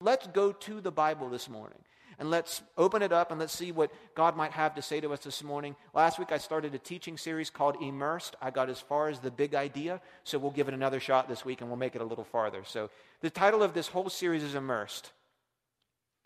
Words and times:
Let's 0.00 0.26
go 0.26 0.52
to 0.52 0.80
the 0.80 0.90
Bible 0.90 1.30
this 1.30 1.48
morning 1.48 1.78
and 2.18 2.30
let's 2.30 2.62
open 2.76 3.02
it 3.02 3.12
up 3.12 3.30
and 3.30 3.40
let's 3.40 3.52
see 3.52 3.72
what 3.72 3.90
God 4.14 4.36
might 4.36 4.52
have 4.52 4.74
to 4.74 4.82
say 4.82 5.00
to 5.00 5.12
us 5.12 5.20
this 5.20 5.42
morning. 5.42 5.74
Last 5.94 6.18
week 6.18 6.32
I 6.32 6.38
started 6.38 6.74
a 6.74 6.78
teaching 6.78 7.16
series 7.16 7.50
called 7.50 7.76
Immersed. 7.80 8.36
I 8.40 8.50
got 8.50 8.68
as 8.68 8.80
far 8.80 9.08
as 9.08 9.20
the 9.20 9.30
big 9.30 9.54
idea, 9.54 10.00
so 10.24 10.38
we'll 10.38 10.50
give 10.50 10.68
it 10.68 10.74
another 10.74 11.00
shot 11.00 11.28
this 11.28 11.44
week 11.44 11.60
and 11.60 11.70
we'll 11.70 11.78
make 11.78 11.94
it 11.94 12.02
a 12.02 12.04
little 12.04 12.24
farther. 12.24 12.62
So 12.64 12.90
the 13.20 13.30
title 13.30 13.62
of 13.62 13.74
this 13.74 13.88
whole 13.88 14.08
series 14.08 14.42
is 14.42 14.54
Immersed 14.54 15.12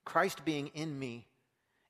Christ 0.05 0.45
being 0.45 0.69
in 0.69 0.99
me 0.99 1.27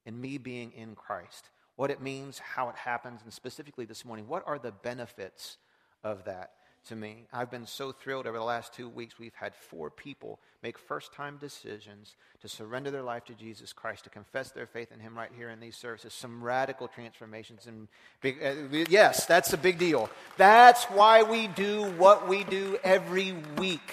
and 0.04 0.20
me 0.20 0.36
being 0.36 0.72
in 0.72 0.94
Christ. 0.94 1.48
What 1.76 1.90
it 1.90 2.02
means, 2.02 2.38
how 2.38 2.68
it 2.68 2.76
happens, 2.76 3.20
and 3.24 3.32
specifically 3.32 3.86
this 3.86 4.04
morning, 4.04 4.28
what 4.28 4.42
are 4.46 4.58
the 4.58 4.72
benefits 4.72 5.56
of 6.04 6.24
that? 6.24 6.50
To 6.88 6.96
me. 6.96 7.26
I've 7.32 7.50
been 7.50 7.66
so 7.66 7.92
thrilled 7.92 8.26
over 8.26 8.38
the 8.38 8.44
last 8.44 8.72
two 8.72 8.88
weeks. 8.88 9.18
We've 9.18 9.34
had 9.34 9.54
four 9.54 9.90
people 9.90 10.40
make 10.62 10.78
first 10.78 11.12
time 11.12 11.38
decisions 11.38 12.16
to 12.40 12.48
surrender 12.48 12.90
their 12.90 13.02
life 13.02 13.24
to 13.26 13.34
Jesus 13.34 13.72
Christ, 13.72 14.04
to 14.04 14.10
confess 14.10 14.50
their 14.50 14.66
faith 14.66 14.92
in 14.92 15.00
Him 15.00 15.16
right 15.16 15.30
here 15.36 15.50
in 15.50 15.60
these 15.60 15.76
services. 15.76 16.12
Some 16.12 16.42
radical 16.42 16.88
transformations. 16.88 17.66
And 17.66 17.88
big, 18.20 18.42
uh, 18.42 18.84
yes, 18.88 19.26
that's 19.26 19.52
a 19.52 19.58
big 19.58 19.78
deal. 19.78 20.10
That's 20.36 20.84
why 20.84 21.22
we 21.22 21.46
do 21.48 21.84
what 21.92 22.28
we 22.28 22.44
do 22.44 22.78
every 22.82 23.34
week. 23.58 23.92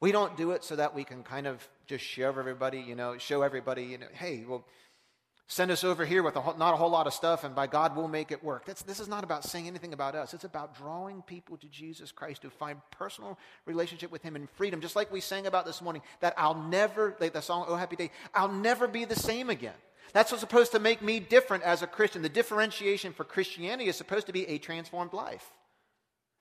We 0.00 0.12
don't 0.12 0.36
do 0.36 0.50
it 0.52 0.62
so 0.62 0.76
that 0.76 0.94
we 0.94 1.04
can 1.04 1.22
kind 1.22 1.46
of 1.46 1.66
just 1.86 2.04
show 2.04 2.28
everybody, 2.28 2.80
you 2.80 2.94
know, 2.94 3.16
show 3.18 3.42
everybody, 3.42 3.84
you 3.84 3.98
know, 3.98 4.06
hey, 4.12 4.44
well, 4.46 4.64
Send 5.48 5.70
us 5.70 5.84
over 5.84 6.04
here 6.04 6.24
with 6.24 6.34
a 6.34 6.40
whole, 6.40 6.56
not 6.56 6.74
a 6.74 6.76
whole 6.76 6.90
lot 6.90 7.06
of 7.06 7.14
stuff, 7.14 7.44
and 7.44 7.54
by 7.54 7.68
God, 7.68 7.94
we'll 7.94 8.08
make 8.08 8.32
it 8.32 8.42
work. 8.42 8.64
That's, 8.64 8.82
this 8.82 8.98
is 8.98 9.06
not 9.06 9.22
about 9.22 9.44
saying 9.44 9.68
anything 9.68 9.92
about 9.92 10.16
us. 10.16 10.34
It's 10.34 10.42
about 10.42 10.76
drawing 10.76 11.22
people 11.22 11.56
to 11.58 11.68
Jesus 11.68 12.10
Christ 12.10 12.42
to 12.42 12.50
find 12.50 12.80
personal 12.90 13.38
relationship 13.64 14.10
with 14.10 14.22
Him 14.22 14.34
and 14.34 14.50
freedom. 14.50 14.80
Just 14.80 14.96
like 14.96 15.12
we 15.12 15.20
sang 15.20 15.46
about 15.46 15.64
this 15.64 15.80
morning, 15.80 16.02
that 16.18 16.34
I'll 16.36 16.60
never, 16.60 17.16
like 17.20 17.32
the 17.32 17.42
song, 17.42 17.64
Oh 17.68 17.76
Happy 17.76 17.94
Day, 17.94 18.10
I'll 18.34 18.50
never 18.50 18.88
be 18.88 19.04
the 19.04 19.14
same 19.14 19.48
again. 19.48 19.74
That's 20.12 20.32
what's 20.32 20.40
supposed 20.40 20.72
to 20.72 20.80
make 20.80 21.00
me 21.00 21.20
different 21.20 21.62
as 21.62 21.82
a 21.82 21.86
Christian. 21.86 22.22
The 22.22 22.28
differentiation 22.28 23.12
for 23.12 23.22
Christianity 23.22 23.88
is 23.88 23.96
supposed 23.96 24.26
to 24.26 24.32
be 24.32 24.48
a 24.48 24.58
transformed 24.58 25.12
life. 25.12 25.48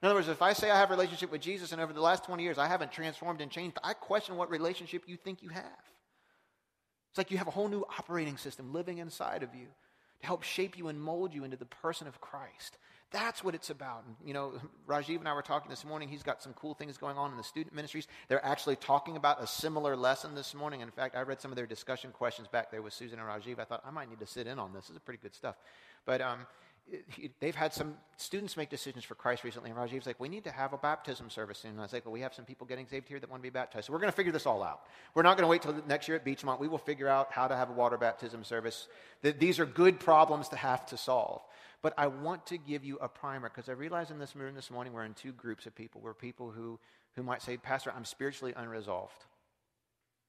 In 0.02 0.08
other 0.08 0.16
words, 0.16 0.30
if 0.30 0.42
I 0.42 0.54
say 0.54 0.72
I 0.72 0.78
have 0.78 0.90
a 0.90 0.94
relationship 0.94 1.32
with 1.32 1.42
Jesus 1.42 1.72
and 1.72 1.82
over 1.82 1.94
the 1.94 2.02
last 2.02 2.26
20 2.26 2.42
years 2.42 2.58
I 2.58 2.68
haven't 2.68 2.92
transformed 2.92 3.42
and 3.42 3.52
changed, 3.52 3.78
I 3.84 3.94
question 3.94 4.36
what 4.36 4.50
relationship 4.50 5.04
you 5.06 5.16
think 5.16 5.44
you 5.44 5.50
have. 5.50 5.64
It's 7.16 7.18
like 7.18 7.32
you 7.32 7.38
have 7.38 7.48
a 7.48 7.52
whole 7.52 7.70
new 7.70 7.86
operating 7.98 8.36
system 8.36 8.74
living 8.74 8.98
inside 8.98 9.42
of 9.42 9.56
you 9.56 9.68
to 10.20 10.28
help 10.28 10.44
shape 10.44 10.78
you 10.78 10.90
and 10.90 11.00
mold 11.00 11.34
you 11.34 11.46
into 11.46 11.56
the 11.56 11.64
person 11.64 12.08
of 12.08 12.20
Christ. 12.20 12.78
That's 13.12 13.42
what 13.42 13.56
it's 13.56 13.70
about. 13.70 14.04
And, 14.06 14.18
you 14.28 14.34
know, 14.34 14.56
Rajiv 14.86 15.20
and 15.20 15.28
I 15.30 15.34
were 15.34 15.42
talking 15.42 15.70
this 15.70 15.86
morning. 15.86 16.10
He's 16.10 16.24
got 16.24 16.44
some 16.44 16.52
cool 16.56 16.74
things 16.74 16.98
going 16.98 17.18
on 17.18 17.32
in 17.32 17.38
the 17.38 17.44
student 17.46 17.74
ministries. 17.74 18.10
They're 18.28 18.46
actually 18.46 18.76
talking 18.76 19.16
about 19.16 19.42
a 19.42 19.48
similar 19.48 19.96
lesson 19.96 20.36
this 20.36 20.54
morning. 20.54 20.82
In 20.82 20.92
fact, 20.92 21.16
I 21.16 21.22
read 21.22 21.40
some 21.40 21.54
of 21.54 21.56
their 21.56 21.66
discussion 21.66 22.12
questions 22.12 22.50
back 22.50 22.70
there 22.70 22.82
with 22.82 22.92
Susan 22.92 23.18
and 23.18 23.30
Rajiv. 23.30 23.60
I 23.60 23.64
thought 23.64 23.82
I 23.88 23.92
might 23.92 24.10
need 24.10 24.20
to 24.20 24.28
sit 24.28 24.46
in 24.46 24.60
on 24.60 24.74
this. 24.74 24.88
This 24.88 24.98
is 24.98 25.02
pretty 25.02 25.22
good 25.22 25.34
stuff. 25.34 25.56
But 26.06 26.20
um, 26.20 26.40
they've 27.40 27.56
had 27.56 27.74
some 27.74 27.96
students 28.18 28.56
make 28.56 28.70
decisions 28.70 29.04
for 29.04 29.16
Christ 29.16 29.44
recently, 29.44 29.72
and 29.72 29.80
Rajiv's 29.80 30.06
like, 30.06 30.20
we 30.20 30.30
need 30.30 30.44
to 30.44 30.52
have 30.52 30.74
a 30.74 30.78
baptism 30.78 31.30
service 31.30 31.60
soon. 31.60 31.72
And 31.72 31.80
I 31.80 31.84
was 31.84 31.94
like, 31.94 32.06
well, 32.06 32.12
we 32.12 32.22
have 32.22 32.34
some 32.34 32.46
people 32.46 32.68
getting 32.68 32.88
saved 32.88 33.08
here 33.08 33.20
that 33.20 33.30
want 33.30 33.42
to 33.42 33.44
be 33.44 33.50
baptized. 33.50 33.88
So 33.88 33.94
we're 33.94 34.00
going 34.00 34.12
to 34.12 34.16
figure 34.16 34.32
this 34.32 34.46
all 34.46 34.64
out. 34.64 34.82
We're 35.14 35.24
not 35.24 35.36
going 35.38 35.46
to 35.46 35.50
wait 35.50 35.64
till 35.64 35.76
next 35.88 36.08
year 36.08 36.16
at 36.18 36.26
Beechmont. 36.26 36.60
We 36.60 36.68
will 36.68 36.78
figure 36.78 37.08
out 37.08 37.32
how 37.32 37.48
to 37.48 37.56
have 37.56 37.70
a 37.70 37.74
water 37.74 37.98
baptism 37.98 38.44
service. 38.44 38.88
These 39.22 39.60
are 39.60 39.66
good 39.66 40.00
problems 40.00 40.50
to 40.50 40.56
have 40.56 40.86
to 40.88 40.98
solve. 40.98 41.42
But 41.82 41.94
I 41.98 42.08
want 42.08 42.48
to 42.48 42.58
give 42.58 42.84
you 42.84 42.98
a 42.98 43.08
primer 43.08 43.50
because 43.50 43.70
I 43.70 43.74
realize 43.74 44.12
in 44.12 44.20
this 44.20 44.36
room 44.36 44.56
this 44.56 44.72
morning 44.72 44.94
we're 44.94 45.06
in 45.06 45.14
two 45.14 45.32
groups 45.32 45.66
of 45.66 45.76
people. 45.76 46.02
We're 46.02 46.14
people 46.14 46.52
who, 46.52 46.80
who 47.16 47.24
might 47.24 47.42
say, 47.42 47.58
Pastor, 47.58 47.94
I'm 47.96 48.06
spiritually 48.06 48.54
unresolved. 48.56 49.26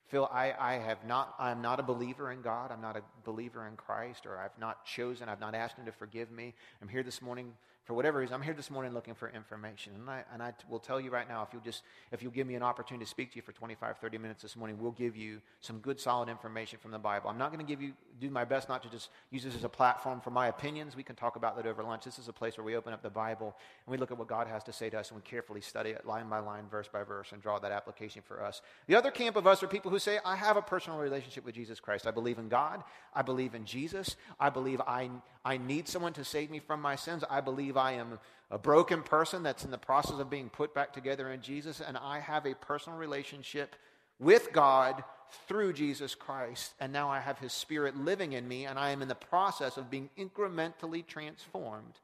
Phil, 0.09 0.29
I, 0.33 0.55
I 0.59 0.75
have 0.75 1.05
not, 1.05 1.35
I'm 1.39 1.61
not 1.61 1.81
a 1.81 1.83
believer 1.83 2.31
in 2.31 2.41
God. 2.41 2.71
I'm 2.71 2.81
not 2.81 2.97
a 2.97 3.03
believer 3.25 3.67
in 3.67 3.77
Christ, 3.77 4.25
or 4.25 4.39
I've 4.39 4.57
not 4.59 4.85
chosen, 4.85 5.29
I've 5.29 5.41
not 5.41 5.55
asked 5.55 5.77
Him 5.77 5.87
to 5.87 5.93
forgive 5.93 6.31
me. 6.31 6.55
I'm 6.81 6.89
here 6.89 7.03
this 7.03 7.21
morning 7.21 7.53
for 7.86 7.95
whatever 7.95 8.19
reason, 8.19 8.35
I'm 8.35 8.42
here 8.42 8.52
this 8.52 8.69
morning 8.69 8.92
looking 8.92 9.14
for 9.14 9.29
information. 9.29 9.92
And 9.95 10.11
I, 10.11 10.24
and 10.33 10.42
I 10.42 10.52
will 10.69 10.80
tell 10.80 11.01
you 11.01 11.11
right 11.13 11.29
now, 11.29 11.45
if 11.45 11.51
you'll 11.52 11.63
just, 11.63 11.85
if 12.11 12.20
you'll 12.20 12.33
give 12.33 12.45
me 12.45 12.57
an 12.57 12.63
opportunity 12.64 13.05
to 13.05 13.08
speak 13.08 13.30
to 13.30 13.36
you 13.36 13.42
for 13.42 13.52
25, 13.52 13.98
30 13.98 14.19
minutes 14.19 14.42
this 14.42 14.57
morning, 14.57 14.77
we'll 14.80 14.91
give 14.91 15.17
you 15.17 15.41
some 15.61 15.79
good, 15.79 16.01
solid 16.01 16.29
information 16.29 16.80
from 16.83 16.91
the 16.91 16.98
Bible. 16.98 17.30
I'm 17.30 17.39
not 17.39 17.52
going 17.52 17.64
to 17.64 17.70
give 17.70 17.80
you, 17.80 17.92
do 18.20 18.29
my 18.29 18.45
best 18.45 18.69
not 18.69 18.83
to 18.83 18.91
just 18.91 19.11
use 19.30 19.45
this 19.45 19.55
as 19.55 19.63
a 19.63 19.69
platform 19.69 20.20
for 20.20 20.30
my 20.30 20.48
opinions. 20.48 20.97
We 20.97 21.05
can 21.05 21.14
talk 21.14 21.36
about 21.36 21.55
that 21.57 21.67
over 21.67 21.85
lunch. 21.85 22.05
This 22.05 22.19
is 22.19 22.27
a 22.27 22.33
place 22.33 22.58
where 22.58 22.64
we 22.64 22.74
open 22.74 22.92
up 22.92 23.02
the 23.05 23.11
Bible 23.11 23.55
and 23.86 23.92
we 23.92 23.98
look 23.98 24.11
at 24.11 24.18
what 24.18 24.27
God 24.27 24.48
has 24.48 24.64
to 24.64 24.73
say 24.73 24.91
to 24.91 24.98
us 24.98 25.11
and 25.11 25.17
we 25.17 25.23
carefully 25.23 25.61
study 25.61 25.91
it 25.91 26.05
line 26.05 26.29
by 26.29 26.41
line, 26.41 26.64
verse 26.68 26.89
by 26.92 27.05
verse, 27.05 27.30
and 27.30 27.41
draw 27.41 27.61
that 27.61 27.70
application 27.70 28.20
for 28.27 28.42
us. 28.42 28.63
The 28.89 28.97
other 28.97 29.13
camp 29.13 29.36
of 29.36 29.47
us 29.47 29.63
are 29.63 29.68
people 29.68 29.92
who 29.92 30.01
say, 30.01 30.18
I 30.24 30.35
have 30.35 30.57
a 30.57 30.63
personal 30.63 30.98
relationship 30.98 31.45
with 31.45 31.55
Jesus 31.55 31.79
Christ. 31.79 32.05
I 32.05 32.11
believe 32.11 32.39
in 32.39 32.48
God. 32.48 32.83
I 33.14 33.23
believe 33.23 33.55
in 33.55 33.64
Jesus. 33.64 34.17
I 34.41 34.51
believe 34.51 34.80
I, 34.80 35.08
I 35.45 35.57
need 35.57 35.86
someone 35.86 36.14
to 36.14 36.24
save 36.24 36.51
me 36.51 36.58
from 36.58 36.83
my 36.83 36.97
sins. 36.97 37.23
I 37.30 37.41
believe 37.41 37.76
I 37.77 37.92
am 37.92 38.19
a 38.51 38.59
broken 38.59 39.03
person 39.03 39.42
that's 39.42 39.64
in 39.64 39.70
the 39.70 39.79
process 39.79 40.19
of 40.19 40.31
being 40.31 40.48
put 40.48 40.75
back 40.75 40.92
together 40.92 41.31
in 41.31 41.42
Jesus, 41.42 41.81
and 41.81 41.97
I 41.97 42.20
have 42.20 42.47
a 42.47 42.55
personal 42.55 42.98
relationship 42.98 43.75
with 44.19 44.53
God 44.53 45.03
through 45.48 45.73
Jesus 45.73 46.15
Christ. 46.15 46.73
And 46.81 46.92
now 46.92 47.11
I 47.11 47.20
have 47.20 47.39
His 47.39 47.53
Spirit 47.53 47.97
living 47.97 48.33
in 48.33 48.47
me, 48.47 48.67
and 48.67 48.79
I 48.79 48.91
am 48.91 49.03
in 49.03 49.09
the 49.09 49.15
process 49.15 49.77
of 49.77 49.91
being 49.91 50.11
incrementally 50.19 51.07
transformed 51.07 52.01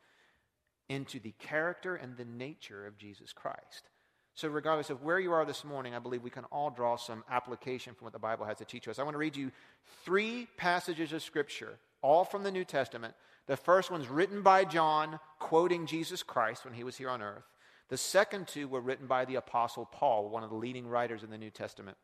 into 0.88 1.20
the 1.20 1.32
character 1.38 1.96
and 1.96 2.16
the 2.16 2.24
nature 2.24 2.86
of 2.86 2.98
Jesus 2.98 3.32
Christ. 3.32 3.88
So, 4.34 4.48
regardless 4.48 4.90
of 4.90 5.02
where 5.02 5.20
you 5.20 5.32
are 5.32 5.44
this 5.44 5.64
morning, 5.64 5.94
I 5.94 5.98
believe 5.98 6.22
we 6.22 6.30
can 6.30 6.44
all 6.44 6.70
draw 6.70 6.96
some 6.96 7.22
application 7.30 7.94
from 7.94 8.06
what 8.06 8.12
the 8.14 8.18
Bible 8.18 8.46
has 8.46 8.58
to 8.58 8.64
teach 8.64 8.88
us. 8.88 8.98
I 8.98 9.02
want 9.02 9.14
to 9.14 9.18
read 9.18 9.36
you 9.36 9.52
three 10.04 10.48
passages 10.56 11.12
of 11.12 11.22
Scripture, 11.22 11.78
all 12.00 12.24
from 12.24 12.42
the 12.42 12.50
New 12.50 12.64
Testament, 12.64 13.14
the 13.46 13.56
first 13.56 13.90
one's 13.90 14.08
written 14.08 14.42
by 14.42 14.64
John, 14.64 15.18
quoting 15.38 15.86
Jesus 15.86 16.22
Christ 16.22 16.64
when 16.64 16.74
he 16.74 16.84
was 16.84 16.96
here 16.96 17.10
on 17.10 17.22
earth. 17.22 17.44
The 17.88 17.96
second 17.96 18.48
two 18.48 18.68
were 18.68 18.80
written 18.80 19.06
by 19.06 19.24
the 19.24 19.34
Apostle 19.34 19.84
Paul, 19.84 20.30
one 20.30 20.42
of 20.42 20.50
the 20.50 20.56
leading 20.56 20.86
writers 20.86 21.22
in 21.22 21.30
the 21.30 21.38
New 21.38 21.50
Testament. 21.50 21.96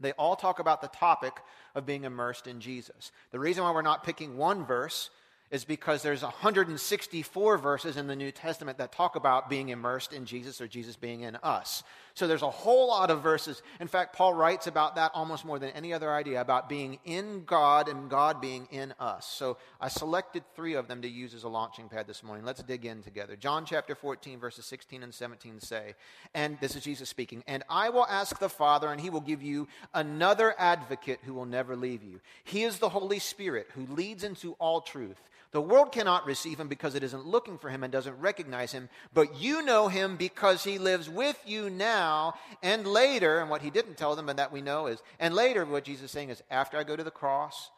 They 0.00 0.12
all 0.12 0.36
talk 0.36 0.58
about 0.58 0.80
the 0.80 0.88
topic 0.88 1.34
of 1.74 1.84
being 1.84 2.04
immersed 2.04 2.46
in 2.46 2.60
Jesus. 2.60 3.10
The 3.32 3.40
reason 3.40 3.64
why 3.64 3.72
we're 3.72 3.82
not 3.82 4.04
picking 4.04 4.36
one 4.36 4.64
verse 4.64 5.10
is 5.50 5.64
because 5.64 6.02
there's 6.02 6.22
164 6.22 7.58
verses 7.58 7.96
in 7.96 8.06
the 8.06 8.16
New 8.16 8.30
Testament 8.30 8.78
that 8.78 8.92
talk 8.92 9.16
about 9.16 9.48
being 9.48 9.70
immersed 9.70 10.12
in 10.12 10.26
Jesus 10.26 10.60
or 10.60 10.68
Jesus 10.68 10.96
being 10.96 11.22
in 11.22 11.36
us. 11.36 11.82
So 12.18 12.26
there's 12.26 12.42
a 12.42 12.50
whole 12.50 12.88
lot 12.88 13.12
of 13.12 13.22
verses. 13.22 13.62
In 13.78 13.86
fact, 13.86 14.16
Paul 14.16 14.34
writes 14.34 14.66
about 14.66 14.96
that 14.96 15.12
almost 15.14 15.44
more 15.44 15.60
than 15.60 15.70
any 15.70 15.94
other 15.94 16.12
idea 16.12 16.40
about 16.40 16.68
being 16.68 16.98
in 17.04 17.44
God 17.44 17.88
and 17.88 18.10
God 18.10 18.40
being 18.40 18.66
in 18.72 18.92
us. 18.98 19.24
So 19.24 19.56
I 19.80 19.86
selected 19.86 20.42
three 20.56 20.74
of 20.74 20.88
them 20.88 21.00
to 21.02 21.08
use 21.08 21.32
as 21.32 21.44
a 21.44 21.48
launching 21.48 21.88
pad 21.88 22.08
this 22.08 22.24
morning. 22.24 22.44
Let's 22.44 22.60
dig 22.64 22.84
in 22.84 23.04
together. 23.04 23.36
John 23.36 23.64
chapter 23.64 23.94
14, 23.94 24.40
verses 24.40 24.64
16 24.64 25.04
and 25.04 25.14
17 25.14 25.60
say, 25.60 25.94
and 26.34 26.58
this 26.60 26.74
is 26.74 26.82
Jesus 26.82 27.08
speaking, 27.08 27.44
and 27.46 27.62
I 27.70 27.90
will 27.90 28.06
ask 28.06 28.40
the 28.40 28.48
Father, 28.48 28.88
and 28.88 29.00
he 29.00 29.10
will 29.10 29.20
give 29.20 29.40
you 29.40 29.68
another 29.94 30.56
advocate 30.58 31.20
who 31.22 31.34
will 31.34 31.46
never 31.46 31.76
leave 31.76 32.02
you. 32.02 32.20
He 32.42 32.64
is 32.64 32.78
the 32.78 32.88
Holy 32.88 33.20
Spirit 33.20 33.68
who 33.76 33.86
leads 33.86 34.24
into 34.24 34.54
all 34.54 34.80
truth. 34.80 35.20
The 35.50 35.60
world 35.62 35.92
cannot 35.92 36.26
receive 36.26 36.60
him 36.60 36.68
because 36.68 36.94
it 36.94 37.02
isn't 37.02 37.26
looking 37.26 37.56
for 37.56 37.70
him 37.70 37.82
and 37.82 37.90
doesn't 37.90 38.18
recognize 38.18 38.72
him, 38.72 38.90
but 39.14 39.40
you 39.40 39.62
know 39.62 39.88
him 39.88 40.16
because 40.16 40.62
he 40.62 40.78
lives 40.78 41.08
with 41.08 41.40
you 41.46 41.70
now 41.70 42.34
and 42.62 42.86
later. 42.86 43.38
And 43.38 43.48
what 43.48 43.62
he 43.62 43.70
didn't 43.70 43.96
tell 43.96 44.14
them, 44.14 44.28
and 44.28 44.38
that 44.38 44.52
we 44.52 44.60
know 44.60 44.88
is, 44.88 45.02
and 45.18 45.34
later, 45.34 45.64
what 45.64 45.84
Jesus 45.84 46.06
is 46.06 46.10
saying 46.10 46.28
is, 46.28 46.42
after 46.50 46.76
I 46.76 46.84
go 46.84 46.96
to 46.96 47.04
the 47.04 47.10
cross 47.10 47.70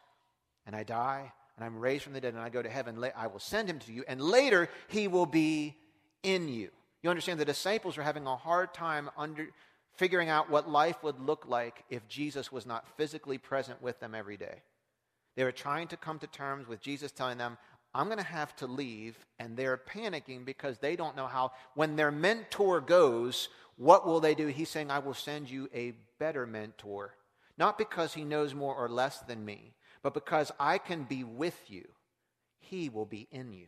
and 0.65 0.75
I 0.75 0.83
die 0.83 1.31
and 1.55 1.65
I'm 1.65 1.79
raised 1.79 2.03
from 2.03 2.13
the 2.13 2.19
dead 2.19 2.33
and 2.33 2.43
I 2.43 2.49
go 2.49 2.61
to 2.61 2.69
heaven, 2.69 3.01
I 3.15 3.27
will 3.27 3.39
send 3.39 3.69
him 3.69 3.79
to 3.79 3.93
you, 3.93 4.03
and 4.07 4.21
later 4.21 4.69
he 4.89 5.07
will 5.07 5.25
be 5.25 5.77
in 6.23 6.49
you. 6.49 6.71
You 7.01 7.09
understand 7.09 7.39
the 7.39 7.45
disciples 7.45 7.97
are 7.97 8.03
having 8.03 8.27
a 8.27 8.35
hard 8.35 8.73
time 8.73 9.09
under 9.17 9.47
figuring 9.95 10.29
out 10.29 10.49
what 10.49 10.69
life 10.69 11.03
would 11.03 11.19
look 11.19 11.45
like 11.47 11.83
if 11.89 12.07
Jesus 12.07 12.51
was 12.51 12.65
not 12.65 12.85
physically 12.97 13.37
present 13.37 13.81
with 13.81 13.99
them 13.99 14.13
every 14.13 14.37
day. 14.37 14.61
They 15.41 15.45
were 15.45 15.51
trying 15.51 15.87
to 15.87 15.97
come 15.97 16.19
to 16.19 16.27
terms 16.27 16.67
with 16.67 16.81
Jesus 16.81 17.11
telling 17.11 17.39
them, 17.39 17.57
I'm 17.95 18.05
going 18.05 18.19
to 18.19 18.23
have 18.23 18.55
to 18.57 18.67
leave. 18.67 19.17
And 19.39 19.57
they're 19.57 19.75
panicking 19.91 20.45
because 20.45 20.77
they 20.77 20.95
don't 20.95 21.15
know 21.15 21.25
how. 21.25 21.53
When 21.73 21.95
their 21.95 22.11
mentor 22.11 22.79
goes, 22.79 23.49
what 23.75 24.05
will 24.05 24.19
they 24.19 24.35
do? 24.35 24.45
He's 24.45 24.69
saying, 24.69 24.91
I 24.91 24.99
will 24.99 25.15
send 25.15 25.49
you 25.49 25.67
a 25.73 25.95
better 26.19 26.45
mentor. 26.45 27.15
Not 27.57 27.79
because 27.79 28.13
he 28.13 28.23
knows 28.23 28.53
more 28.53 28.75
or 28.75 28.87
less 28.87 29.17
than 29.21 29.43
me, 29.43 29.73
but 30.03 30.13
because 30.13 30.51
I 30.59 30.77
can 30.77 31.05
be 31.05 31.23
with 31.23 31.59
you. 31.71 31.87
He 32.59 32.89
will 32.89 33.07
be 33.07 33.27
in 33.31 33.51
you. 33.51 33.65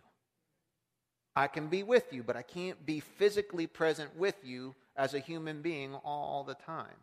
I 1.35 1.47
can 1.47 1.69
be 1.69 1.81
with 1.81 2.13
you, 2.13 2.21
but 2.21 2.37
I 2.37 2.43
can't 2.43 2.85
be 2.85 2.99
physically 2.99 3.65
present 3.65 4.15
with 4.15 4.35
you 4.43 4.75
as 4.95 5.15
a 5.15 5.19
human 5.19 5.63
being 5.63 5.95
all 5.95 6.43
the 6.43 6.53
time. 6.53 6.99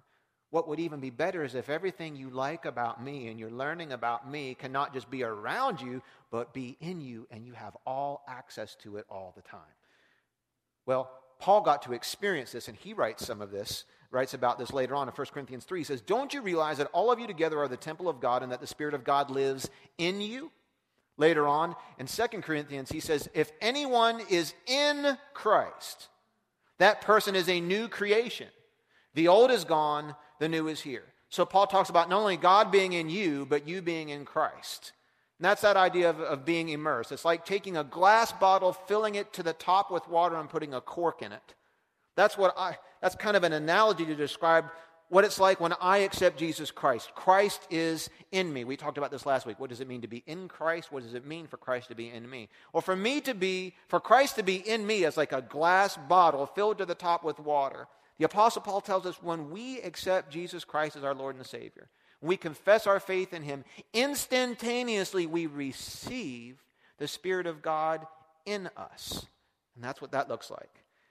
What 0.51 0.67
would 0.69 0.81
even 0.81 1.01
be 1.01 1.11
better 1.11 1.45
is 1.45 1.55
if 1.55 1.71
everything 1.71 2.17
you 2.17 2.31
like 2.31 2.65
about 2.65 3.03
me 3.03 3.29
and 3.29 3.39
you're 3.39 3.51
learning 3.51 3.93
about 3.93 4.29
me 4.29 4.55
cannot 4.55 4.93
just 4.93 5.09
be 5.09 5.23
around 5.23 5.81
you, 5.81 6.03
but 6.31 6.53
be 6.53 6.77
in 6.81 7.01
you 7.01 7.29
and 7.31 7.47
you 7.47 7.53
have 7.53 7.77
all 7.87 8.25
access 8.29 8.75
to 8.83 8.97
it 8.97 9.07
all 9.09 9.33
the 9.37 9.43
time. 9.43 9.61
Well, 10.87 11.11
Paul 11.39 11.61
got 11.61 11.83
to 11.83 11.93
experience 11.93 12.53
this, 12.53 12.69
and 12.69 12.77
he 12.77 12.93
writes 12.93 13.25
some 13.25 13.41
of 13.41 13.51
this 13.51 13.85
writes 14.11 14.35
about 14.35 14.59
this 14.59 14.73
later 14.73 14.95
on 14.95 15.09
in 15.09 15.15
1 15.15 15.27
Corinthians 15.33 15.65
3. 15.65 15.81
He 15.81 15.85
says, 15.85 16.01
Don't 16.01 16.35
you 16.35 16.43
realize 16.43 16.79
that 16.79 16.91
all 16.93 17.13
of 17.13 17.21
you 17.21 17.27
together 17.27 17.59
are 17.61 17.69
the 17.69 17.77
temple 17.77 18.09
of 18.09 18.21
God 18.21 18.43
and 18.43 18.51
that 18.53 18.61
the 18.61 18.67
Spirit 18.67 18.95
of 18.95 19.05
God 19.05 19.31
lives 19.31 19.71
in 19.99 20.21
you? 20.21 20.51
Later 21.17 21.47
on 21.47 21.77
in 21.99 22.07
2 22.07 22.27
Corinthians, 22.41 22.91
he 22.91 23.01
says, 23.01 23.29
If 23.35 23.53
anyone 23.61 24.21
is 24.31 24.55
in 24.67 25.19
Christ, 25.35 26.09
that 26.79 27.03
person 27.03 27.37
is 27.37 27.49
a 27.49 27.61
new 27.61 27.89
creation. 27.89 28.49
The 29.15 29.29
old 29.29 29.51
is 29.51 29.65
gone, 29.65 30.15
the 30.41 30.49
new 30.49 30.67
is 30.67 30.81
here. 30.81 31.05
So 31.29 31.47
Paul 31.47 31.69
talks 31.69 31.91
about 31.91 32.09
not 32.09 32.19
only 32.19 32.37
God 32.37 32.73
being 32.73 32.93
in 32.93 33.09
you, 33.09 33.47
but 33.49 33.69
you 33.69 33.81
being 33.81 34.09
in 34.09 34.25
Christ. 34.25 34.93
And 35.39 35.45
that's 35.45 35.63
that 35.63 35.77
idea 35.77 36.11
of, 36.11 36.19
of 36.21 36.45
being 36.45 36.71
immersed. 36.71 37.13
It's 37.13 37.25
like 37.25 37.47
taking 37.47 37.77
a 37.77 37.85
glass 37.85 38.33
bottle, 38.33 38.73
filling 38.73 39.15
it 39.15 39.33
to 39.35 39.45
the 39.45 39.53
top 39.53 39.93
with 39.93 40.09
water, 40.09 40.37
and 40.37 40.51
putting 40.51 40.75
a 40.75 40.81
cork 40.81 41.23
in 41.23 41.31
it. 41.31 41.55
That's 42.17 42.37
what 42.37 42.55
I 42.59 42.77
that's 43.01 43.15
kind 43.15 43.37
of 43.37 43.45
an 43.45 43.53
analogy 43.53 44.05
to 44.07 44.15
describe 44.15 44.67
what 45.09 45.25
it's 45.25 45.41
like 45.41 45.61
when 45.61 45.73
I 45.81 45.99
accept 45.99 46.39
Jesus 46.39 46.71
Christ. 46.71 47.13
Christ 47.15 47.67
is 47.71 48.11
in 48.31 48.53
me. 48.53 48.65
We 48.65 48.77
talked 48.77 48.99
about 48.99 49.11
this 49.11 49.27
last 49.27 49.47
week. 49.47 49.59
What 49.59 49.71
does 49.71 49.81
it 49.81 49.89
mean 49.89 50.03
to 50.03 50.09
be 50.09 50.23
in 50.27 50.47
Christ? 50.47 50.93
What 50.93 51.03
does 51.03 51.15
it 51.15 51.27
mean 51.27 51.47
for 51.47 51.57
Christ 51.57 51.89
to 51.89 51.95
be 51.95 52.11
in 52.11 52.29
me? 52.29 52.49
Well, 52.73 52.81
for 52.81 52.95
me 52.95 53.21
to 53.23 53.35
be, 53.35 53.75
for 53.89 53.99
Christ 53.99 54.37
to 54.37 54.43
be 54.43 54.57
in 54.57 54.87
me 54.87 55.05
is 55.05 55.17
like 55.17 55.33
a 55.33 55.43
glass 55.43 55.97
bottle 56.09 56.47
filled 56.47 56.79
to 56.79 56.87
the 56.87 56.95
top 56.95 57.25
with 57.25 57.41
water. 57.41 57.89
The 58.21 58.27
Apostle 58.27 58.61
Paul 58.61 58.83
tells 58.83 59.07
us 59.07 59.23
when 59.23 59.49
we 59.49 59.81
accept 59.81 60.31
Jesus 60.31 60.63
Christ 60.63 60.95
as 60.95 61.05
our 61.05 61.15
Lord 61.15 61.37
and 61.37 61.47
Savior, 61.47 61.89
we 62.21 62.37
confess 62.37 62.87
our 62.87 63.01
faith 63.01 63.33
in 63.33 63.43
Him, 63.43 63.65
instantaneously 63.95 65.27
we 65.27 65.47
receive 65.47 66.63
the 66.99 67.09
Spirit 67.09 67.47
of 67.47 67.63
God 67.63 68.07
in 68.45 68.69
us. 68.77 69.25
And 69.75 69.83
that's 69.83 70.03
what 70.03 70.13
that 70.13 70.29
looks 70.29 70.51
like. 70.51 70.69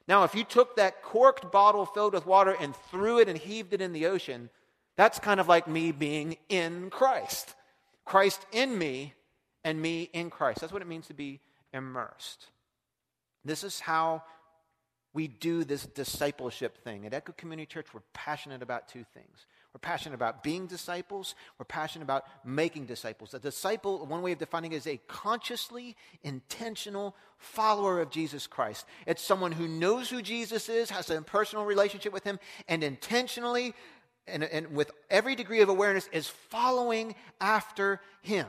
Now, 0.07 0.23
if 0.23 0.35
you 0.35 0.43
took 0.43 0.75
that 0.75 1.01
corked 1.01 1.51
bottle 1.51 1.87
filled 1.87 2.13
with 2.13 2.27
water 2.27 2.55
and 2.59 2.75
threw 2.91 3.17
it 3.17 3.27
and 3.27 3.39
heaved 3.39 3.73
it 3.73 3.81
in 3.81 3.91
the 3.91 4.05
ocean, 4.05 4.51
that's 4.95 5.17
kind 5.17 5.39
of 5.39 5.47
like 5.47 5.67
me 5.67 5.91
being 5.91 6.37
in 6.47 6.91
Christ. 6.91 7.55
Christ 8.05 8.45
in 8.51 8.77
me 8.77 9.15
and 9.63 9.81
me 9.81 10.11
in 10.13 10.29
Christ. 10.29 10.61
That's 10.61 10.71
what 10.71 10.83
it 10.83 10.87
means 10.87 11.07
to 11.07 11.15
be 11.15 11.39
immersed. 11.73 12.45
This 13.43 13.63
is 13.63 13.79
how 13.79 14.21
we 15.13 15.27
do 15.27 15.63
this 15.63 15.85
discipleship 15.85 16.77
thing. 16.83 17.05
At 17.05 17.13
Echo 17.13 17.33
Community 17.33 17.65
Church, 17.65 17.87
we're 17.93 18.01
passionate 18.13 18.61
about 18.61 18.87
two 18.87 19.03
things. 19.13 19.45
We're 19.73 19.79
passionate 19.79 20.15
about 20.15 20.41
being 20.41 20.65
disciples, 20.65 21.35
we're 21.59 21.65
passionate 21.65 22.03
about 22.03 22.25
making 22.43 22.85
disciples. 22.85 23.35
A 23.35 23.39
disciple, 23.39 24.03
one 24.05 24.23
way 24.23 24.31
of 24.31 24.39
defining 24.39 24.71
it, 24.71 24.77
is 24.77 24.87
a 24.87 24.99
consciously 25.07 25.95
intentional 26.23 27.15
follower 27.37 28.01
of 28.01 28.09
Jesus 28.09 28.47
Christ. 28.47 28.87
It's 29.05 29.21
someone 29.21 29.51
who 29.51 29.67
knows 29.67 30.09
who 30.09 30.23
Jesus 30.23 30.69
is, 30.69 30.89
has 30.89 31.11
a 31.11 31.21
personal 31.21 31.65
relationship 31.65 32.11
with 32.11 32.23
him, 32.23 32.39
and 32.67 32.83
intentionally 32.83 33.75
and, 34.27 34.43
and 34.43 34.75
with 34.75 34.91
every 35.09 35.35
degree 35.35 35.61
of 35.61 35.69
awareness 35.69 36.07
is 36.11 36.27
following 36.27 37.15
after 37.41 37.99
him. 38.21 38.47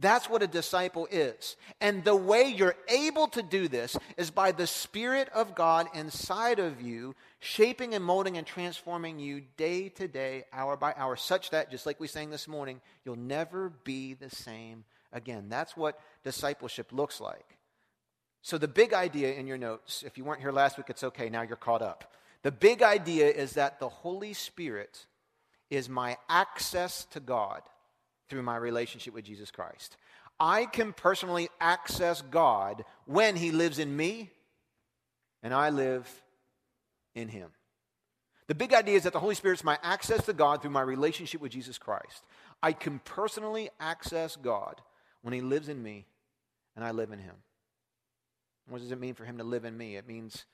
That's 0.00 0.30
what 0.30 0.42
a 0.42 0.46
disciple 0.46 1.06
is. 1.10 1.56
And 1.80 2.02
the 2.02 2.16
way 2.16 2.44
you're 2.44 2.76
able 2.88 3.28
to 3.28 3.42
do 3.42 3.68
this 3.68 3.98
is 4.16 4.30
by 4.30 4.52
the 4.52 4.66
Spirit 4.66 5.28
of 5.34 5.54
God 5.54 5.88
inside 5.94 6.58
of 6.58 6.80
you, 6.80 7.14
shaping 7.38 7.94
and 7.94 8.02
molding 8.02 8.38
and 8.38 8.46
transforming 8.46 9.18
you 9.18 9.42
day 9.58 9.90
to 9.90 10.08
day, 10.08 10.44
hour 10.54 10.76
by 10.78 10.94
hour, 10.96 11.16
such 11.16 11.50
that, 11.50 11.70
just 11.70 11.84
like 11.84 12.00
we 12.00 12.08
sang 12.08 12.30
this 12.30 12.48
morning, 12.48 12.80
you'll 13.04 13.16
never 13.16 13.68
be 13.84 14.14
the 14.14 14.30
same 14.30 14.84
again. 15.12 15.46
That's 15.50 15.76
what 15.76 16.00
discipleship 16.24 16.92
looks 16.92 17.20
like. 17.20 17.58
So, 18.42 18.56
the 18.56 18.68
big 18.68 18.94
idea 18.94 19.34
in 19.34 19.46
your 19.46 19.58
notes, 19.58 20.02
if 20.06 20.16
you 20.16 20.24
weren't 20.24 20.40
here 20.40 20.50
last 20.50 20.78
week, 20.78 20.86
it's 20.88 21.04
okay, 21.04 21.28
now 21.28 21.42
you're 21.42 21.56
caught 21.56 21.82
up. 21.82 22.14
The 22.42 22.50
big 22.50 22.80
idea 22.80 23.28
is 23.28 23.52
that 23.52 23.80
the 23.80 23.90
Holy 23.90 24.32
Spirit 24.32 25.04
is 25.68 25.90
my 25.90 26.16
access 26.30 27.04
to 27.10 27.20
God 27.20 27.60
through 28.30 28.42
my 28.42 28.56
relationship 28.56 29.12
with 29.12 29.24
Jesus 29.24 29.50
Christ. 29.50 29.96
I 30.38 30.64
can 30.64 30.94
personally 30.94 31.48
access 31.60 32.22
God 32.22 32.84
when 33.04 33.36
He 33.36 33.50
lives 33.50 33.78
in 33.78 33.94
me 33.94 34.30
and 35.42 35.52
I 35.52 35.70
live 35.70 36.08
in 37.14 37.28
Him. 37.28 37.50
The 38.46 38.54
big 38.54 38.72
idea 38.72 38.96
is 38.96 39.02
that 39.02 39.12
the 39.12 39.20
Holy 39.20 39.34
Spirit 39.34 39.58
is 39.58 39.64
my 39.64 39.78
access 39.82 40.24
to 40.26 40.32
God 40.32 40.62
through 40.62 40.70
my 40.70 40.80
relationship 40.80 41.40
with 41.40 41.52
Jesus 41.52 41.78
Christ. 41.78 42.24
I 42.62 42.72
can 42.72 43.00
personally 43.00 43.70
access 43.78 44.36
God 44.36 44.80
when 45.22 45.34
He 45.34 45.40
lives 45.40 45.68
in 45.68 45.82
me 45.82 46.06
and 46.74 46.84
I 46.84 46.92
live 46.92 47.12
in 47.12 47.18
Him. 47.18 47.34
What 48.68 48.80
does 48.80 48.92
it 48.92 49.00
mean 49.00 49.14
for 49.14 49.24
Him 49.24 49.38
to 49.38 49.44
live 49.44 49.64
in 49.64 49.76
me? 49.76 49.96
It 49.96 50.08
means 50.08 50.46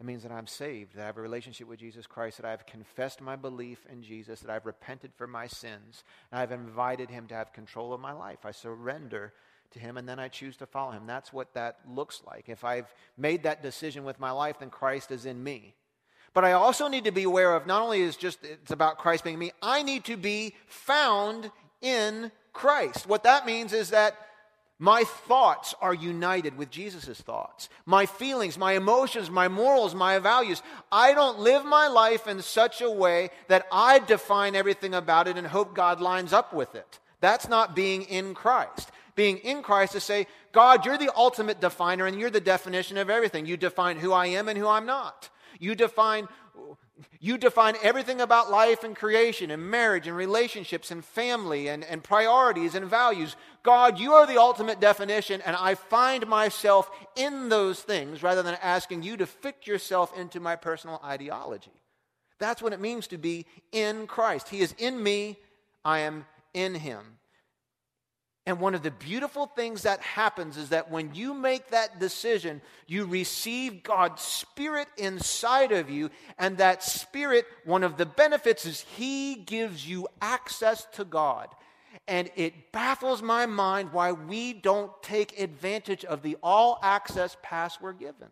it 0.00 0.06
means 0.06 0.22
that 0.22 0.30
I'm 0.30 0.46
saved, 0.46 0.94
that 0.94 1.02
I 1.02 1.06
have 1.06 1.18
a 1.18 1.22
relationship 1.22 1.66
with 1.66 1.80
Jesus 1.80 2.06
Christ, 2.06 2.36
that 2.36 2.46
I've 2.46 2.66
confessed 2.66 3.20
my 3.20 3.34
belief 3.34 3.84
in 3.90 4.02
Jesus, 4.02 4.40
that 4.40 4.50
I've 4.50 4.66
repented 4.66 5.12
for 5.16 5.26
my 5.26 5.48
sins, 5.48 6.04
and 6.30 6.40
I've 6.40 6.52
invited 6.52 7.10
Him 7.10 7.26
to 7.28 7.34
have 7.34 7.52
control 7.52 7.92
of 7.92 8.00
my 8.00 8.12
life. 8.12 8.38
I 8.44 8.52
surrender 8.52 9.32
to 9.72 9.80
Him, 9.80 9.96
and 9.96 10.08
then 10.08 10.20
I 10.20 10.28
choose 10.28 10.56
to 10.58 10.66
follow 10.66 10.92
Him. 10.92 11.06
That's 11.06 11.32
what 11.32 11.52
that 11.54 11.80
looks 11.88 12.22
like. 12.24 12.48
If 12.48 12.62
I've 12.62 12.94
made 13.16 13.42
that 13.42 13.60
decision 13.60 14.04
with 14.04 14.20
my 14.20 14.30
life, 14.30 14.60
then 14.60 14.70
Christ 14.70 15.10
is 15.10 15.26
in 15.26 15.42
me. 15.42 15.74
But 16.32 16.44
I 16.44 16.52
also 16.52 16.86
need 16.86 17.04
to 17.04 17.10
be 17.10 17.24
aware 17.24 17.56
of 17.56 17.66
not 17.66 17.82
only 17.82 18.00
is 18.00 18.16
just 18.16 18.44
it's 18.44 18.70
about 18.70 18.98
Christ 18.98 19.24
being 19.24 19.38
me, 19.38 19.50
I 19.60 19.82
need 19.82 20.04
to 20.04 20.16
be 20.16 20.54
found 20.68 21.50
in 21.80 22.30
Christ. 22.52 23.08
What 23.08 23.24
that 23.24 23.46
means 23.46 23.72
is 23.72 23.90
that 23.90 24.16
my 24.78 25.02
thoughts 25.02 25.74
are 25.80 25.94
united 25.94 26.56
with 26.56 26.70
Jesus' 26.70 27.20
thoughts. 27.20 27.68
My 27.84 28.06
feelings, 28.06 28.56
my 28.56 28.74
emotions, 28.74 29.28
my 29.28 29.48
morals, 29.48 29.92
my 29.92 30.20
values. 30.20 30.62
I 30.92 31.14
don't 31.14 31.40
live 31.40 31.64
my 31.64 31.88
life 31.88 32.28
in 32.28 32.40
such 32.42 32.80
a 32.80 32.90
way 32.90 33.30
that 33.48 33.66
I 33.72 33.98
define 33.98 34.54
everything 34.54 34.94
about 34.94 35.26
it 35.26 35.36
and 35.36 35.46
hope 35.46 35.74
God 35.74 36.00
lines 36.00 36.32
up 36.32 36.52
with 36.52 36.76
it. 36.76 37.00
That's 37.20 37.48
not 37.48 37.74
being 37.74 38.02
in 38.02 38.34
Christ. 38.34 38.90
Being 39.16 39.38
in 39.38 39.62
Christ 39.62 39.96
is 39.96 40.04
say, 40.04 40.28
God, 40.52 40.86
you're 40.86 40.96
the 40.96 41.12
ultimate 41.16 41.60
definer 41.60 42.06
and 42.06 42.18
you're 42.18 42.30
the 42.30 42.40
definition 42.40 42.98
of 42.98 43.10
everything. 43.10 43.46
You 43.46 43.56
define 43.56 43.96
who 43.96 44.12
I 44.12 44.26
am 44.26 44.48
and 44.48 44.56
who 44.56 44.68
I'm 44.68 44.86
not. 44.86 45.28
You 45.58 45.74
define 45.74 46.28
you 47.20 47.38
define 47.38 47.76
everything 47.82 48.20
about 48.20 48.50
life 48.50 48.84
and 48.84 48.96
creation 48.96 49.50
and 49.50 49.70
marriage 49.70 50.06
and 50.06 50.16
relationships 50.16 50.90
and 50.90 51.04
family 51.04 51.68
and, 51.68 51.84
and 51.84 52.02
priorities 52.02 52.74
and 52.74 52.86
values. 52.86 53.36
God, 53.62 53.98
you 53.98 54.14
are 54.14 54.26
the 54.26 54.40
ultimate 54.40 54.80
definition, 54.80 55.40
and 55.42 55.56
I 55.56 55.74
find 55.74 56.26
myself 56.26 56.90
in 57.16 57.48
those 57.48 57.80
things 57.80 58.22
rather 58.22 58.42
than 58.42 58.56
asking 58.62 59.02
you 59.02 59.16
to 59.16 59.26
fit 59.26 59.66
yourself 59.66 60.16
into 60.16 60.40
my 60.40 60.56
personal 60.56 61.00
ideology. 61.04 61.72
That's 62.38 62.62
what 62.62 62.72
it 62.72 62.80
means 62.80 63.08
to 63.08 63.18
be 63.18 63.46
in 63.72 64.06
Christ. 64.06 64.48
He 64.48 64.60
is 64.60 64.74
in 64.78 65.02
me, 65.02 65.36
I 65.84 66.00
am 66.00 66.24
in 66.54 66.74
him. 66.74 67.17
And 68.48 68.60
one 68.60 68.74
of 68.74 68.82
the 68.82 68.90
beautiful 68.90 69.44
things 69.44 69.82
that 69.82 70.00
happens 70.00 70.56
is 70.56 70.70
that 70.70 70.90
when 70.90 71.14
you 71.14 71.34
make 71.34 71.68
that 71.68 72.00
decision, 72.00 72.62
you 72.86 73.04
receive 73.04 73.82
God's 73.82 74.22
Spirit 74.22 74.88
inside 74.96 75.70
of 75.70 75.90
you. 75.90 76.08
And 76.38 76.56
that 76.56 76.82
Spirit, 76.82 77.44
one 77.66 77.84
of 77.84 77.98
the 77.98 78.06
benefits 78.06 78.64
is 78.64 78.86
He 78.96 79.34
gives 79.34 79.86
you 79.86 80.08
access 80.22 80.86
to 80.92 81.04
God. 81.04 81.50
And 82.06 82.30
it 82.36 82.72
baffles 82.72 83.20
my 83.20 83.44
mind 83.44 83.92
why 83.92 84.12
we 84.12 84.54
don't 84.54 84.92
take 85.02 85.38
advantage 85.38 86.06
of 86.06 86.22
the 86.22 86.38
all 86.42 86.78
access 86.82 87.36
pass 87.42 87.78
we're 87.82 87.92
given. 87.92 88.28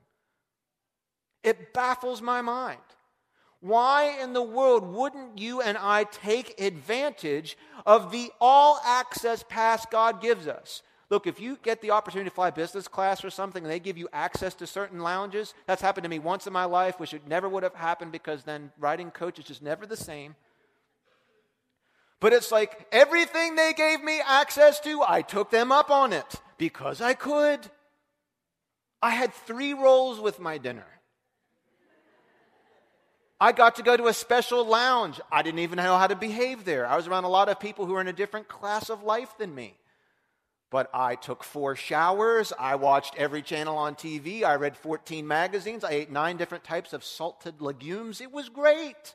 It 1.42 1.74
baffles 1.74 2.22
my 2.22 2.40
mind. 2.40 2.80
Why 3.66 4.16
in 4.22 4.32
the 4.32 4.42
world 4.42 4.86
wouldn't 4.86 5.38
you 5.38 5.60
and 5.60 5.76
I 5.76 6.04
take 6.04 6.60
advantage 6.60 7.58
of 7.84 8.12
the 8.12 8.30
all 8.40 8.80
access 8.84 9.42
pass 9.48 9.84
God 9.86 10.22
gives 10.22 10.46
us? 10.46 10.82
Look, 11.10 11.26
if 11.26 11.40
you 11.40 11.58
get 11.60 11.82
the 11.82 11.90
opportunity 11.90 12.30
to 12.30 12.34
fly 12.34 12.50
business 12.50 12.86
class 12.86 13.24
or 13.24 13.30
something 13.30 13.64
and 13.64 13.72
they 13.72 13.80
give 13.80 13.98
you 13.98 14.08
access 14.12 14.54
to 14.54 14.68
certain 14.68 15.00
lounges, 15.00 15.52
that's 15.66 15.82
happened 15.82 16.04
to 16.04 16.08
me 16.08 16.20
once 16.20 16.46
in 16.46 16.52
my 16.52 16.64
life, 16.64 17.00
which 17.00 17.12
it 17.12 17.26
never 17.26 17.48
would 17.48 17.64
have 17.64 17.74
happened 17.74 18.12
because 18.12 18.44
then 18.44 18.70
riding 18.78 19.10
coach 19.10 19.40
is 19.40 19.44
just 19.44 19.62
never 19.62 19.84
the 19.84 19.96
same. 19.96 20.36
But 22.20 22.32
it's 22.32 22.52
like 22.52 22.86
everything 22.92 23.56
they 23.56 23.72
gave 23.72 24.00
me 24.00 24.20
access 24.24 24.78
to, 24.80 25.02
I 25.02 25.22
took 25.22 25.50
them 25.50 25.72
up 25.72 25.90
on 25.90 26.12
it 26.12 26.40
because 26.56 27.00
I 27.00 27.14
could. 27.14 27.68
I 29.02 29.10
had 29.10 29.34
three 29.34 29.74
rolls 29.74 30.20
with 30.20 30.38
my 30.38 30.56
dinner. 30.56 30.86
I 33.40 33.52
got 33.52 33.76
to 33.76 33.82
go 33.82 33.96
to 33.96 34.06
a 34.06 34.14
special 34.14 34.64
lounge. 34.64 35.20
I 35.30 35.42
didn't 35.42 35.60
even 35.60 35.76
know 35.76 35.98
how 35.98 36.06
to 36.06 36.16
behave 36.16 36.64
there. 36.64 36.86
I 36.86 36.96
was 36.96 37.06
around 37.06 37.24
a 37.24 37.28
lot 37.28 37.50
of 37.50 37.60
people 37.60 37.84
who 37.84 37.92
were 37.92 38.00
in 38.00 38.08
a 38.08 38.12
different 38.12 38.48
class 38.48 38.88
of 38.88 39.02
life 39.02 39.36
than 39.38 39.54
me. 39.54 39.76
But 40.70 40.90
I 40.92 41.16
took 41.16 41.44
four 41.44 41.76
showers. 41.76 42.52
I 42.58 42.76
watched 42.76 43.14
every 43.16 43.42
channel 43.42 43.76
on 43.76 43.94
TV. 43.94 44.42
I 44.42 44.56
read 44.56 44.76
14 44.76 45.26
magazines. 45.26 45.84
I 45.84 45.90
ate 45.90 46.10
nine 46.10 46.38
different 46.38 46.64
types 46.64 46.92
of 46.92 47.04
salted 47.04 47.60
legumes. 47.60 48.20
It 48.20 48.32
was 48.32 48.48
great. 48.48 49.14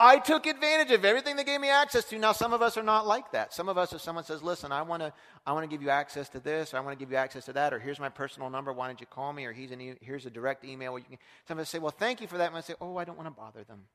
I 0.00 0.20
took 0.20 0.46
advantage 0.46 0.92
of 0.92 1.04
everything 1.04 1.34
they 1.34 1.42
gave 1.42 1.60
me 1.60 1.70
access 1.70 2.04
to. 2.04 2.18
Now, 2.18 2.30
some 2.30 2.52
of 2.52 2.62
us 2.62 2.76
are 2.76 2.84
not 2.84 3.06
like 3.06 3.32
that. 3.32 3.52
Some 3.52 3.68
of 3.68 3.76
us, 3.76 3.92
if 3.92 4.00
someone 4.00 4.22
says, 4.22 4.44
listen, 4.44 4.70
I 4.70 4.82
want 4.82 5.02
to 5.02 5.12
I 5.44 5.52
wanna 5.52 5.66
give 5.66 5.82
you 5.82 5.90
access 5.90 6.28
to 6.30 6.40
this, 6.40 6.72
or 6.72 6.76
I 6.76 6.80
want 6.80 6.96
to 6.96 7.04
give 7.04 7.10
you 7.10 7.16
access 7.16 7.46
to 7.46 7.52
that, 7.54 7.74
or 7.74 7.80
here's 7.80 7.98
my 7.98 8.08
personal 8.08 8.48
number, 8.48 8.72
why 8.72 8.86
don't 8.86 9.00
you 9.00 9.08
call 9.08 9.32
me, 9.32 9.44
or 9.44 9.52
here's, 9.52 10.26
a 10.26 10.30
direct 10.30 10.64
email. 10.64 10.92
Where 10.92 11.00
you 11.00 11.06
can, 11.08 11.18
some 11.48 11.58
of 11.58 11.62
us 11.62 11.68
say, 11.68 11.80
well, 11.80 11.90
thank 11.90 12.20
you 12.20 12.28
for 12.28 12.38
that. 12.38 12.48
And 12.48 12.56
I 12.56 12.60
say, 12.60 12.74
oh, 12.80 12.96
I 12.96 13.04
don't 13.04 13.16
want 13.16 13.26
to 13.26 13.34
bother 13.34 13.64
them. 13.64 13.86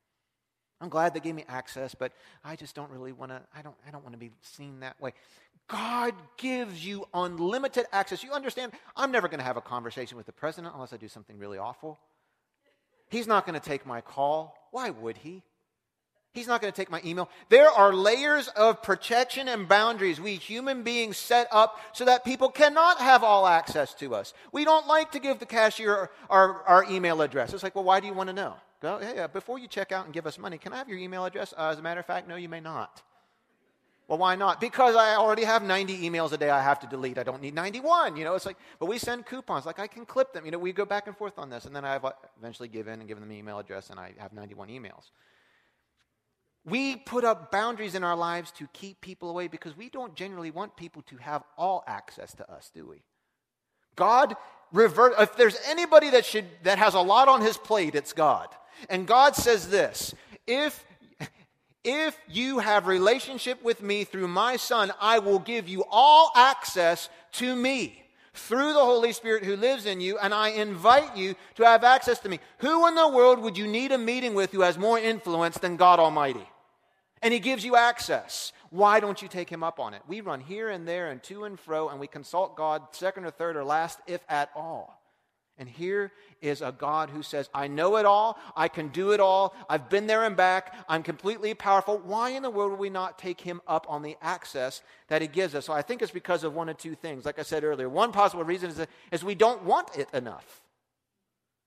I'm 0.81 0.89
glad 0.89 1.13
they 1.13 1.21
gave 1.21 1.35
me 1.35 1.45
access, 1.47 1.95
but 1.95 2.11
I 2.43 2.57
just 2.57 2.75
don't 2.75 2.91
really 2.91 3.13
want 3.13 3.31
to, 3.31 3.41
I 3.55 3.61
don't, 3.61 3.75
I 3.87 3.91
don't 3.91 4.03
want 4.03 4.13
to 4.13 4.19
be 4.19 4.31
seen 4.41 4.81
that 4.81 4.99
way. 4.99 5.13
God 5.69 6.13
gives 6.35 6.85
you 6.85 7.07
unlimited 7.13 7.85
access. 7.93 8.21
You 8.21 8.33
understand, 8.33 8.73
I'm 8.97 9.09
never 9.09 9.29
going 9.29 9.39
to 9.39 9.45
have 9.45 9.55
a 9.55 9.61
conversation 9.61 10.17
with 10.17 10.25
the 10.25 10.33
president 10.33 10.73
unless 10.73 10.91
I 10.91 10.97
do 10.97 11.07
something 11.07 11.39
really 11.39 11.57
awful. 11.57 11.99
He's 13.09 13.27
not 13.27 13.45
going 13.45 13.57
to 13.57 13.65
take 13.65 13.85
my 13.85 14.01
call. 14.01 14.53
Why 14.71 14.89
would 14.89 15.15
he? 15.17 15.43
He's 16.33 16.47
not 16.47 16.61
going 16.61 16.73
to 16.73 16.75
take 16.75 16.89
my 16.89 16.99
email. 17.05 17.29
There 17.49 17.69
are 17.69 17.93
layers 17.93 18.47
of 18.49 18.81
protection 18.81 19.47
and 19.47 19.67
boundaries 19.67 20.19
we 20.19 20.35
human 20.35 20.81
beings 20.81 21.15
set 21.15 21.47
up 21.51 21.79
so 21.93 22.05
that 22.05 22.25
people 22.25 22.49
cannot 22.49 22.99
have 22.99 23.23
all 23.23 23.45
access 23.45 23.93
to 23.95 24.15
us. 24.15 24.33
We 24.51 24.65
don't 24.65 24.87
like 24.87 25.11
to 25.11 25.19
give 25.19 25.37
the 25.37 25.45
cashier 25.45 26.09
our, 26.31 26.63
our, 26.63 26.85
email 26.89 27.21
address. 27.21 27.53
It's 27.53 27.61
like, 27.61 27.75
well, 27.75 27.83
why 27.83 27.99
do 27.99 28.07
you 28.07 28.13
want 28.13 28.29
to 28.29 28.33
know? 28.33 28.55
Go, 28.81 28.97
hey, 28.97 29.19
uh, 29.19 29.27
before 29.27 29.59
you 29.59 29.67
check 29.67 29.91
out 29.91 30.05
and 30.05 30.13
give 30.13 30.25
us 30.25 30.39
money, 30.39 30.57
can 30.57 30.73
I 30.73 30.77
have 30.77 30.89
your 30.89 30.97
email 30.97 31.23
address? 31.23 31.53
Uh, 31.55 31.69
as 31.69 31.77
a 31.77 31.83
matter 31.83 31.99
of 31.99 32.05
fact, 32.07 32.27
no, 32.27 32.35
you 32.35 32.49
may 32.49 32.59
not. 32.59 33.03
Well, 34.07 34.17
why 34.17 34.35
not? 34.35 34.59
Because 34.59 34.95
I 34.95 35.15
already 35.15 35.43
have 35.43 35.61
90 35.61 36.09
emails 36.09 36.33
a 36.33 36.37
day 36.37 36.49
I 36.49 36.63
have 36.63 36.79
to 36.79 36.87
delete. 36.87 37.19
I 37.19 37.23
don't 37.23 37.43
need 37.43 37.53
91. 37.53 38.17
You 38.17 38.23
know, 38.23 38.33
it's 38.33 38.47
like, 38.47 38.57
but 38.79 38.87
we 38.87 38.97
send 38.97 39.27
coupons. 39.27 39.67
Like 39.67 39.79
I 39.79 39.87
can 39.87 40.05
clip 40.05 40.33
them. 40.33 40.45
You 40.45 40.51
know, 40.51 40.57
we 40.57 40.73
go 40.73 40.83
back 40.83 41.05
and 41.05 41.15
forth 41.15 41.37
on 41.37 41.51
this. 41.51 41.65
And 41.65 41.75
then 41.75 41.85
I 41.85 41.97
uh, 41.97 42.11
eventually 42.39 42.69
give 42.69 42.87
in 42.87 42.99
and 42.99 43.07
give 43.07 43.19
them 43.19 43.29
the 43.29 43.35
email 43.35 43.59
address 43.59 43.91
and 43.91 43.99
I 43.99 44.13
have 44.17 44.33
91 44.33 44.69
emails. 44.69 45.11
We 46.65 46.95
put 46.95 47.25
up 47.25 47.51
boundaries 47.51 47.93
in 47.93 48.03
our 48.03 48.15
lives 48.15 48.51
to 48.51 48.67
keep 48.71 49.01
people 49.01 49.29
away 49.29 49.47
because 49.47 49.75
we 49.75 49.89
don't 49.89 50.15
generally 50.15 50.51
want 50.51 50.77
people 50.77 51.01
to 51.03 51.17
have 51.17 51.43
all 51.57 51.83
access 51.87 52.33
to 52.35 52.49
us, 52.49 52.71
do 52.73 52.87
we? 52.87 53.03
God 53.95 54.35
revert 54.71 55.13
if 55.19 55.35
there's 55.35 55.57
anybody 55.67 56.09
that 56.11 56.25
should 56.25 56.45
that 56.63 56.77
has 56.77 56.93
a 56.93 56.99
lot 56.99 57.27
on 57.27 57.41
his 57.41 57.57
plate, 57.57 57.95
it's 57.95 58.13
God. 58.13 58.47
And 58.89 59.05
God 59.05 59.35
says 59.35 59.69
this, 59.69 60.15
if 60.47 60.85
if 61.83 62.17
you 62.29 62.59
have 62.59 62.87
relationship 62.87 63.61
with 63.61 63.81
me 63.81 64.05
through 64.05 64.29
my 64.29 64.55
son, 64.55 64.93
I 65.01 65.19
will 65.19 65.39
give 65.39 65.67
you 65.67 65.83
all 65.89 66.31
access 66.33 67.09
to 67.33 67.55
me 67.55 68.01
through 68.33 68.73
the 68.73 68.79
Holy 68.79 69.11
Spirit 69.11 69.43
who 69.43 69.57
lives 69.57 69.85
in 69.85 69.99
you, 69.99 70.17
and 70.17 70.33
I 70.33 70.49
invite 70.49 71.15
you 71.15 71.35
to 71.55 71.65
have 71.65 71.83
access 71.83 72.19
to 72.19 72.29
me. 72.29 72.39
Who 72.59 72.87
in 72.87 72.95
the 72.95 73.09
world 73.09 73.39
would 73.39 73.57
you 73.57 73.67
need 73.67 73.91
a 73.91 73.97
meeting 73.97 74.33
with 74.33 74.51
who 74.51 74.61
has 74.61 74.77
more 74.77 74.97
influence 74.97 75.57
than 75.57 75.75
God 75.75 75.99
Almighty? 75.99 76.47
And 77.23 77.33
he 77.33 77.39
gives 77.39 77.65
you 77.65 77.75
access. 77.75 78.51
Why 78.69 78.99
don't 78.99 79.21
you 79.21 79.27
take 79.27 79.49
him 79.49 79.63
up 79.63 79.79
on 79.79 79.93
it? 79.93 80.01
We 80.07 80.21
run 80.21 80.41
here 80.41 80.69
and 80.69 80.87
there 80.87 81.09
and 81.09 81.23
to 81.23 81.45
and 81.45 81.59
fro, 81.59 81.89
and 81.89 81.99
we 81.99 82.07
consult 82.07 82.55
God 82.55 82.81
second 82.91 83.25
or 83.25 83.31
third 83.31 83.55
or 83.55 83.63
last, 83.63 83.99
if 84.05 84.21
at 84.29 84.51
all. 84.55 84.99
And 85.57 85.69
here 85.69 86.11
is 86.41 86.63
a 86.63 86.71
God 86.71 87.11
who 87.11 87.21
says, 87.21 87.47
I 87.53 87.67
know 87.67 87.97
it 87.97 88.05
all, 88.05 88.39
I 88.55 88.67
can 88.67 88.87
do 88.87 89.11
it 89.11 89.19
all, 89.19 89.55
I've 89.69 89.87
been 89.87 90.07
there 90.07 90.23
and 90.23 90.35
back, 90.35 90.75
I'm 90.89 91.03
completely 91.03 91.53
powerful. 91.53 91.99
Why 91.99 92.31
in 92.31 92.41
the 92.41 92.49
world 92.49 92.71
would 92.71 92.79
we 92.79 92.89
not 92.89 93.19
take 93.19 93.39
him 93.39 93.61
up 93.67 93.85
on 93.87 94.01
the 94.01 94.17
access 94.19 94.81
that 95.09 95.21
he 95.21 95.27
gives 95.27 95.53
us? 95.53 95.65
So 95.65 95.73
I 95.73 95.83
think 95.83 96.01
it's 96.01 96.11
because 96.11 96.43
of 96.43 96.55
one 96.55 96.69
of 96.69 96.77
two 96.77 96.95
things. 96.95 97.23
Like 97.23 97.37
I 97.37 97.43
said 97.43 97.63
earlier, 97.63 97.87
one 97.87 98.11
possible 98.11 98.43
reason 98.43 98.71
is, 98.71 98.77
that, 98.77 98.89
is 99.11 99.23
we 99.23 99.35
don't 99.35 99.63
want 99.63 99.95
it 99.95 100.09
enough. 100.11 100.62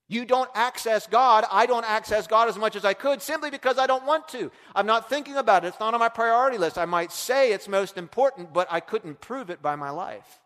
You 0.07 0.23
don't 0.23 0.49
access 0.55 1.05
God. 1.05 1.43
I 1.51 1.65
don't 1.65 1.85
access 1.85 2.27
God 2.27 2.47
as 2.47 2.57
much 2.57 2.75
as 2.75 2.85
I 2.85 2.93
could 2.93 3.21
simply 3.21 3.49
because 3.49 3.77
I 3.77 3.87
don't 3.87 4.05
want 4.05 4.27
to. 4.29 4.51
I'm 4.73 4.85
not 4.85 5.09
thinking 5.09 5.35
about 5.35 5.65
it. 5.65 5.69
It's 5.69 5.79
not 5.79 5.93
on 5.93 5.99
my 5.99 6.09
priority 6.09 6.57
list. 6.57 6.77
I 6.77 6.85
might 6.85 7.11
say 7.11 7.51
it's 7.51 7.67
most 7.67 7.97
important, 7.97 8.53
but 8.53 8.67
I 8.71 8.79
couldn't 8.79 9.19
prove 9.19 9.49
it 9.49 9.61
by 9.61 9.75
my 9.75 9.89
life. 9.89 10.39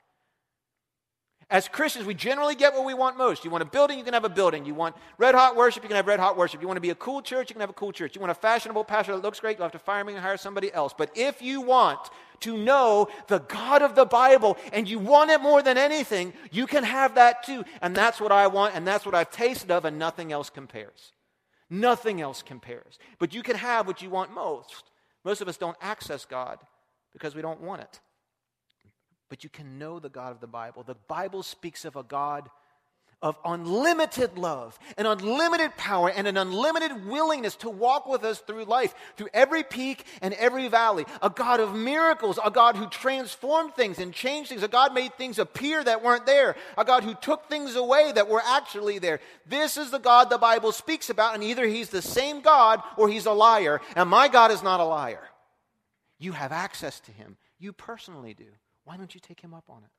As 1.51 1.67
Christians, 1.67 2.05
we 2.05 2.13
generally 2.13 2.55
get 2.55 2.74
what 2.74 2.86
we 2.86 2.93
want 2.93 3.17
most. 3.17 3.43
You 3.43 3.51
want 3.51 3.62
a 3.62 3.65
building, 3.65 3.98
you 3.98 4.05
can 4.05 4.13
have 4.13 4.24
a 4.24 4.29
building. 4.29 4.65
You 4.65 4.74
want 4.74 4.96
red 5.17 5.36
hot 5.36 5.58
worship, 5.58 5.84
you 5.84 5.89
can 5.89 5.98
have 5.98 6.08
red 6.08 6.17
hot 6.17 6.38
worship. 6.38 6.62
You 6.62 6.67
want 6.67 6.77
to 6.77 6.81
be 6.81 6.91
a 6.91 6.96
cool 6.96 7.22
church, 7.22 7.50
you 7.50 7.53
can 7.53 7.60
have 7.60 7.70
a 7.70 7.74
cool 7.74 7.91
church. 7.91 8.15
You 8.15 8.22
want 8.22 8.31
a 8.31 8.36
fashionable 8.36 8.86
pastor 8.86 9.12
that 9.12 9.22
looks 9.22 9.41
great, 9.41 9.58
you'll 9.58 9.65
have 9.65 9.74
to 9.74 9.79
fire 9.79 10.05
me 10.05 10.13
and 10.13 10.22
hire 10.22 10.38
somebody 10.38 10.72
else. 10.74 10.96
But 10.98 11.12
if 11.13 11.41
you 11.41 11.60
want 11.60 12.00
to 12.39 12.58
know 12.58 13.10
the 13.27 13.39
God 13.39 13.81
of 13.81 13.96
the 13.96 14.05
Bible 14.05 14.58
and 14.72 14.88
you 14.88 14.98
want 14.98 15.29
it 15.29 15.41
more 15.41 15.62
than 15.62 15.77
anything, 15.77 16.31
you 16.51 16.67
can 16.67 16.86
have 16.86 17.15
that 17.15 17.43
too. 17.43 17.65
And 17.81 17.93
that's 17.93 18.22
what 18.22 18.31
I 18.31 18.48
want, 18.48 18.74
and 18.74 18.88
that's 18.88 19.05
what 19.05 19.13
I've 19.13 19.29
tasted 19.29 19.72
of, 19.72 19.84
and 19.84 20.00
nothing 20.00 20.31
else 20.31 20.50
compares. 20.50 21.12
Nothing 21.70 22.22
else 22.22 22.41
compares. 22.41 22.98
But 23.20 23.34
you 23.34 23.43
can 23.43 23.58
have 23.58 23.88
what 23.88 24.01
you 24.01 24.10
want 24.10 24.34
most. 24.34 24.86
Most 25.25 25.41
of 25.41 25.50
us 25.50 25.58
don't 25.58 25.77
access 25.81 26.24
God 26.24 26.60
because 27.12 27.36
we 27.36 27.41
don't 27.41 27.60
want 27.60 27.81
it 27.81 28.00
but 29.32 29.46
you 29.46 29.50
can 29.50 29.80
know 29.80 29.98
the 29.98 30.10
God 30.10 30.34
of 30.34 30.42
the 30.42 30.46
Bible. 30.46 30.84
The 30.84 30.98
Bible 31.08 31.42
speaks 31.42 31.86
of 31.86 31.96
a 31.96 32.04
God 32.04 32.50
of 33.22 33.38
unlimited 33.46 34.38
love 34.38 34.78
and 34.98 35.08
unlimited 35.08 35.78
power 35.78 36.10
and 36.10 36.28
an 36.28 36.36
unlimited 36.36 37.06
willingness 37.06 37.56
to 37.56 37.70
walk 37.70 38.10
with 38.10 38.26
us 38.26 38.40
through 38.40 38.66
life, 38.66 38.94
through 39.16 39.30
every 39.34 39.64
peak 39.64 40.04
and 40.22 40.34
every 40.34 40.68
valley. 40.68 41.06
A 41.22 41.30
God 41.30 41.62
of 41.62 41.74
miracles, 41.74 42.40
a 42.44 42.52
God 42.52 42.76
who 42.76 42.90
transformed 42.90 43.74
things 43.74 44.00
and 44.00 44.14
changed 44.14 44.50
things, 44.50 44.64
a 44.64 44.68
God 44.68 44.94
made 44.94 45.14
things 45.14 45.40
appear 45.40 45.82
that 45.82 46.04
weren't 46.04 46.26
there, 46.26 46.58
a 46.78 46.84
God 46.84 47.06
who 47.06 47.14
took 47.14 47.48
things 47.48 47.78
away 47.78 48.12
that 48.12 48.28
were 48.28 48.42
actually 48.46 49.00
there. 49.00 49.22
This 49.46 49.78
is 49.78 49.92
the 49.92 49.98
God 49.98 50.30
the 50.30 50.38
Bible 50.38 50.74
speaks 50.74 51.10
about, 51.10 51.36
and 51.36 51.44
either 51.44 51.66
he's 51.66 51.90
the 51.90 52.02
same 52.02 52.42
God 52.42 52.82
or 52.98 53.08
he's 53.08 53.28
a 53.28 53.32
liar, 53.32 53.80
and 53.96 54.10
my 54.10 54.28
God 54.28 54.52
is 54.52 54.62
not 54.62 54.82
a 54.82 54.86
liar. 54.86 55.24
You 56.20 56.34
have 56.34 56.52
access 56.52 57.00
to 57.00 57.14
him. 57.14 57.38
You 57.60 57.72
personally 57.72 58.34
do. 58.34 58.48
Why 58.84 58.98
don't 58.98 59.14
you 59.14 59.22
take 59.22 59.42
him 59.42 59.54
up 59.54 59.66
on 59.70 59.84
it? 59.84 59.92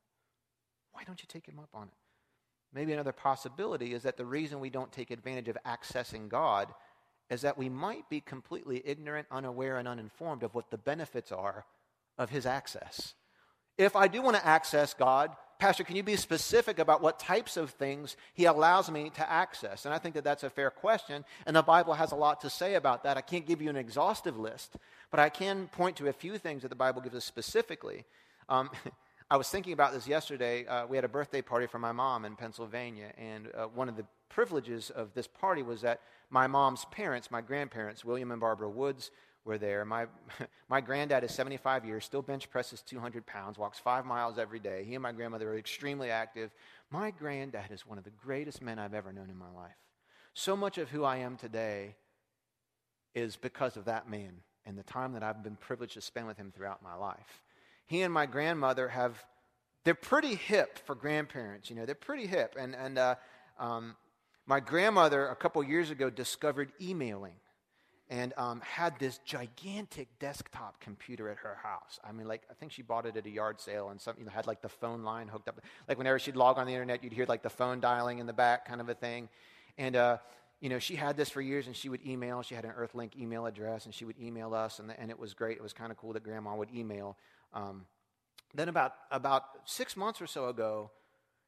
Why 0.92 1.04
don't 1.04 1.22
you 1.22 1.26
take 1.28 1.46
him 1.46 1.58
up 1.58 1.70
on 1.74 1.88
it? 1.88 1.94
Maybe 2.74 2.92
another 2.92 3.12
possibility 3.12 3.92
is 3.92 4.02
that 4.02 4.16
the 4.16 4.24
reason 4.24 4.60
we 4.60 4.70
don't 4.70 4.92
take 4.92 5.10
advantage 5.10 5.48
of 5.48 5.58
accessing 5.66 6.28
God 6.28 6.72
is 7.30 7.42
that 7.42 7.58
we 7.58 7.68
might 7.68 8.08
be 8.08 8.20
completely 8.20 8.82
ignorant, 8.84 9.26
unaware, 9.30 9.78
and 9.78 9.86
uninformed 9.86 10.42
of 10.42 10.54
what 10.54 10.70
the 10.70 10.78
benefits 10.78 11.32
are 11.32 11.64
of 12.18 12.30
his 12.30 12.46
access. 12.46 13.14
If 13.78 13.96
I 13.96 14.08
do 14.08 14.20
want 14.22 14.36
to 14.36 14.46
access 14.46 14.94
God, 14.94 15.34
Pastor, 15.58 15.84
can 15.84 15.96
you 15.96 16.02
be 16.02 16.16
specific 16.16 16.78
about 16.78 17.02
what 17.02 17.20
types 17.20 17.56
of 17.56 17.70
things 17.70 18.16
he 18.34 18.46
allows 18.46 18.90
me 18.90 19.10
to 19.10 19.30
access? 19.30 19.84
And 19.84 19.94
I 19.94 19.98
think 19.98 20.14
that 20.16 20.24
that's 20.24 20.42
a 20.42 20.50
fair 20.50 20.70
question, 20.70 21.24
and 21.46 21.54
the 21.54 21.62
Bible 21.62 21.94
has 21.94 22.12
a 22.12 22.16
lot 22.16 22.40
to 22.40 22.50
say 22.50 22.74
about 22.74 23.04
that. 23.04 23.16
I 23.16 23.20
can't 23.20 23.46
give 23.46 23.62
you 23.62 23.70
an 23.70 23.76
exhaustive 23.76 24.36
list, 24.36 24.76
but 25.10 25.20
I 25.20 25.28
can 25.28 25.68
point 25.68 25.96
to 25.98 26.08
a 26.08 26.12
few 26.12 26.36
things 26.36 26.62
that 26.62 26.68
the 26.68 26.74
Bible 26.74 27.00
gives 27.00 27.14
us 27.14 27.24
specifically. 27.24 28.04
Um, 28.52 28.70
I 29.30 29.38
was 29.38 29.48
thinking 29.48 29.72
about 29.72 29.94
this 29.94 30.06
yesterday. 30.06 30.66
Uh, 30.66 30.86
we 30.86 30.98
had 30.98 31.06
a 31.06 31.08
birthday 31.08 31.40
party 31.40 31.66
for 31.66 31.78
my 31.78 31.92
mom 31.92 32.26
in 32.26 32.36
Pennsylvania, 32.36 33.12
and 33.16 33.48
uh, 33.54 33.64
one 33.64 33.88
of 33.88 33.96
the 33.96 34.04
privileges 34.28 34.90
of 34.90 35.14
this 35.14 35.26
party 35.26 35.62
was 35.62 35.80
that 35.80 36.00
my 36.28 36.46
mom's 36.46 36.84
parents, 36.90 37.30
my 37.30 37.40
grandparents, 37.40 38.04
William 38.04 38.30
and 38.30 38.40
Barbara 38.40 38.68
Woods, 38.68 39.10
were 39.46 39.56
there. 39.56 39.86
My, 39.86 40.06
my 40.68 40.82
granddad 40.82 41.24
is 41.24 41.32
75 41.32 41.86
years, 41.86 42.04
still 42.04 42.20
bench 42.20 42.50
presses 42.50 42.82
200 42.82 43.24
pounds, 43.24 43.56
walks 43.56 43.78
five 43.78 44.04
miles 44.04 44.38
every 44.38 44.60
day. 44.60 44.84
He 44.84 44.94
and 44.94 45.02
my 45.02 45.12
grandmother 45.12 45.50
are 45.50 45.58
extremely 45.58 46.10
active. 46.10 46.50
My 46.90 47.10
granddad 47.10 47.70
is 47.70 47.86
one 47.86 47.96
of 47.96 48.04
the 48.04 48.10
greatest 48.10 48.60
men 48.60 48.78
I've 48.78 48.94
ever 48.94 49.14
known 49.14 49.30
in 49.30 49.36
my 49.36 49.50
life. 49.50 49.78
So 50.34 50.56
much 50.58 50.76
of 50.76 50.90
who 50.90 51.04
I 51.04 51.16
am 51.18 51.38
today 51.38 51.96
is 53.14 53.34
because 53.34 53.78
of 53.78 53.86
that 53.86 54.10
man 54.10 54.42
and 54.66 54.76
the 54.76 54.82
time 54.82 55.14
that 55.14 55.22
I've 55.22 55.42
been 55.42 55.56
privileged 55.56 55.94
to 55.94 56.02
spend 56.02 56.26
with 56.26 56.36
him 56.36 56.52
throughout 56.54 56.82
my 56.82 56.94
life 56.94 57.40
he 57.92 58.00
and 58.00 58.12
my 58.12 58.24
grandmother 58.24 58.88
have, 58.88 59.22
they're 59.84 59.94
pretty 59.94 60.34
hip 60.34 60.78
for 60.86 60.94
grandparents, 60.94 61.68
you 61.68 61.76
know, 61.76 61.84
they're 61.84 61.94
pretty 61.94 62.26
hip. 62.26 62.56
And, 62.58 62.74
and 62.74 62.98
uh, 62.98 63.16
um, 63.58 63.96
my 64.46 64.60
grandmother, 64.60 65.26
a 65.28 65.36
couple 65.36 65.62
years 65.62 65.90
ago, 65.90 66.08
discovered 66.08 66.72
emailing 66.80 67.34
and 68.08 68.32
um, 68.38 68.62
had 68.62 68.98
this 68.98 69.18
gigantic 69.26 70.08
desktop 70.18 70.80
computer 70.80 71.28
at 71.28 71.36
her 71.38 71.58
house. 71.62 72.00
I 72.02 72.12
mean, 72.12 72.26
like 72.26 72.42
I 72.50 72.54
think 72.54 72.72
she 72.72 72.80
bought 72.80 73.04
it 73.04 73.16
at 73.16 73.26
a 73.26 73.30
yard 73.30 73.60
sale, 73.60 73.90
and 73.90 74.00
some 74.00 74.16
you 74.18 74.24
know 74.24 74.30
had 74.30 74.46
like 74.46 74.62
the 74.62 74.68
phone 74.68 75.02
line 75.02 75.28
hooked 75.28 75.48
up. 75.48 75.60
Like 75.88 75.98
whenever 75.98 76.18
she'd 76.18 76.36
log 76.36 76.58
on 76.58 76.66
the 76.66 76.72
internet, 76.72 77.04
you'd 77.04 77.12
hear 77.12 77.26
like 77.26 77.42
the 77.42 77.50
phone 77.50 77.80
dialing 77.80 78.18
in 78.18 78.26
the 78.26 78.32
back, 78.32 78.66
kind 78.66 78.80
of 78.80 78.88
a 78.88 78.94
thing. 78.94 79.28
And 79.78 79.96
uh, 79.96 80.18
you 80.60 80.68
know, 80.68 80.78
she 80.78 80.94
had 80.94 81.16
this 81.16 81.28
for 81.28 81.40
years, 81.40 81.66
and 81.66 81.74
she 81.74 81.88
would 81.88 82.06
email. 82.06 82.42
She 82.42 82.54
had 82.54 82.64
an 82.64 82.72
Earthlink 82.72 83.16
email 83.18 83.46
address, 83.46 83.86
and 83.86 83.94
she 83.94 84.04
would 84.04 84.18
email 84.20 84.54
us, 84.54 84.78
and, 84.78 84.88
the, 84.88 85.00
and 85.00 85.10
it 85.10 85.18
was 85.18 85.34
great. 85.34 85.56
It 85.56 85.62
was 85.62 85.72
kind 85.72 85.90
of 85.90 85.96
cool 85.96 86.12
that 86.12 86.22
Grandma 86.22 86.54
would 86.54 86.68
email 86.74 87.16
um, 87.54 87.86
then 88.54 88.68
about 88.68 88.94
about 89.10 89.44
six 89.64 89.96
months 89.96 90.20
or 90.20 90.26
so 90.26 90.48
ago, 90.48 90.90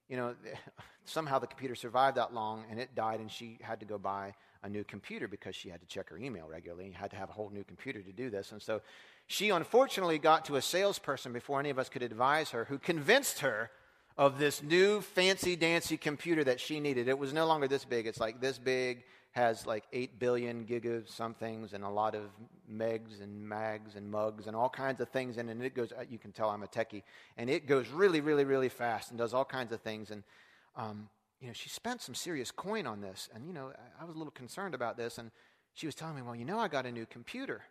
you 0.09 0.17
know, 0.17 0.35
somehow 1.05 1.39
the 1.39 1.47
computer 1.47 1.75
survived 1.75 2.17
that 2.17 2.33
long 2.33 2.65
and 2.71 2.79
it 2.79 2.95
died, 2.95 3.21
and 3.21 3.31
she 3.31 3.59
had 3.61 3.81
to 3.81 3.87
go 3.87 3.99
buy 3.99 4.35
a 4.63 4.69
new 4.69 4.85
computer 4.85 5.29
because 5.29 5.55
she 5.55 5.69
had 5.69 5.81
to 5.81 5.87
check 5.87 6.09
her 6.09 6.17
email 6.17 6.49
regularly. 6.49 6.87
and 6.87 6.95
had 6.95 7.11
to 7.11 7.17
have 7.17 7.29
a 7.29 7.33
whole 7.33 7.51
new 7.51 7.65
computer 7.65 8.01
to 8.01 8.13
do 8.13 8.31
this, 8.31 8.53
and 8.53 8.63
so 8.63 8.81
she 9.27 9.51
unfortunately 9.51 10.19
got 10.19 10.45
to 10.47 10.57
a 10.57 10.63
salesperson 10.63 11.33
before 11.33 11.61
any 11.61 11.71
of 11.71 11.79
us 11.79 11.89
could 11.89 12.03
advise 12.03 12.51
her, 12.51 12.65
who 12.67 12.79
convinced 12.79 13.41
her 13.41 13.71
of 14.17 14.39
this 14.39 14.63
new 14.63 15.01
fancy 15.01 15.57
dancy 15.57 15.97
computer 15.97 16.45
that 16.45 16.61
she 16.61 16.79
needed. 16.79 17.09
It 17.09 17.19
was 17.19 17.33
no 17.33 17.47
longer 17.47 17.69
this 17.69 17.85
big; 17.85 18.07
it's 18.07 18.21
like 18.21 18.41
this 18.41 18.59
big 18.59 19.05
has 19.35 19.67
like 19.67 19.83
8 19.93 20.21
billion 20.21 20.65
giga 20.65 21.09
somethings 21.11 21.73
and 21.73 21.83
a 21.83 21.89
lot 21.89 22.15
of 22.15 22.23
megs 22.71 23.21
and 23.21 23.49
mags 23.49 23.97
and 23.97 24.09
mugs 24.09 24.47
and 24.47 24.55
all 24.55 24.69
kinds 24.69 25.01
of 25.01 25.09
things 25.09 25.39
in 25.39 25.49
it. 25.49 25.53
And 25.53 25.65
it 25.65 25.75
goes, 25.75 25.93
you 26.09 26.19
can 26.19 26.31
tell 26.31 26.51
I'm 26.51 26.63
a 26.63 26.69
techie. 26.69 27.03
And 27.37 27.51
it 27.51 27.67
goes 27.67 27.89
really, 27.89 28.21
really, 28.21 28.45
really 28.45 28.69
fast 28.69 29.11
and 29.11 29.19
does 29.19 29.35
all 29.35 29.45
kinds 29.45 29.73
of 29.73 29.81
things. 29.81 30.13
And, 30.13 30.23
um, 30.77 31.09
you 31.41 31.49
know, 31.49 31.53
she 31.53 31.69
spent 31.69 32.01
some 32.01 32.15
serious 32.15 32.53
coin 32.53 32.87
on 32.87 33.01
this. 33.01 33.29
And, 33.35 33.49
you 33.49 33.53
know, 33.53 33.73
I 34.01 34.05
was 34.05 34.15
a 34.15 34.19
little 34.19 34.31
concerned 34.31 34.73
about 34.73 34.97
this. 34.97 35.19
And 35.19 35.33
she 35.75 35.87
was 35.87 35.97
telling 35.97 36.15
me, 36.15 36.23
well, 36.23 36.37
you 36.37 36.45
know, 36.45 36.61
I 36.61 36.69
got 36.69 36.87
a 36.87 36.93
new 36.93 37.05
computer. 37.05 37.63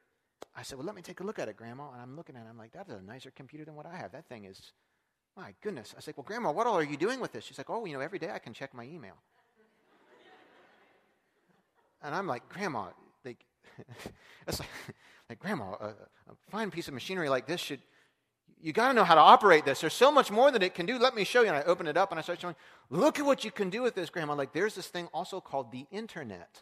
I 0.57 0.63
said, 0.63 0.77
well, 0.77 0.85
let 0.85 0.95
me 0.95 1.01
take 1.01 1.21
a 1.21 1.23
look 1.23 1.39
at 1.39 1.47
it, 1.47 1.55
Grandma. 1.55 1.93
And 1.93 2.01
I'm 2.01 2.17
looking 2.17 2.35
at 2.35 2.41
it. 2.41 2.49
I'm 2.49 2.57
like, 2.57 2.73
that's 2.73 2.91
a 2.91 3.01
nicer 3.01 3.31
computer 3.31 3.63
than 3.63 3.75
what 3.75 3.85
I 3.85 3.95
have. 3.95 4.11
That 4.11 4.27
thing 4.27 4.43
is, 4.43 4.73
my 5.37 5.53
goodness. 5.61 5.95
I 5.97 6.01
said, 6.01 6.15
well, 6.17 6.25
Grandma, 6.25 6.51
what 6.51 6.67
all 6.67 6.77
are 6.77 6.83
you 6.83 6.97
doing 6.97 7.21
with 7.21 7.31
this? 7.31 7.45
She's 7.45 7.57
like, 7.57 7.69
oh, 7.69 7.85
you 7.85 7.93
know, 7.93 8.01
every 8.01 8.19
day 8.19 8.31
I 8.31 8.39
can 8.39 8.53
check 8.53 8.73
my 8.73 8.83
email. 8.83 9.15
And 12.03 12.13
I'm 12.13 12.27
like, 12.27 12.47
Grandma, 12.49 12.87
like, 13.23 13.43
that's 14.45 14.59
like, 14.59 14.69
like 15.29 15.39
Grandma, 15.39 15.71
a, 15.79 15.87
a, 15.87 16.35
fine 16.49 16.69
piece 16.69 16.87
of 16.87 16.93
machinery 16.93 17.29
like 17.29 17.47
this 17.47 17.61
should, 17.61 17.79
you 18.61 18.73
got 18.73 18.89
to 18.89 18.93
know 18.93 19.03
how 19.03 19.15
to 19.15 19.21
operate 19.21 19.65
this. 19.65 19.81
There's 19.81 19.93
so 19.93 20.11
much 20.11 20.29
more 20.29 20.51
that 20.51 20.61
it 20.61 20.73
can 20.73 20.85
do. 20.85 20.97
Let 20.97 21.15
me 21.15 21.23
show 21.23 21.41
you. 21.41 21.47
And 21.47 21.57
I 21.57 21.63
open 21.63 21.87
it 21.87 21.97
up 21.97 22.11
and 22.11 22.19
I 22.19 22.21
start 22.21 22.41
showing, 22.41 22.55
look 22.89 23.19
at 23.19 23.25
what 23.25 23.43
you 23.43 23.51
can 23.51 23.69
do 23.69 23.81
with 23.81 23.95
this, 23.95 24.09
Grandma. 24.09 24.35
Like, 24.35 24.53
there's 24.53 24.75
this 24.75 24.87
thing 24.87 25.07
also 25.13 25.41
called 25.41 25.71
the 25.71 25.85
internet. 25.91 26.61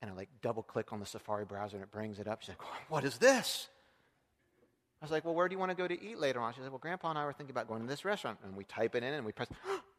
And 0.00 0.10
I 0.10 0.14
like 0.14 0.28
double 0.42 0.64
click 0.64 0.92
on 0.92 0.98
the 0.98 1.06
Safari 1.06 1.44
browser 1.44 1.76
and 1.76 1.84
it 1.84 1.92
brings 1.92 2.18
it 2.18 2.26
up. 2.26 2.42
She's 2.42 2.50
like, 2.50 2.62
what 2.88 3.04
is 3.04 3.18
this? 3.18 3.68
I 5.00 5.04
was 5.04 5.12
like, 5.12 5.24
well, 5.24 5.34
where 5.34 5.48
do 5.48 5.54
you 5.54 5.58
want 5.58 5.70
to 5.70 5.76
go 5.76 5.88
to 5.88 6.00
eat 6.00 6.18
later 6.18 6.40
on? 6.40 6.52
She 6.52 6.60
said, 6.60 6.70
well, 6.70 6.78
Grandpa 6.78 7.10
and 7.10 7.18
I 7.18 7.24
were 7.24 7.32
thinking 7.32 7.52
about 7.52 7.68
going 7.68 7.82
to 7.82 7.88
this 7.88 8.04
restaurant. 8.04 8.38
And 8.44 8.56
we 8.56 8.64
type 8.64 8.94
it 8.94 9.02
in 9.02 9.14
and 9.14 9.24
we 9.24 9.32
press, 9.32 9.48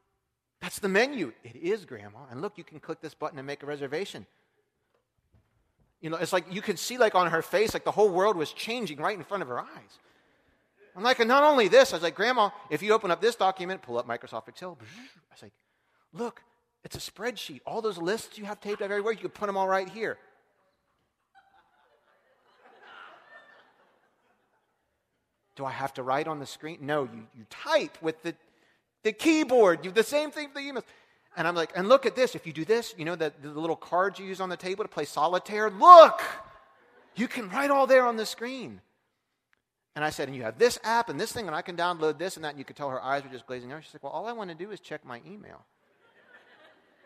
that's 0.64 0.80
the 0.80 0.88
menu. 0.88 1.34
It 1.44 1.58
is, 1.58 1.84
Grandma. 1.84 2.20
And 2.32 2.42
look, 2.42 2.58
you 2.58 2.64
can 2.64 2.80
click 2.80 3.02
this 3.02 3.14
button 3.14 3.38
and 3.38 3.46
make 3.46 3.64
a 3.64 3.66
reservation. 3.66 4.26
You 6.00 6.10
know, 6.10 6.16
it's 6.16 6.32
like 6.32 6.46
you 6.50 6.62
can 6.62 6.78
see, 6.78 6.98
like 6.98 7.16
on 7.16 7.30
her 7.32 7.42
face, 7.42 7.74
like 7.74 7.84
the 7.84 7.92
whole 7.92 8.10
world 8.10 8.38
was 8.38 8.54
changing 8.54 8.98
right 8.98 9.18
in 9.18 9.26
front 9.26 9.44
of 9.44 9.50
her 9.50 9.60
eyes. 9.60 10.00
I'm 10.96 11.04
like, 11.04 11.20
and 11.20 11.28
not 11.28 11.44
only 11.44 11.68
this, 11.68 11.92
I 11.92 11.98
was 11.98 12.04
like, 12.04 12.16
Grandma, 12.16 12.50
if 12.70 12.82
you 12.82 12.94
open 12.94 13.12
up 13.12 13.20
this 13.20 13.36
document, 13.36 13.82
pull 13.82 13.98
up 13.98 14.08
Microsoft 14.08 14.48
Excel. 14.48 14.78
I 14.80 15.34
was 15.34 15.42
like, 15.42 15.52
look, 16.14 16.42
it's 16.86 16.96
a 16.96 17.12
spreadsheet. 17.12 17.60
All 17.66 17.82
those 17.82 17.98
lists 17.98 18.38
you 18.38 18.46
have 18.46 18.62
taped 18.62 18.82
everywhere, 18.82 19.12
you 19.12 19.20
can 19.20 19.32
put 19.32 19.48
them 19.48 19.58
all 19.58 19.68
right 19.68 19.90
here. 19.90 20.18
Do 25.58 25.66
I 25.66 25.72
have 25.72 25.94
to 25.96 26.04
write 26.04 26.30
on 26.30 26.40
the 26.40 26.46
screen? 26.46 26.78
No, 26.80 27.04
you, 27.04 27.28
you 27.38 27.46
type 27.50 27.98
with 28.02 28.24
the 28.24 28.34
the 29.04 29.12
keyboard, 29.12 29.86
you, 29.86 29.92
the 29.92 30.04
same 30.04 30.32
thing 30.32 30.50
for 30.50 30.56
the 30.56 30.72
emails. 30.72 30.84
And 31.36 31.48
I'm 31.48 31.56
like, 31.56 31.72
and 31.76 31.90
look 31.90 32.06
at 32.06 32.16
this. 32.16 32.36
If 32.36 32.46
you 32.46 32.54
do 32.54 32.64
this, 32.66 32.94
you 32.98 33.06
know 33.06 33.16
the, 33.16 33.34
the 33.42 33.50
little 33.50 33.76
cards 33.76 34.20
you 34.20 34.26
use 34.26 34.40
on 34.40 34.50
the 34.50 34.58
table 34.58 34.84
to 34.84 34.90
play 34.90 35.06
solitaire? 35.06 35.70
Look! 35.70 36.22
You 37.16 37.28
can 37.28 37.50
write 37.50 37.70
all 37.70 37.88
there 37.88 38.06
on 38.06 38.18
the 38.18 38.26
screen. 38.26 38.82
And 39.96 40.04
I 40.04 40.10
said, 40.10 40.28
and 40.28 40.36
you 40.36 40.44
have 40.44 40.58
this 40.58 40.80
app 40.84 41.10
and 41.10 41.20
this 41.20 41.32
thing, 41.32 41.46
and 41.46 41.56
I 41.56 41.62
can 41.62 41.76
download 41.76 42.18
this 42.18 42.36
and 42.36 42.44
that. 42.46 42.50
And 42.50 42.60
you 42.60 42.66
could 42.66 42.76
tell 42.76 42.90
her 42.90 43.02
eyes 43.02 43.24
were 43.24 43.30
just 43.30 43.46
glazing 43.46 43.72
over. 43.72 43.82
She's 43.82 43.94
like, 43.94 44.04
well, 44.04 44.12
all 44.12 44.28
I 44.28 44.32
want 44.32 44.50
to 44.50 44.56
do 44.56 44.72
is 44.72 44.80
check 44.80 45.06
my 45.06 45.22
email. 45.28 45.66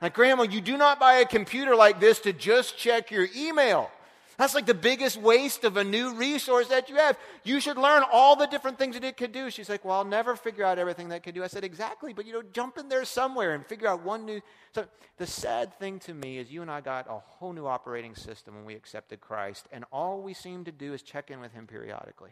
Like, 0.02 0.14
Grandma, 0.14 0.44
you 0.44 0.62
do 0.62 0.78
not 0.78 1.00
buy 1.00 1.16
a 1.16 1.26
computer 1.26 1.76
like 1.76 2.00
this 2.00 2.20
to 2.20 2.32
just 2.32 2.78
check 2.78 3.12
your 3.12 3.28
email. 3.36 3.90
That's 4.38 4.54
like 4.54 4.68
the 4.68 4.76
biggest 4.76 5.18
waste 5.18 5.64
of 5.64 5.78
a 5.78 5.84
new 5.84 6.14
resource 6.14 6.68
that 6.68 6.90
you 6.90 6.96
have. 6.98 7.18
You 7.44 7.60
should 7.60 7.78
learn 7.78 8.04
all 8.12 8.36
the 8.36 8.46
different 8.46 8.78
things 8.78 8.94
that 8.94 9.04
it 9.04 9.18
could 9.18 9.32
do. 9.32 9.50
She's 9.50 9.68
like, 9.68 9.84
Well, 9.84 9.98
I'll 9.98 10.06
never 10.06 10.36
figure 10.36 10.64
out 10.64 10.78
everything 10.78 11.10
that 11.10 11.24
could 11.24 11.34
do. 11.34 11.44
I 11.44 11.48
said, 11.48 11.64
Exactly, 11.64 12.14
but 12.14 12.28
you 12.28 12.34
know, 12.34 12.44
jump 12.54 12.78
in 12.78 12.88
there 12.88 13.04
somewhere 13.04 13.56
and 13.56 13.66
figure 13.66 13.88
out 13.88 14.04
one 14.04 14.26
new. 14.26 14.42
So 14.76 14.86
the 15.18 15.26
sad 15.26 15.74
thing 15.80 15.98
to 16.02 16.14
me 16.14 16.38
is 16.38 16.52
you 16.52 16.62
and 16.62 16.70
I 16.70 16.82
got 16.82 17.08
a 17.10 17.18
whole 17.18 17.52
new 17.52 17.66
operating 17.66 18.14
system 18.14 18.54
when 18.56 18.66
we 18.66 18.76
accepted 18.76 19.22
Christ, 19.22 19.68
and 19.72 19.86
all 19.92 20.22
we 20.22 20.36
seem 20.36 20.66
to 20.66 20.72
do 20.72 20.94
is 20.94 21.02
check 21.02 21.32
in 21.32 21.40
with 21.40 21.54
Him 21.54 21.66
periodically. 21.66 22.32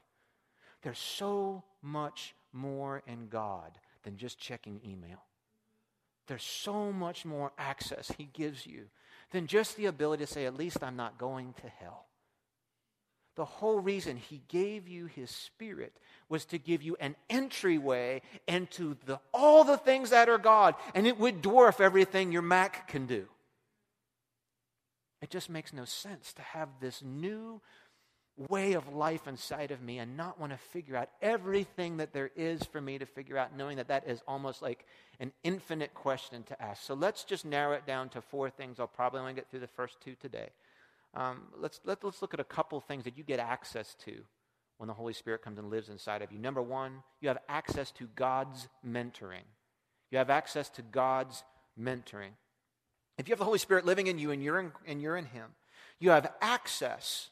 There's 0.84 1.00
so 1.00 1.64
much 1.82 2.36
more 2.54 3.02
in 3.08 3.30
God 3.30 3.80
than 4.04 4.16
just 4.16 4.38
checking 4.38 4.80
email. 4.86 5.24
There's 6.28 6.44
so 6.44 6.92
much 6.92 7.26
more 7.26 7.52
access 7.58 8.12
He 8.16 8.26
gives 8.26 8.68
you 8.68 8.90
than 9.32 9.48
just 9.48 9.76
the 9.76 9.86
ability 9.86 10.26
to 10.26 10.32
say, 10.32 10.46
at 10.46 10.58
least 10.58 10.84
I'm 10.84 10.96
not 10.96 11.18
going 11.18 11.54
to 11.62 11.68
hell. 11.80 12.06
The 13.36 13.46
whole 13.46 13.80
reason 13.80 14.16
he 14.16 14.42
gave 14.48 14.88
you 14.88 15.08
his 15.08 15.30
spirit 15.30 15.94
was 16.30 16.46
to 16.46 16.58
give 16.58 16.82
you 16.82 16.96
an 17.00 17.16
entryway 17.30 18.22
into 18.48 18.96
the, 19.06 19.20
all 19.34 19.66
the 19.66 19.78
things 19.78 20.12
that 20.12 20.30
are 20.30 20.38
God, 20.38 20.76
and 20.94 21.06
it 21.06 21.20
would 21.20 21.42
dwarf 21.42 21.82
everything 21.82 22.32
your 22.32 22.42
Mac 22.42 22.88
can 22.88 23.06
do. 23.06 23.28
It 25.22 25.30
just 25.30 25.50
makes 25.50 25.74
no 25.74 25.86
sense 25.86 26.34
to 26.34 26.42
have 26.42 26.70
this 26.80 27.02
new 27.04 27.62
way 28.38 28.74
of 28.74 28.94
life 28.94 29.28
inside 29.28 29.72
of 29.72 29.82
me 29.82 30.00
and 30.00 30.18
not 30.18 30.40
want 30.40 30.52
to 30.52 30.58
figure 30.58 30.96
out 30.96 31.10
everything 31.22 31.98
that 31.98 32.14
there 32.14 32.32
is 32.36 32.64
for 32.64 32.82
me 32.82 32.98
to 32.98 33.06
figure 33.06 33.38
out, 33.38 33.56
knowing 33.56 33.78
that 33.78 33.88
that 33.88 34.08
is 34.08 34.22
almost 34.28 34.62
like 34.62 34.86
an 35.20 35.32
infinite 35.44 35.94
question 35.94 36.44
to 36.44 36.62
ask. 36.62 36.84
So 36.84 36.94
let's 36.94 37.24
just 37.24 37.46
narrow 37.46 37.74
it 37.74 37.86
down 37.86 38.10
to 38.10 38.22
four 38.22 38.50
things. 38.50 38.80
I'll 38.80 38.88
probably 38.88 39.22
only 39.22 39.34
get 39.34 39.50
through 39.50 39.62
the 39.62 39.68
first 39.68 40.02
two 40.02 40.16
today. 40.16 40.50
Um, 41.14 41.44
let's, 41.58 41.80
let, 41.86 42.04
let's 42.04 42.22
look 42.22 42.34
at 42.34 42.42
a 42.42 42.46
couple 42.46 42.80
things 42.82 43.06
that 43.06 43.18
you 43.18 43.24
get 43.24 43.40
access 43.40 43.96
to 44.06 44.14
when 44.78 44.88
the 44.88 44.94
Holy 44.94 45.14
Spirit 45.14 45.42
comes 45.42 45.58
and 45.58 45.70
lives 45.70 45.88
inside 45.88 46.22
of 46.22 46.32
you. 46.32 46.38
Number 46.38 46.62
one, 46.62 47.04
you 47.22 47.30
have 47.30 47.38
access 47.48 47.92
to 47.92 48.10
God's 48.16 48.68
mentoring. 48.86 49.46
You 50.12 50.18
have 50.18 50.30
access 50.30 50.70
to 50.72 50.82
God's 50.82 51.44
mentoring. 51.80 52.32
If 53.18 53.30
you 53.30 53.32
have 53.32 53.40
the 53.40 53.46
Holy 53.46 53.60
Spirit 53.60 53.86
living 53.86 54.08
in 54.08 54.20
you 54.20 54.32
and 54.32 54.44
you're 54.44 54.60
in, 54.60 54.74
and 54.86 55.02
you're 55.02 55.16
in 55.16 55.26
Him, 55.26 55.52
you 56.00 56.10
have 56.10 56.34
access 56.42 57.30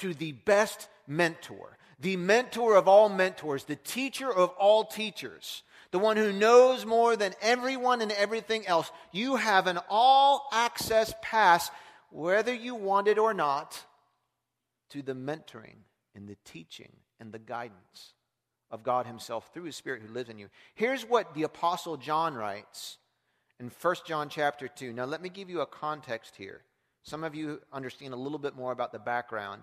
to 0.00 0.14
the 0.14 0.32
best 0.32 0.88
mentor, 1.06 1.76
the 1.98 2.16
mentor 2.16 2.76
of 2.76 2.88
all 2.88 3.08
mentors, 3.08 3.64
the 3.64 3.76
teacher 3.76 4.32
of 4.32 4.50
all 4.50 4.84
teachers, 4.84 5.62
the 5.90 5.98
one 5.98 6.16
who 6.16 6.32
knows 6.32 6.86
more 6.86 7.16
than 7.16 7.34
everyone 7.40 8.00
and 8.00 8.12
everything 8.12 8.66
else. 8.66 8.90
You 9.12 9.36
have 9.36 9.66
an 9.66 9.78
all 9.88 10.48
access 10.52 11.12
pass, 11.22 11.70
whether 12.10 12.54
you 12.54 12.74
want 12.74 13.08
it 13.08 13.18
or 13.18 13.34
not, 13.34 13.84
to 14.90 15.02
the 15.02 15.14
mentoring 15.14 15.84
and 16.14 16.28
the 16.28 16.36
teaching 16.44 16.92
and 17.18 17.32
the 17.32 17.38
guidance 17.38 18.14
of 18.70 18.82
God 18.82 19.06
Himself 19.06 19.50
through 19.52 19.64
His 19.64 19.76
Spirit 19.76 20.02
who 20.06 20.12
lives 20.12 20.30
in 20.30 20.38
you. 20.38 20.48
Here's 20.74 21.02
what 21.02 21.34
the 21.34 21.42
Apostle 21.42 21.96
John 21.96 22.34
writes 22.34 22.98
in 23.58 23.70
1 23.80 23.96
John 24.06 24.28
chapter 24.28 24.68
2. 24.68 24.92
Now, 24.92 25.04
let 25.04 25.20
me 25.20 25.28
give 25.28 25.50
you 25.50 25.60
a 25.60 25.66
context 25.66 26.36
here. 26.36 26.62
Some 27.02 27.24
of 27.24 27.34
you 27.34 27.60
understand 27.72 28.14
a 28.14 28.16
little 28.16 28.38
bit 28.38 28.54
more 28.54 28.72
about 28.72 28.92
the 28.92 28.98
background. 28.98 29.62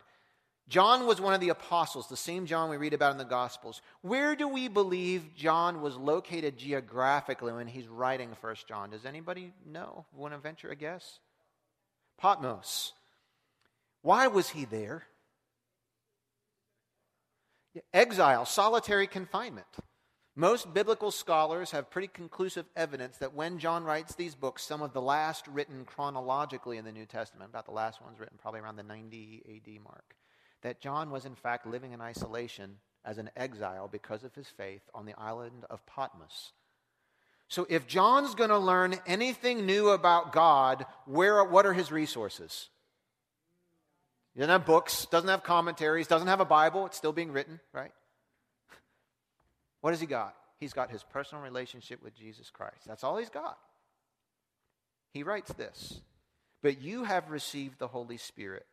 John 0.69 1.07
was 1.07 1.21
one 1.21 1.33
of 1.33 1.39
the 1.39 1.49
apostles, 1.49 2.07
the 2.07 2.17
same 2.17 2.45
John 2.45 2.69
we 2.69 2.75
read 2.75 2.93
about 2.93 3.13
in 3.13 3.17
the 3.17 3.23
Gospels. 3.23 3.81
Where 4.01 4.35
do 4.35 4.49
we 4.49 4.67
believe 4.67 5.33
John 5.33 5.81
was 5.81 5.95
located 5.95 6.57
geographically 6.57 7.53
when 7.53 7.67
he's 7.67 7.87
writing 7.87 8.35
First 8.41 8.67
John? 8.67 8.89
Does 8.89 9.05
anybody 9.05 9.53
know? 9.65 10.05
Want 10.13 10.33
to 10.33 10.39
venture 10.39 10.69
a 10.69 10.75
guess? 10.75 11.19
Patmos. 12.17 12.93
Why 14.01 14.27
was 14.27 14.49
he 14.49 14.65
there? 14.65 15.03
Exile, 17.93 18.45
solitary 18.45 19.07
confinement. 19.07 19.67
Most 20.35 20.73
biblical 20.73 21.11
scholars 21.11 21.71
have 21.71 21.89
pretty 21.89 22.09
conclusive 22.09 22.65
evidence 22.75 23.17
that 23.17 23.33
when 23.33 23.57
John 23.57 23.83
writes 23.85 24.15
these 24.15 24.35
books, 24.35 24.63
some 24.63 24.81
of 24.81 24.93
the 24.93 25.01
last 25.01 25.47
written 25.47 25.85
chronologically 25.85 26.77
in 26.77 26.85
the 26.85 26.91
New 26.91 27.05
Testament, 27.05 27.49
about 27.49 27.65
the 27.65 27.71
last 27.71 28.01
ones 28.01 28.19
written 28.19 28.37
probably 28.39 28.59
around 28.59 28.75
the 28.75 28.83
90 28.83 29.43
AD 29.47 29.81
mark, 29.83 30.16
that 30.61 30.81
John 30.81 31.11
was 31.11 31.25
in 31.25 31.35
fact 31.35 31.65
living 31.65 31.91
in 31.91 32.01
isolation 32.01 32.77
as 33.05 33.17
an 33.17 33.29
exile 33.35 33.87
because 33.87 34.23
of 34.23 34.35
his 34.35 34.47
faith 34.47 34.81
on 34.93 35.05
the 35.05 35.17
island 35.17 35.65
of 35.69 35.85
Patmos. 35.85 36.51
So 37.47 37.65
if 37.69 37.87
John's 37.87 38.35
going 38.35 38.49
to 38.49 38.57
learn 38.57 38.95
anything 39.05 39.65
new 39.65 39.89
about 39.89 40.33
God, 40.33 40.85
where 41.05 41.43
what 41.43 41.65
are 41.65 41.73
his 41.73 41.91
resources? 41.91 42.69
He 44.33 44.41
doesn't 44.41 44.51
have 44.51 44.65
books, 44.65 45.05
doesn't 45.05 45.29
have 45.29 45.43
commentaries, 45.43 46.07
doesn't 46.07 46.27
have 46.27 46.41
a 46.41 46.45
Bible, 46.45 46.85
it's 46.85 46.97
still 46.97 47.13
being 47.13 47.31
written, 47.31 47.59
right? 47.73 47.91
What 49.81 49.91
has 49.91 50.01
he 50.01 50.07
got? 50.07 50.35
He's 50.59 50.73
got 50.73 50.89
his 50.89 51.03
personal 51.03 51.43
relationship 51.43 52.03
with 52.03 52.15
Jesus 52.15 52.49
Christ. 52.49 52.81
That's 52.85 53.03
all 53.03 53.17
he's 53.17 53.29
got. 53.29 53.57
He 55.13 55.23
writes 55.23 55.53
this 55.53 56.01
But 56.61 56.81
you 56.81 57.05
have 57.05 57.29
received 57.29 57.79
the 57.79 57.87
Holy 57.87 58.17
Spirit 58.17 58.67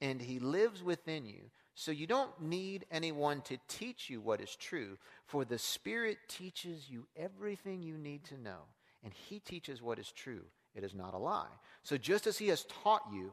and 0.00 0.20
he 0.20 0.38
lives 0.38 0.82
within 0.82 1.26
you. 1.26 1.50
So 1.74 1.92
you 1.92 2.06
don't 2.06 2.40
need 2.40 2.86
anyone 2.90 3.40
to 3.42 3.56
teach 3.68 4.10
you 4.10 4.20
what 4.20 4.40
is 4.40 4.56
true, 4.56 4.98
for 5.26 5.44
the 5.44 5.58
Spirit 5.58 6.18
teaches 6.28 6.90
you 6.90 7.06
everything 7.16 7.82
you 7.82 7.96
need 7.96 8.24
to 8.24 8.40
know, 8.40 8.62
and 9.04 9.12
he 9.12 9.38
teaches 9.38 9.80
what 9.80 9.98
is 9.98 10.10
true. 10.10 10.42
It 10.74 10.82
is 10.82 10.94
not 10.94 11.14
a 11.14 11.18
lie. 11.18 11.46
So 11.82 11.96
just 11.96 12.26
as 12.26 12.38
he 12.38 12.48
has 12.48 12.64
taught 12.64 13.02
you, 13.12 13.32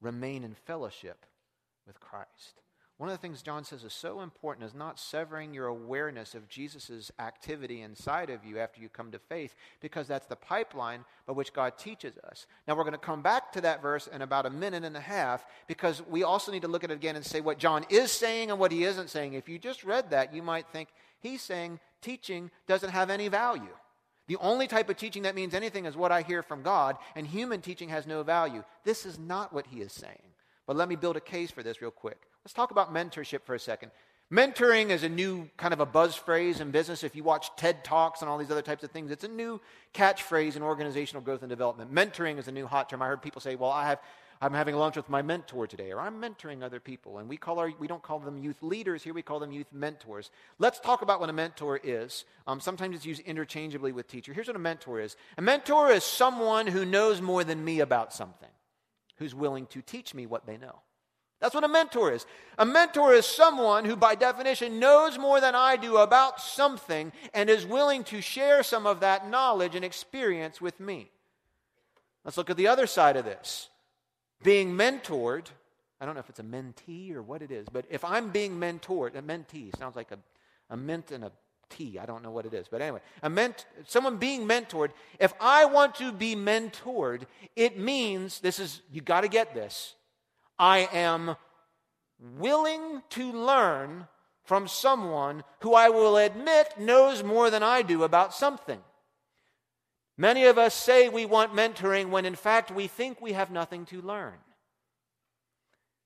remain 0.00 0.44
in 0.44 0.54
fellowship 0.54 1.24
with 1.86 1.98
Christ. 2.00 2.60
One 2.98 3.10
of 3.10 3.14
the 3.14 3.20
things 3.20 3.42
John 3.42 3.62
says 3.62 3.84
is 3.84 3.92
so 3.92 4.22
important 4.22 4.66
is 4.66 4.74
not 4.74 4.98
severing 4.98 5.52
your 5.52 5.66
awareness 5.66 6.34
of 6.34 6.48
Jesus' 6.48 7.12
activity 7.18 7.82
inside 7.82 8.30
of 8.30 8.42
you 8.42 8.58
after 8.58 8.80
you 8.80 8.88
come 8.88 9.10
to 9.12 9.18
faith, 9.18 9.54
because 9.80 10.08
that's 10.08 10.26
the 10.26 10.34
pipeline 10.34 11.04
by 11.26 11.34
which 11.34 11.52
God 11.52 11.76
teaches 11.76 12.16
us. 12.16 12.46
Now, 12.66 12.74
we're 12.74 12.84
going 12.84 12.92
to 12.92 12.98
come 12.98 13.20
back 13.20 13.52
to 13.52 13.60
that 13.60 13.82
verse 13.82 14.06
in 14.06 14.22
about 14.22 14.46
a 14.46 14.50
minute 14.50 14.82
and 14.82 14.96
a 14.96 15.00
half, 15.00 15.44
because 15.66 16.02
we 16.08 16.22
also 16.22 16.50
need 16.50 16.62
to 16.62 16.68
look 16.68 16.84
at 16.84 16.90
it 16.90 16.94
again 16.94 17.16
and 17.16 17.26
say 17.26 17.42
what 17.42 17.58
John 17.58 17.84
is 17.90 18.10
saying 18.10 18.50
and 18.50 18.58
what 18.58 18.72
he 18.72 18.84
isn't 18.84 19.10
saying. 19.10 19.34
If 19.34 19.46
you 19.46 19.58
just 19.58 19.84
read 19.84 20.08
that, 20.10 20.34
you 20.34 20.42
might 20.42 20.66
think 20.68 20.88
he's 21.20 21.42
saying 21.42 21.80
teaching 22.00 22.50
doesn't 22.66 22.90
have 22.90 23.10
any 23.10 23.28
value. 23.28 23.76
The 24.26 24.38
only 24.38 24.68
type 24.68 24.88
of 24.88 24.96
teaching 24.96 25.24
that 25.24 25.34
means 25.34 25.52
anything 25.52 25.84
is 25.84 25.98
what 25.98 26.12
I 26.12 26.22
hear 26.22 26.42
from 26.42 26.62
God, 26.62 26.96
and 27.14 27.26
human 27.26 27.60
teaching 27.60 27.90
has 27.90 28.06
no 28.06 28.22
value. 28.22 28.64
This 28.84 29.04
is 29.04 29.18
not 29.18 29.52
what 29.52 29.66
he 29.66 29.82
is 29.82 29.92
saying. 29.92 30.32
But 30.66 30.76
let 30.76 30.88
me 30.88 30.96
build 30.96 31.16
a 31.16 31.20
case 31.20 31.50
for 31.50 31.62
this 31.62 31.82
real 31.82 31.90
quick. 31.90 32.22
Let's 32.46 32.54
talk 32.54 32.70
about 32.70 32.94
mentorship 32.94 33.42
for 33.42 33.56
a 33.56 33.58
second. 33.58 33.90
Mentoring 34.32 34.90
is 34.90 35.02
a 35.02 35.08
new 35.08 35.50
kind 35.56 35.74
of 35.74 35.80
a 35.80 35.84
buzz 35.84 36.14
phrase 36.14 36.60
in 36.60 36.70
business. 36.70 37.02
If 37.02 37.16
you 37.16 37.24
watch 37.24 37.50
TED 37.56 37.82
Talks 37.82 38.20
and 38.20 38.30
all 38.30 38.38
these 38.38 38.52
other 38.52 38.62
types 38.62 38.84
of 38.84 38.92
things, 38.92 39.10
it's 39.10 39.24
a 39.24 39.28
new 39.28 39.60
catchphrase 39.94 40.54
in 40.54 40.62
organizational 40.62 41.24
growth 41.24 41.42
and 41.42 41.50
development. 41.50 41.92
Mentoring 41.92 42.38
is 42.38 42.46
a 42.46 42.52
new 42.52 42.64
hot 42.68 42.88
term. 42.88 43.02
I 43.02 43.08
heard 43.08 43.20
people 43.20 43.40
say, 43.40 43.56
well, 43.56 43.72
I 43.72 43.88
have, 43.88 43.98
I'm 44.40 44.52
having 44.52 44.76
lunch 44.76 44.94
with 44.94 45.08
my 45.08 45.22
mentor 45.22 45.66
today, 45.66 45.90
or 45.90 45.98
I'm 45.98 46.22
mentoring 46.22 46.62
other 46.62 46.78
people. 46.78 47.18
And 47.18 47.28
we, 47.28 47.36
call 47.36 47.58
our, 47.58 47.72
we 47.80 47.88
don't 47.88 48.00
call 48.00 48.20
them 48.20 48.38
youth 48.38 48.62
leaders 48.62 49.02
here, 49.02 49.12
we 49.12 49.22
call 49.22 49.40
them 49.40 49.50
youth 49.50 49.72
mentors. 49.72 50.30
Let's 50.60 50.78
talk 50.78 51.02
about 51.02 51.18
what 51.18 51.30
a 51.30 51.32
mentor 51.32 51.80
is. 51.82 52.26
Um, 52.46 52.60
sometimes 52.60 52.94
it's 52.94 53.04
used 53.04 53.22
interchangeably 53.22 53.90
with 53.90 54.06
teacher. 54.06 54.32
Here's 54.32 54.46
what 54.46 54.54
a 54.54 54.60
mentor 54.60 55.00
is 55.00 55.16
a 55.36 55.42
mentor 55.42 55.90
is 55.90 56.04
someone 56.04 56.68
who 56.68 56.84
knows 56.84 57.20
more 57.20 57.42
than 57.42 57.64
me 57.64 57.80
about 57.80 58.12
something, 58.12 58.50
who's 59.16 59.34
willing 59.34 59.66
to 59.66 59.82
teach 59.82 60.14
me 60.14 60.26
what 60.26 60.46
they 60.46 60.56
know. 60.56 60.82
That's 61.40 61.54
what 61.54 61.64
a 61.64 61.68
mentor 61.68 62.12
is. 62.12 62.24
A 62.58 62.64
mentor 62.64 63.12
is 63.12 63.26
someone 63.26 63.84
who, 63.84 63.94
by 63.94 64.14
definition, 64.14 64.80
knows 64.80 65.18
more 65.18 65.40
than 65.40 65.54
I 65.54 65.76
do 65.76 65.98
about 65.98 66.40
something 66.40 67.12
and 67.34 67.50
is 67.50 67.66
willing 67.66 68.04
to 68.04 68.22
share 68.22 68.62
some 68.62 68.86
of 68.86 69.00
that 69.00 69.28
knowledge 69.28 69.74
and 69.74 69.84
experience 69.84 70.60
with 70.60 70.80
me. 70.80 71.10
Let's 72.24 72.38
look 72.38 72.48
at 72.48 72.56
the 72.56 72.68
other 72.68 72.86
side 72.86 73.16
of 73.16 73.24
this. 73.24 73.68
Being 74.42 74.72
mentored, 74.72 75.46
I 76.00 76.06
don't 76.06 76.14
know 76.14 76.20
if 76.20 76.30
it's 76.30 76.40
a 76.40 76.42
mentee 76.42 77.14
or 77.14 77.22
what 77.22 77.42
it 77.42 77.50
is, 77.50 77.68
but 77.70 77.84
if 77.90 78.04
I'm 78.04 78.30
being 78.30 78.58
mentored, 78.58 79.14
a 79.14 79.22
mentee 79.22 79.76
sounds 79.76 79.94
like 79.94 80.10
a, 80.12 80.18
a 80.70 80.76
mint 80.76 81.10
and 81.10 81.24
a 81.24 81.32
tea. 81.68 81.98
I 81.98 82.06
don't 82.06 82.22
know 82.22 82.30
what 82.30 82.46
it 82.46 82.54
is. 82.54 82.66
But 82.68 82.80
anyway, 82.80 83.00
a 83.22 83.28
ment- 83.28 83.66
someone 83.86 84.16
being 84.16 84.46
mentored, 84.48 84.90
if 85.18 85.34
I 85.40 85.66
want 85.66 85.96
to 85.96 86.12
be 86.12 86.34
mentored, 86.34 87.22
it 87.54 87.78
means 87.78 88.40
this 88.40 88.58
is, 88.58 88.80
you 88.90 89.02
got 89.02 89.20
to 89.22 89.28
get 89.28 89.54
this 89.54 89.94
I 90.58 90.88
am 90.92 91.36
willing 92.38 93.02
to 93.10 93.32
learn 93.32 94.06
from 94.44 94.68
someone 94.68 95.42
who 95.60 95.74
I 95.74 95.88
will 95.88 96.16
admit 96.16 96.78
knows 96.78 97.22
more 97.22 97.50
than 97.50 97.62
I 97.62 97.82
do 97.82 98.04
about 98.04 98.32
something. 98.32 98.80
Many 100.16 100.44
of 100.44 100.56
us 100.56 100.74
say 100.74 101.08
we 101.08 101.26
want 101.26 101.54
mentoring 101.54 102.08
when 102.08 102.24
in 102.24 102.36
fact 102.36 102.70
we 102.70 102.86
think 102.86 103.20
we 103.20 103.32
have 103.32 103.50
nothing 103.50 103.84
to 103.86 104.00
learn. 104.00 104.34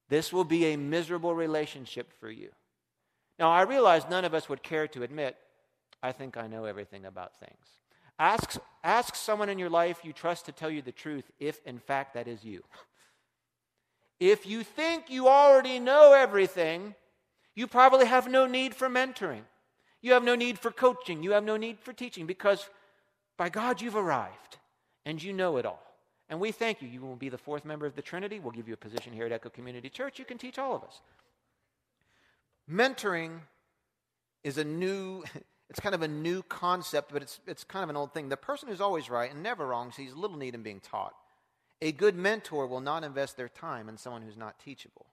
This 0.09 0.33
will 0.33 0.43
be 0.43 0.65
a 0.65 0.77
miserable 0.77 1.33
relationship 1.33 2.11
for 2.19 2.29
you. 2.29 2.49
Now, 3.39 3.49
I 3.49 3.61
realize 3.61 4.09
none 4.09 4.25
of 4.25 4.33
us 4.33 4.49
would 4.49 4.61
care 4.61 4.87
to 4.89 5.03
admit, 5.03 5.37
I 6.03 6.11
think 6.11 6.35
I 6.35 6.47
know 6.47 6.65
everything 6.65 7.05
about 7.05 7.39
things. 7.39 7.65
Ask, 8.19 8.57
ask 8.83 9.15
someone 9.15 9.49
in 9.49 9.57
your 9.57 9.69
life 9.69 10.01
you 10.03 10.13
trust 10.13 10.45
to 10.47 10.51
tell 10.51 10.69
you 10.69 10.81
the 10.81 10.91
truth 10.91 11.31
if 11.39 11.59
in 11.65 11.79
fact 11.79 12.13
that 12.15 12.27
is 12.27 12.43
you. 12.43 12.63
If 14.21 14.45
you 14.45 14.63
think 14.63 15.09
you 15.09 15.27
already 15.27 15.79
know 15.79 16.13
everything, 16.13 16.93
you 17.55 17.65
probably 17.65 18.05
have 18.05 18.29
no 18.29 18.45
need 18.45 18.75
for 18.75 18.87
mentoring. 18.87 19.41
You 19.99 20.13
have 20.13 20.23
no 20.23 20.35
need 20.35 20.59
for 20.59 20.69
coaching. 20.69 21.23
You 21.23 21.31
have 21.31 21.43
no 21.43 21.57
need 21.57 21.79
for 21.79 21.91
teaching 21.91 22.27
because 22.27 22.69
by 23.35 23.49
God 23.49 23.81
you've 23.81 23.95
arrived 23.95 24.57
and 25.07 25.21
you 25.21 25.33
know 25.33 25.57
it 25.57 25.65
all. 25.65 25.81
And 26.29 26.39
we 26.39 26.51
thank 26.51 26.83
you. 26.83 26.87
You 26.87 27.01
will 27.01 27.15
be 27.15 27.29
the 27.29 27.37
fourth 27.39 27.65
member 27.65 27.87
of 27.87 27.95
the 27.95 28.03
Trinity. 28.03 28.39
We'll 28.39 28.51
give 28.51 28.67
you 28.67 28.75
a 28.75 28.77
position 28.77 29.11
here 29.11 29.25
at 29.25 29.31
Echo 29.31 29.49
Community 29.49 29.89
Church. 29.89 30.19
You 30.19 30.25
can 30.25 30.37
teach 30.37 30.59
all 30.59 30.75
of 30.75 30.83
us. 30.83 31.01
Mentoring 32.71 33.39
is 34.43 34.59
a 34.59 34.63
new, 34.63 35.23
it's 35.71 35.79
kind 35.79 35.95
of 35.95 36.03
a 36.03 36.07
new 36.07 36.43
concept, 36.43 37.11
but 37.11 37.23
it's, 37.23 37.39
it's 37.47 37.63
kind 37.63 37.81
of 37.81 37.89
an 37.89 37.97
old 37.97 38.13
thing. 38.13 38.29
The 38.29 38.37
person 38.37 38.69
who's 38.69 38.81
always 38.81 39.09
right 39.09 39.31
and 39.31 39.41
never 39.41 39.65
wrong 39.65 39.91
sees 39.91 40.13
little 40.13 40.37
need 40.37 40.53
in 40.53 40.61
being 40.61 40.79
taught. 40.79 41.15
A 41.81 41.91
good 41.91 42.15
mentor 42.15 42.67
will 42.67 42.81
not 42.81 43.03
invest 43.03 43.37
their 43.37 43.49
time 43.49 43.89
in 43.89 43.97
someone 43.97 44.21
who's 44.21 44.37
not 44.37 44.59
teachable. 44.59 45.07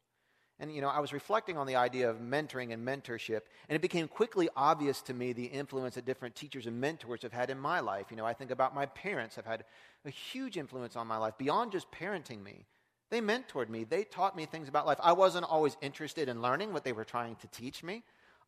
And, 0.61 0.75
you 0.75 0.81
know, 0.81 0.89
I 0.89 0.99
was 0.99 1.13
reflecting 1.13 1.57
on 1.57 1.69
the 1.69 1.77
idea 1.77 2.11
of 2.11 2.19
mentoring 2.19 2.73
and 2.73 2.87
mentorship, 2.87 3.43
and 3.69 3.77
it 3.77 3.81
became 3.81 4.09
quickly 4.09 4.49
obvious 4.57 5.01
to 5.03 5.15
me 5.15 5.33
the 5.33 5.45
influence 5.45 5.95
that 5.95 6.05
different 6.05 6.35
teachers 6.35 6.67
and 6.67 6.81
mentors 6.81 7.23
have 7.23 7.33
had 7.33 7.49
in 7.49 7.59
my 7.59 7.79
life. 7.79 8.07
You 8.11 8.17
know, 8.17 8.27
I 8.27 8.33
think 8.33 8.51
about 8.51 8.75
my 8.75 8.87
parents 8.87 9.37
have 9.37 9.47
had 9.47 9.65
a 10.05 10.11
huge 10.11 10.57
influence 10.57 10.97
on 10.97 11.07
my 11.07 11.17
life 11.17 11.39
beyond 11.39 11.71
just 11.71 11.91
parenting 11.93 12.43
me. 12.43 12.67
They 13.11 13.21
mentored 13.21 13.69
me, 13.69 13.85
they 13.85 14.05
taught 14.05 14.37
me 14.37 14.47
things 14.47 14.69
about 14.69 14.85
life. 14.85 14.99
I 15.03 15.13
wasn't 15.13 15.47
always 15.47 15.77
interested 15.81 16.29
in 16.29 16.43
learning 16.43 16.73
what 16.73 16.85
they 16.85 16.93
were 16.93 17.05
trying 17.05 17.37
to 17.37 17.47
teach 17.47 17.83
me. 17.83 18.03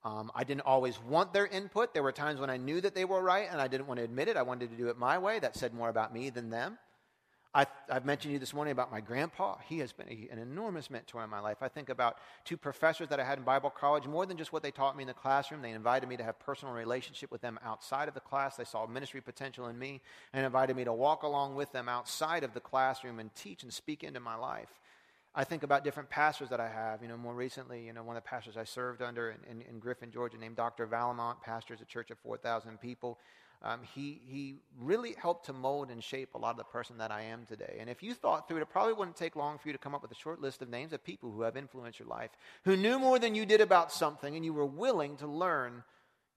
Um, 0.04 0.32
I 0.34 0.44
didn't 0.44 0.62
always 0.62 1.00
want 1.00 1.32
their 1.32 1.46
input. 1.46 1.94
There 1.94 2.02
were 2.02 2.12
times 2.12 2.40
when 2.40 2.50
I 2.50 2.56
knew 2.56 2.80
that 2.80 2.94
they 2.94 3.04
were 3.04 3.22
right 3.22 3.48
and 3.50 3.60
I 3.60 3.68
didn't 3.68 3.86
want 3.86 3.98
to 3.98 4.04
admit 4.04 4.28
it. 4.28 4.36
I 4.36 4.42
wanted 4.42 4.70
to 4.70 4.76
do 4.76 4.88
it 4.88 4.98
my 4.98 5.16
way. 5.16 5.38
That 5.38 5.56
said 5.56 5.72
more 5.72 5.88
about 5.88 6.12
me 6.12 6.30
than 6.30 6.50
them. 6.50 6.78
I, 7.52 7.66
have 7.88 8.04
mentioned 8.04 8.30
to 8.30 8.32
you 8.34 8.38
this 8.38 8.54
morning 8.54 8.70
about 8.70 8.92
my 8.92 9.00
grandpa. 9.00 9.56
He 9.68 9.78
has 9.80 9.92
been 9.92 10.08
a, 10.08 10.32
an 10.32 10.38
enormous 10.38 10.88
mentor 10.88 11.24
in 11.24 11.30
my 11.30 11.40
life. 11.40 11.58
I 11.62 11.68
think 11.68 11.88
about 11.88 12.18
two 12.44 12.56
professors 12.56 13.08
that 13.08 13.18
I 13.18 13.24
had 13.24 13.38
in 13.38 13.44
Bible 13.44 13.70
college, 13.70 14.06
more 14.06 14.24
than 14.24 14.36
just 14.36 14.52
what 14.52 14.62
they 14.62 14.70
taught 14.70 14.96
me 14.96 15.02
in 15.02 15.08
the 15.08 15.14
classroom. 15.14 15.60
They 15.60 15.72
invited 15.72 16.08
me 16.08 16.16
to 16.16 16.22
have 16.22 16.38
personal 16.38 16.72
relationship 16.72 17.32
with 17.32 17.40
them 17.40 17.58
outside 17.64 18.06
of 18.06 18.14
the 18.14 18.20
class. 18.20 18.56
They 18.56 18.64
saw 18.64 18.86
ministry 18.86 19.20
potential 19.20 19.66
in 19.66 19.76
me 19.76 20.00
and 20.32 20.46
invited 20.46 20.76
me 20.76 20.84
to 20.84 20.92
walk 20.92 21.24
along 21.24 21.56
with 21.56 21.72
them 21.72 21.88
outside 21.88 22.44
of 22.44 22.54
the 22.54 22.60
classroom 22.60 23.18
and 23.18 23.34
teach 23.34 23.64
and 23.64 23.72
speak 23.72 24.04
into 24.04 24.20
my 24.20 24.36
life. 24.36 24.78
I 25.34 25.42
think 25.42 25.64
about 25.64 25.82
different 25.82 26.08
pastors 26.08 26.50
that 26.50 26.60
I 26.60 26.68
have. 26.68 27.02
You 27.02 27.08
know, 27.08 27.16
more 27.16 27.34
recently, 27.34 27.84
you 27.84 27.92
know, 27.92 28.04
one 28.04 28.16
of 28.16 28.22
the 28.22 28.28
pastors 28.28 28.56
I 28.56 28.64
served 28.64 29.02
under 29.02 29.30
in, 29.30 29.60
in, 29.60 29.62
in 29.62 29.78
Griffin, 29.80 30.12
Georgia, 30.12 30.38
named 30.38 30.56
Dr. 30.56 30.86
Valamont, 30.86 31.40
pastors 31.42 31.80
a 31.80 31.84
church 31.84 32.12
of 32.12 32.18
4,000 32.18 32.80
people 32.80 33.18
um, 33.62 33.80
he, 33.94 34.22
he 34.24 34.56
really 34.78 35.14
helped 35.20 35.46
to 35.46 35.52
mold 35.52 35.90
and 35.90 36.02
shape 36.02 36.34
a 36.34 36.38
lot 36.38 36.52
of 36.52 36.56
the 36.56 36.64
person 36.64 36.96
that 36.98 37.10
I 37.10 37.22
am 37.22 37.44
today. 37.46 37.76
And 37.78 37.90
if 37.90 38.02
you 38.02 38.14
thought 38.14 38.48
through 38.48 38.58
it, 38.58 38.62
it 38.62 38.70
probably 38.70 38.94
wouldn't 38.94 39.16
take 39.16 39.36
long 39.36 39.58
for 39.58 39.68
you 39.68 39.72
to 39.72 39.78
come 39.78 39.94
up 39.94 40.00
with 40.00 40.10
a 40.10 40.14
short 40.14 40.40
list 40.40 40.62
of 40.62 40.70
names 40.70 40.94
of 40.94 41.04
people 41.04 41.30
who 41.30 41.42
have 41.42 41.58
influenced 41.58 41.98
your 41.98 42.08
life, 42.08 42.30
who 42.64 42.76
knew 42.76 42.98
more 42.98 43.18
than 43.18 43.34
you 43.34 43.44
did 43.44 43.60
about 43.60 43.92
something, 43.92 44.34
and 44.34 44.44
you 44.44 44.54
were 44.54 44.64
willing 44.64 45.16
to 45.18 45.26
learn. 45.26 45.84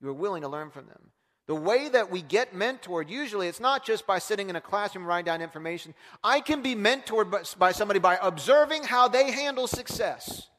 You 0.02 0.08
were 0.08 0.14
willing 0.14 0.42
to 0.42 0.50
learn 0.50 0.70
from 0.70 0.88
them. 0.88 1.12
The 1.48 1.56
way 1.56 1.88
that 1.90 2.12
we 2.12 2.22
get 2.22 2.54
mentored, 2.54 3.10
usually 3.10 3.48
it's 3.48 3.60
not 3.60 3.86
just 3.86 4.06
by 4.06 4.20
sitting 4.20 4.50
in 4.50 4.56
a 4.56 4.62
classroom 4.62 5.06
writing 5.06 5.26
down 5.26 5.42
information. 5.42 5.94
I 6.24 6.42
can 6.42 6.62
be 6.62 6.76
mentored 6.76 7.32
by, 7.32 7.44
by 7.58 7.72
somebody 7.72 8.00
by 8.00 8.18
observing 8.22 8.84
how 8.84 9.08
they 9.08 9.32
handle 9.32 9.68
success. 9.68 10.50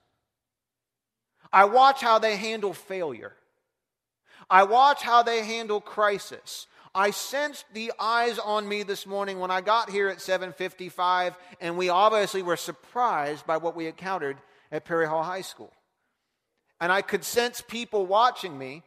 I 1.53 1.66
watch 1.66 2.00
how 2.00 2.18
they 2.18 2.37
handle 2.37 2.72
failure. 2.72 3.35
I 4.50 4.64
watch 4.64 5.02
how 5.02 5.22
they 5.22 5.44
handle 5.44 5.80
crisis. 5.80 6.66
I 6.94 7.11
sensed 7.11 7.64
the 7.72 7.92
eyes 7.98 8.38
on 8.38 8.68
me 8.68 8.85
this 8.85 9.04
morning 9.04 9.40
when 9.40 9.50
I 9.50 9.61
got 9.61 9.90
here 9.90 10.09
at 10.09 10.20
7:55 10.20 11.37
and 11.61 11.76
we 11.76 11.88
obviously 11.88 12.42
were 12.42 12.57
surprised 12.57 13.46
by 13.46 13.57
what 13.57 13.74
we 13.74 13.87
encountered 13.87 14.40
at 14.70 14.85
Perry 14.85 15.07
Hall 15.07 15.24
High 15.24 15.40
School. 15.40 15.72
And 16.80 16.92
I 16.92 17.02
could 17.02 17.24
sense 17.24 17.61
people 17.61 18.07
watching 18.07 18.57
me 18.57 18.85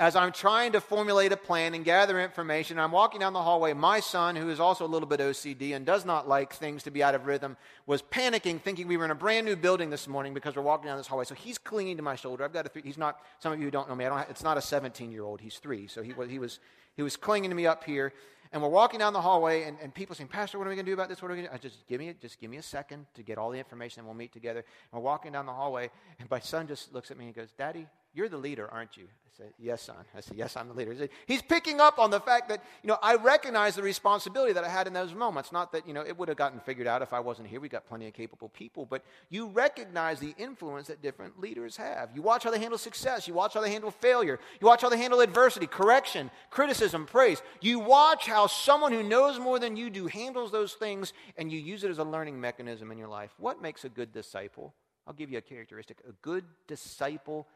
as 0.00 0.16
I'm 0.16 0.32
trying 0.32 0.72
to 0.72 0.80
formulate 0.80 1.30
a 1.30 1.36
plan 1.36 1.72
and 1.72 1.84
gather 1.84 2.20
information, 2.20 2.80
I'm 2.80 2.90
walking 2.90 3.20
down 3.20 3.32
the 3.32 3.42
hallway. 3.42 3.74
My 3.74 4.00
son, 4.00 4.34
who 4.34 4.50
is 4.50 4.58
also 4.58 4.84
a 4.84 4.88
little 4.88 5.06
bit 5.06 5.20
OCD 5.20 5.76
and 5.76 5.86
does 5.86 6.04
not 6.04 6.28
like 6.28 6.52
things 6.52 6.82
to 6.82 6.90
be 6.90 7.00
out 7.00 7.14
of 7.14 7.26
rhythm, 7.26 7.56
was 7.86 8.02
panicking, 8.02 8.60
thinking 8.60 8.88
we 8.88 8.96
were 8.96 9.04
in 9.04 9.12
a 9.12 9.14
brand 9.14 9.46
new 9.46 9.54
building 9.54 9.90
this 9.90 10.08
morning 10.08 10.34
because 10.34 10.56
we're 10.56 10.62
walking 10.62 10.88
down 10.88 10.96
this 10.96 11.06
hallway. 11.06 11.24
So 11.24 11.36
he's 11.36 11.58
clinging 11.58 11.96
to 11.98 12.02
my 12.02 12.16
shoulder. 12.16 12.44
I've 12.44 12.52
got 12.52 12.66
a 12.66 12.68
three. 12.68 12.82
He's 12.82 12.98
not. 12.98 13.20
Some 13.38 13.52
of 13.52 13.60
you 13.60 13.70
don't 13.70 13.88
know 13.88 13.94
me. 13.94 14.04
I 14.04 14.08
don't. 14.08 14.18
Have, 14.18 14.30
it's 14.30 14.42
not 14.42 14.58
a 14.58 14.62
17 14.62 15.12
year 15.12 15.22
old. 15.22 15.40
He's 15.40 15.58
three. 15.58 15.86
So 15.86 16.02
he 16.02 16.12
was. 16.12 16.28
He 16.28 16.40
was. 16.40 16.58
He 16.96 17.02
was 17.02 17.16
clinging 17.16 17.50
to 17.50 17.56
me 17.56 17.66
up 17.66 17.82
here, 17.82 18.12
and 18.52 18.62
we're 18.62 18.68
walking 18.68 19.00
down 19.00 19.14
the 19.14 19.20
hallway, 19.20 19.64
and, 19.64 19.76
and 19.82 19.92
people 19.92 20.14
saying, 20.14 20.28
Pastor, 20.28 20.58
what 20.58 20.68
are 20.68 20.70
we 20.70 20.76
going 20.76 20.86
to 20.86 20.90
do 20.90 20.94
about 20.94 21.08
this? 21.08 21.20
What 21.20 21.28
are 21.28 21.34
we 21.34 21.42
going 21.42 21.48
to 21.48 21.52
do? 21.52 21.54
I 21.54 21.58
just 21.58 21.84
give 21.88 21.98
me, 21.98 22.14
just 22.20 22.40
give 22.40 22.48
me 22.50 22.56
a 22.56 22.62
second 22.62 23.06
to 23.14 23.24
get 23.24 23.36
all 23.36 23.50
the 23.50 23.58
information, 23.58 24.00
and 24.00 24.06
we'll 24.06 24.14
meet 24.14 24.32
together. 24.32 24.60
And 24.60 24.92
we're 24.92 25.04
walking 25.04 25.32
down 25.32 25.46
the 25.46 25.52
hallway, 25.52 25.90
and 26.20 26.30
my 26.30 26.38
son 26.38 26.68
just 26.68 26.92
looks 26.94 27.10
at 27.10 27.18
me 27.18 27.24
and 27.26 27.34
goes, 27.34 27.50
Daddy, 27.58 27.88
you're 28.14 28.28
the 28.28 28.38
leader, 28.38 28.68
aren't 28.72 28.96
you? 28.96 29.04
I 29.04 29.36
said, 29.36 29.52
Yes, 29.58 29.82
son. 29.82 29.96
I 30.16 30.20
said, 30.20 30.36
Yes, 30.36 30.56
I'm 30.56 30.68
the 30.68 30.74
leader. 30.74 30.94
Said, 30.94 31.10
He's 31.26 31.42
picking 31.42 31.80
up 31.80 31.98
on 31.98 32.10
the 32.10 32.20
fact 32.20 32.48
that, 32.48 32.62
you 32.82 32.88
know, 32.88 32.98
I 33.02 33.16
recognize 33.16 33.74
the 33.74 33.82
responsibility 33.82 34.52
that 34.52 34.62
I 34.62 34.68
had 34.68 34.86
in 34.86 34.92
those 34.92 35.12
moments. 35.12 35.50
Not 35.50 35.72
that, 35.72 35.86
you 35.88 35.92
know, 35.92 36.02
it 36.02 36.16
would 36.16 36.28
have 36.28 36.36
gotten 36.36 36.60
figured 36.60 36.86
out 36.86 37.02
if 37.02 37.12
I 37.12 37.18
wasn't 37.18 37.48
here. 37.48 37.58
We 37.58 37.68
got 37.68 37.86
plenty 37.86 38.06
of 38.06 38.14
capable 38.14 38.48
people. 38.50 38.86
But 38.86 39.02
you 39.30 39.48
recognize 39.48 40.20
the 40.20 40.32
influence 40.38 40.86
that 40.86 41.02
different 41.02 41.40
leaders 41.40 41.76
have. 41.76 42.10
You 42.14 42.22
watch 42.22 42.44
how 42.44 42.52
they 42.52 42.60
handle 42.60 42.78
success. 42.78 43.26
You 43.26 43.34
watch 43.34 43.54
how 43.54 43.60
they 43.60 43.72
handle 43.72 43.90
failure. 43.90 44.38
You 44.60 44.66
watch 44.68 44.82
how 44.82 44.88
they 44.88 44.98
handle 44.98 45.20
adversity, 45.20 45.66
correction, 45.66 46.30
criticism, 46.50 47.06
praise. 47.06 47.42
You 47.60 47.80
watch 47.80 48.26
how 48.26 48.46
someone 48.46 48.92
who 48.92 49.02
knows 49.02 49.40
more 49.40 49.58
than 49.58 49.76
you 49.76 49.90
do 49.90 50.06
handles 50.06 50.52
those 50.52 50.74
things 50.74 51.12
and 51.36 51.50
you 51.50 51.58
use 51.58 51.82
it 51.82 51.90
as 51.90 51.98
a 51.98 52.04
learning 52.04 52.40
mechanism 52.40 52.92
in 52.92 52.98
your 52.98 53.08
life. 53.08 53.34
What 53.38 53.60
makes 53.60 53.84
a 53.84 53.88
good 53.88 54.12
disciple? 54.12 54.72
I'll 55.06 55.14
give 55.14 55.30
you 55.30 55.38
a 55.38 55.42
characteristic. 55.42 55.98
A 56.08 56.12
good 56.22 56.44
disciple 56.66 57.46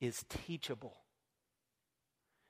is 0.00 0.24
teachable. 0.28 0.96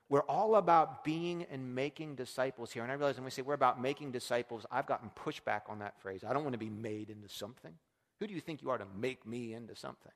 We're 0.09 0.21
all 0.23 0.55
about 0.57 1.05
being 1.05 1.47
and 1.51 1.75
making 1.75 2.15
disciples 2.15 2.71
here. 2.71 2.83
And 2.83 2.93
I 2.93 2.95
realize 2.95 3.17
when 3.17 3.25
we 3.25 3.31
say 3.31 3.43
we're 3.43 3.55
about 3.55 3.81
making 3.81 4.13
disciples, 4.13 4.65
I've 4.71 4.87
gotten 4.87 5.11
pushback 5.17 5.63
on 5.69 5.81
that 5.81 6.01
phrase. 6.01 6.23
I 6.23 6.33
don't 6.33 6.45
want 6.45 6.55
to 6.55 6.59
be 6.59 6.71
made 6.71 7.11
into 7.11 7.29
something. 7.29 7.73
Who 8.21 8.27
do 8.27 8.35
you 8.35 8.41
think 8.41 8.63
you 8.63 8.71
are 8.71 8.79
to 8.79 8.87
make 8.99 9.27
me 9.27 9.53
into 9.53 9.75
something? 9.75 10.13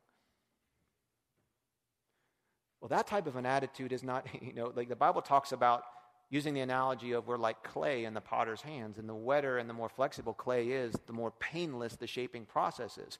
Well, 2.81 2.89
that 2.89 3.07
type 3.07 3.27
of 3.27 3.37
an 3.37 3.47
attitude 3.47 3.93
is 3.93 4.03
not, 4.03 4.27
you 4.41 4.53
know, 4.53 4.73
like 4.75 4.89
the 4.89 4.97
Bible 4.97 5.23
talks 5.23 5.53
about 5.53 5.83
using 6.31 6.55
the 6.55 6.61
analogy 6.61 7.13
of 7.13 7.27
we're 7.27 7.37
like 7.37 7.63
clay 7.65 8.05
in 8.05 8.15
the 8.15 8.21
potter's 8.21 8.63
hands, 8.63 8.99
and 8.99 9.09
the 9.09 9.15
wetter 9.15 9.59
and 9.59 9.69
the 9.69 9.75
more 9.75 9.89
flexible 9.89 10.33
clay 10.33 10.69
is, 10.69 10.95
the 11.07 11.13
more 11.13 11.33
painless 11.33 11.97
the 11.97 12.07
shaping 12.07 12.47
process 12.47 12.97
is. 12.99 13.19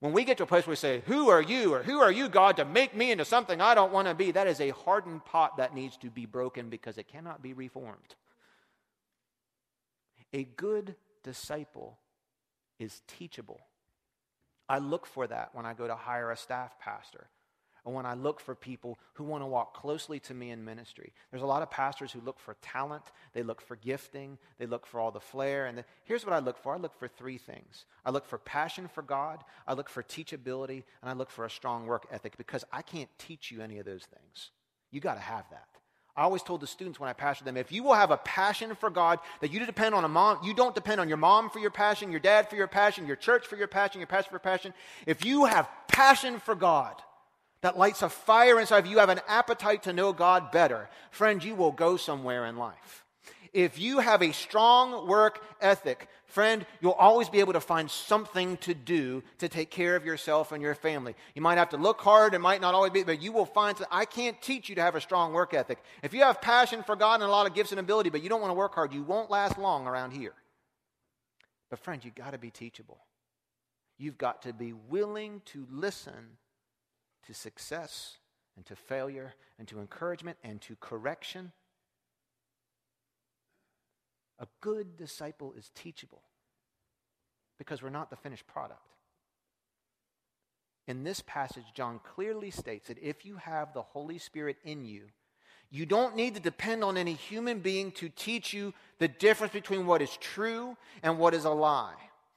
When 0.00 0.12
we 0.12 0.24
get 0.24 0.36
to 0.38 0.42
a 0.42 0.46
place 0.46 0.66
where 0.66 0.72
we 0.72 0.76
say, 0.76 1.02
Who 1.06 1.30
are 1.30 1.40
you? 1.40 1.72
or 1.74 1.82
Who 1.82 2.00
are 2.00 2.12
you, 2.12 2.28
God, 2.28 2.56
to 2.58 2.64
make 2.64 2.94
me 2.94 3.10
into 3.10 3.24
something 3.24 3.60
I 3.60 3.74
don't 3.74 3.92
want 3.92 4.08
to 4.08 4.14
be? 4.14 4.30
That 4.30 4.46
is 4.46 4.60
a 4.60 4.70
hardened 4.70 5.24
pot 5.24 5.56
that 5.56 5.74
needs 5.74 5.96
to 5.98 6.10
be 6.10 6.26
broken 6.26 6.68
because 6.68 6.98
it 6.98 7.08
cannot 7.08 7.42
be 7.42 7.54
reformed. 7.54 8.14
A 10.32 10.44
good 10.44 10.96
disciple 11.24 11.98
is 12.78 13.00
teachable. 13.06 13.60
I 14.68 14.78
look 14.78 15.06
for 15.06 15.26
that 15.26 15.54
when 15.54 15.64
I 15.64 15.72
go 15.72 15.86
to 15.86 15.94
hire 15.94 16.30
a 16.30 16.36
staff 16.36 16.78
pastor 16.78 17.28
or 17.86 17.94
when 17.94 18.04
I 18.04 18.14
look 18.14 18.40
for 18.40 18.56
people 18.56 18.98
who 19.14 19.22
want 19.22 19.44
to 19.44 19.46
walk 19.46 19.72
closely 19.72 20.18
to 20.20 20.34
me 20.34 20.50
in 20.50 20.64
ministry. 20.64 21.12
There's 21.30 21.44
a 21.44 21.46
lot 21.46 21.62
of 21.62 21.70
pastors 21.70 22.10
who 22.10 22.20
look 22.20 22.40
for 22.40 22.56
talent, 22.60 23.04
they 23.32 23.44
look 23.44 23.60
for 23.60 23.76
gifting, 23.76 24.38
they 24.58 24.66
look 24.66 24.84
for 24.86 24.98
all 24.98 25.12
the 25.12 25.20
flair. 25.20 25.66
And 25.66 25.78
the, 25.78 25.84
here's 26.04 26.26
what 26.26 26.34
I 26.34 26.40
look 26.40 26.58
for 26.58 26.74
I 26.74 26.78
look 26.78 26.98
for 26.98 27.06
three 27.06 27.38
things 27.38 27.86
I 28.04 28.10
look 28.10 28.26
for 28.26 28.38
passion 28.38 28.88
for 28.88 29.02
God, 29.02 29.44
I 29.68 29.74
look 29.74 29.88
for 29.88 30.02
teachability, 30.02 30.82
and 31.00 31.08
I 31.08 31.12
look 31.12 31.30
for 31.30 31.44
a 31.44 31.50
strong 31.50 31.86
work 31.86 32.06
ethic 32.10 32.36
because 32.36 32.64
I 32.72 32.82
can't 32.82 33.08
teach 33.18 33.52
you 33.52 33.62
any 33.62 33.78
of 33.78 33.86
those 33.86 34.04
things. 34.04 34.50
You 34.90 35.00
got 35.00 35.14
to 35.14 35.20
have 35.20 35.44
that. 35.50 35.68
I 36.16 36.22
always 36.22 36.42
told 36.42 36.62
the 36.62 36.66
students 36.66 36.98
when 36.98 37.10
I 37.10 37.12
pastored 37.12 37.44
them, 37.44 37.58
if 37.58 37.70
you 37.70 37.84
will 37.84 37.94
have 37.94 38.10
a 38.10 38.16
passion 38.16 38.74
for 38.74 38.90
God, 38.90 39.20
that 39.40 39.52
you 39.52 39.64
depend 39.64 39.94
on 39.94 40.02
a 40.02 40.08
mom, 40.08 40.38
you 40.42 40.54
don't 40.54 40.74
depend 40.74 41.00
on 41.00 41.08
your 41.08 41.18
mom 41.18 41.50
for 41.50 41.60
your 41.60 41.70
passion, 41.70 42.10
your 42.10 42.20
dad 42.20 42.48
for 42.48 42.56
your 42.56 42.66
passion, 42.66 43.06
your 43.06 43.16
church 43.16 43.46
for 43.46 43.56
your 43.56 43.68
passion, 43.68 44.00
your 44.00 44.08
pastor 44.08 44.30
for 44.30 44.38
passion. 44.38 44.72
If 45.06 45.24
you 45.24 45.44
have 45.44 45.68
passion 45.88 46.40
for 46.40 46.54
God, 46.54 47.02
that 47.66 47.76
lights 47.76 48.02
a 48.02 48.08
fire 48.08 48.60
inside 48.60 48.78
of 48.78 48.86
you, 48.86 48.92
you 48.92 48.98
have 48.98 49.08
an 49.08 49.20
appetite 49.26 49.82
to 49.82 49.92
know 49.92 50.12
God 50.12 50.52
better, 50.52 50.88
friend, 51.10 51.42
you 51.42 51.56
will 51.56 51.72
go 51.72 51.96
somewhere 51.96 52.46
in 52.46 52.56
life. 52.56 53.04
If 53.52 53.80
you 53.80 53.98
have 53.98 54.22
a 54.22 54.32
strong 54.32 55.08
work 55.08 55.42
ethic, 55.60 56.08
friend, 56.26 56.64
you'll 56.80 56.92
always 56.92 57.28
be 57.28 57.40
able 57.40 57.54
to 57.54 57.60
find 57.60 57.90
something 57.90 58.56
to 58.58 58.72
do 58.72 59.24
to 59.38 59.48
take 59.48 59.68
care 59.68 59.96
of 59.96 60.06
yourself 60.06 60.52
and 60.52 60.62
your 60.62 60.76
family. 60.76 61.16
You 61.34 61.42
might 61.42 61.58
have 61.58 61.70
to 61.70 61.76
look 61.76 62.00
hard, 62.00 62.34
it 62.34 62.38
might 62.38 62.60
not 62.60 62.72
always 62.72 62.92
be, 62.92 63.02
but 63.02 63.20
you 63.20 63.32
will 63.32 63.46
find 63.46 63.76
that 63.78 63.88
I 63.90 64.04
can't 64.04 64.40
teach 64.40 64.68
you 64.68 64.76
to 64.76 64.82
have 64.82 64.94
a 64.94 65.00
strong 65.00 65.32
work 65.32 65.52
ethic. 65.52 65.78
If 66.04 66.14
you 66.14 66.20
have 66.20 66.40
passion 66.40 66.84
for 66.84 66.94
God 66.94 67.14
and 67.14 67.24
a 67.24 67.28
lot 67.28 67.48
of 67.48 67.54
gifts 67.54 67.72
and 67.72 67.80
ability, 67.80 68.10
but 68.10 68.22
you 68.22 68.28
don't 68.28 68.40
want 68.40 68.52
to 68.52 68.54
work 68.54 68.76
hard, 68.76 68.94
you 68.94 69.02
won't 69.02 69.28
last 69.28 69.58
long 69.58 69.88
around 69.88 70.12
here. 70.12 70.34
But, 71.68 71.80
friend, 71.80 72.04
you've 72.04 72.14
got 72.14 72.30
to 72.30 72.38
be 72.38 72.52
teachable. 72.52 73.00
You've 73.98 74.18
got 74.18 74.42
to 74.42 74.52
be 74.52 74.72
willing 74.72 75.42
to 75.46 75.66
listen 75.68 76.36
to 77.26 77.34
success 77.34 78.18
and 78.56 78.64
to 78.66 78.76
failure 78.76 79.34
and 79.58 79.68
to 79.68 79.80
encouragement 79.80 80.38
and 80.42 80.60
to 80.62 80.76
correction. 80.76 81.52
A 84.38 84.46
good 84.60 84.96
disciple 84.96 85.54
is 85.56 85.70
teachable 85.74 86.22
because 87.58 87.82
we're 87.82 87.90
not 87.90 88.10
the 88.10 88.16
finished 88.16 88.46
product. 88.46 88.80
In 90.86 91.02
this 91.02 91.20
passage, 91.26 91.64
John 91.74 92.00
clearly 92.04 92.50
states 92.50 92.88
that 92.88 92.98
if 93.02 93.24
you 93.24 93.36
have 93.36 93.72
the 93.72 93.82
Holy 93.82 94.18
Spirit 94.18 94.56
in 94.62 94.84
you, 94.84 95.02
you 95.70 95.84
don't 95.84 96.14
need 96.14 96.34
to 96.36 96.40
depend 96.40 96.84
on 96.84 96.96
any 96.96 97.14
human 97.14 97.58
being 97.58 97.90
to 97.92 98.08
teach 98.08 98.52
you 98.52 98.72
the 98.98 99.08
difference 99.08 99.52
between 99.52 99.86
what 99.86 100.00
is 100.00 100.16
true 100.18 100.76
and 101.02 101.18
what 101.18 101.34
is 101.34 101.44
a 101.44 101.50
lie. 101.50 101.94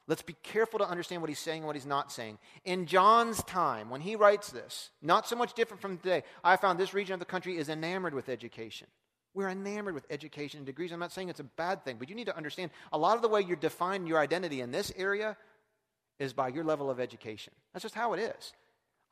Let's 0.10 0.24
be 0.24 0.36
careful 0.42 0.80
to 0.80 0.90
understand 0.90 1.22
what 1.22 1.30
he's 1.30 1.38
saying 1.38 1.60
and 1.60 1.68
what 1.68 1.76
he's 1.76 1.86
not 1.86 2.12
saying. 2.12 2.40
In 2.66 2.88
John's 2.88 3.44
time, 3.44 3.92
when 3.92 4.02
he 4.02 4.16
writes 4.16 4.50
this, 4.50 4.90
not 5.04 5.28
so 5.28 5.36
much 5.36 5.54
different 5.54 5.82
from 5.82 5.98
today, 5.98 6.24
I 6.44 6.56
found 6.56 6.80
this 6.80 6.96
region 6.96 7.14
of 7.14 7.20
the 7.20 7.28
country 7.28 7.58
is 7.58 7.70
enamored 7.70 8.16
with 8.16 8.28
education. 8.28 8.88
We're 9.36 9.50
enamored 9.50 9.94
with 9.94 10.08
education 10.10 10.58
and 10.58 10.66
degrees. 10.66 10.92
I'm 10.92 11.00
not 11.00 11.12
saying 11.12 11.30
it's 11.30 11.40
a 11.40 11.44
bad 11.44 11.86
thing, 11.86 11.98
but 12.00 12.10
you 12.10 12.16
need 12.16 12.26
to 12.26 12.36
understand 12.36 12.72
a 12.92 12.98
lot 12.98 13.18
of 13.18 13.22
the 13.22 13.28
way 13.28 13.42
you 13.42 13.56
define 13.56 14.08
your 14.08 14.18
identity 14.18 14.62
in 14.62 14.72
this 14.72 14.92
area 14.98 15.38
is 16.18 16.34
by 16.34 16.48
your 16.48 16.64
level 16.64 16.90
of 16.90 17.00
education. 17.00 17.54
That's 17.72 17.84
just 17.84 17.94
how 17.94 18.14
it 18.14 18.20
is. 18.20 18.54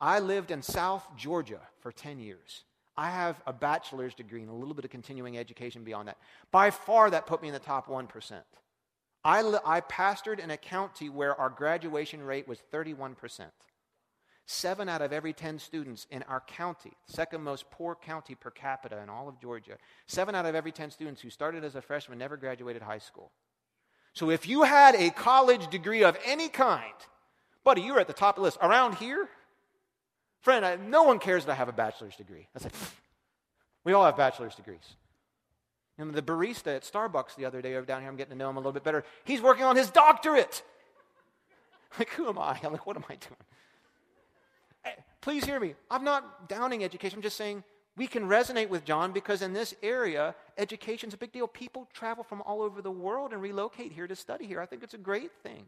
I 0.00 0.18
lived 0.18 0.50
in 0.50 0.62
South 0.62 1.06
Georgia 1.16 1.60
for 1.78 1.92
10 1.92 2.18
years. 2.18 2.64
I 2.96 3.10
have 3.10 3.40
a 3.46 3.52
bachelor's 3.52 4.14
degree 4.14 4.40
and 4.40 4.50
a 4.50 4.54
little 4.54 4.74
bit 4.74 4.84
of 4.84 4.90
continuing 4.90 5.38
education 5.38 5.84
beyond 5.84 6.08
that. 6.08 6.18
By 6.50 6.70
far, 6.70 7.08
that 7.10 7.28
put 7.28 7.40
me 7.40 7.46
in 7.46 7.54
the 7.54 7.60
top 7.60 7.86
1%. 7.86 8.32
I, 9.24 9.40
I 9.64 9.80
pastored 9.80 10.38
in 10.38 10.50
a 10.50 10.56
county 10.56 11.08
where 11.08 11.34
our 11.34 11.50
graduation 11.50 12.22
rate 12.22 12.46
was 12.46 12.58
31%. 12.72 13.16
Seven 14.46 14.88
out 14.88 15.02
of 15.02 15.12
every 15.12 15.34
10 15.34 15.58
students 15.58 16.06
in 16.10 16.22
our 16.22 16.40
county, 16.40 16.92
second 17.04 17.42
most 17.42 17.70
poor 17.70 17.94
county 17.94 18.34
per 18.34 18.50
capita 18.50 18.98
in 19.02 19.10
all 19.10 19.28
of 19.28 19.38
Georgia, 19.38 19.76
seven 20.06 20.34
out 20.34 20.46
of 20.46 20.54
every 20.54 20.72
10 20.72 20.90
students 20.90 21.20
who 21.20 21.28
started 21.28 21.64
as 21.64 21.74
a 21.74 21.82
freshman 21.82 22.18
never 22.18 22.38
graduated 22.38 22.80
high 22.80 22.98
school. 22.98 23.30
So 24.14 24.30
if 24.30 24.48
you 24.48 24.62
had 24.62 24.94
a 24.94 25.10
college 25.10 25.68
degree 25.68 26.02
of 26.02 26.16
any 26.24 26.48
kind, 26.48 26.94
buddy, 27.62 27.82
you 27.82 27.92
were 27.92 28.00
at 28.00 28.06
the 28.06 28.14
top 28.14 28.36
of 28.36 28.40
the 28.40 28.44
list. 28.44 28.56
Around 28.62 28.94
here, 28.94 29.28
friend, 30.40 30.64
I, 30.64 30.76
no 30.76 31.02
one 31.02 31.18
cares 31.18 31.44
that 31.44 31.52
I 31.52 31.54
have 31.56 31.68
a 31.68 31.72
bachelor's 31.72 32.16
degree. 32.16 32.48
I 32.56 32.60
said, 32.60 32.72
we 33.84 33.92
all 33.92 34.04
have 34.04 34.16
bachelor's 34.16 34.54
degrees. 34.54 34.96
The 35.98 36.22
barista 36.22 36.76
at 36.76 36.82
Starbucks 36.82 37.34
the 37.34 37.44
other 37.44 37.60
day 37.60 37.74
over 37.74 37.84
down 37.84 38.02
here, 38.02 38.08
I'm 38.08 38.16
getting 38.16 38.32
to 38.32 38.38
know 38.38 38.48
him 38.48 38.56
a 38.56 38.60
little 38.60 38.72
bit 38.72 38.84
better. 38.84 39.04
He's 39.24 39.42
working 39.42 39.64
on 39.64 39.76
his 39.76 39.90
doctorate. 39.90 40.62
Like, 41.98 42.10
who 42.10 42.28
am 42.28 42.38
I? 42.38 42.60
I'm 42.62 42.72
like, 42.72 42.86
what 42.86 42.96
am 42.96 43.04
I 43.08 43.14
doing? 43.14 43.36
Eh, 44.84 44.90
please 45.22 45.46
hear 45.46 45.58
me. 45.58 45.74
I'm 45.90 46.04
not 46.04 46.46
downing 46.46 46.84
education. 46.84 47.16
I'm 47.16 47.22
just 47.22 47.38
saying 47.38 47.64
we 47.96 48.06
can 48.06 48.28
resonate 48.28 48.68
with 48.68 48.84
John 48.84 49.10
because 49.10 49.40
in 49.40 49.54
this 49.54 49.74
area, 49.82 50.34
education's 50.58 51.14
a 51.14 51.16
big 51.16 51.32
deal. 51.32 51.48
People 51.48 51.88
travel 51.94 52.22
from 52.22 52.42
all 52.42 52.60
over 52.60 52.82
the 52.82 52.90
world 52.90 53.32
and 53.32 53.40
relocate 53.40 53.90
here 53.90 54.06
to 54.06 54.14
study 54.14 54.46
here. 54.46 54.60
I 54.60 54.66
think 54.66 54.82
it's 54.82 54.92
a 54.92 54.98
great 54.98 55.32
thing. 55.42 55.64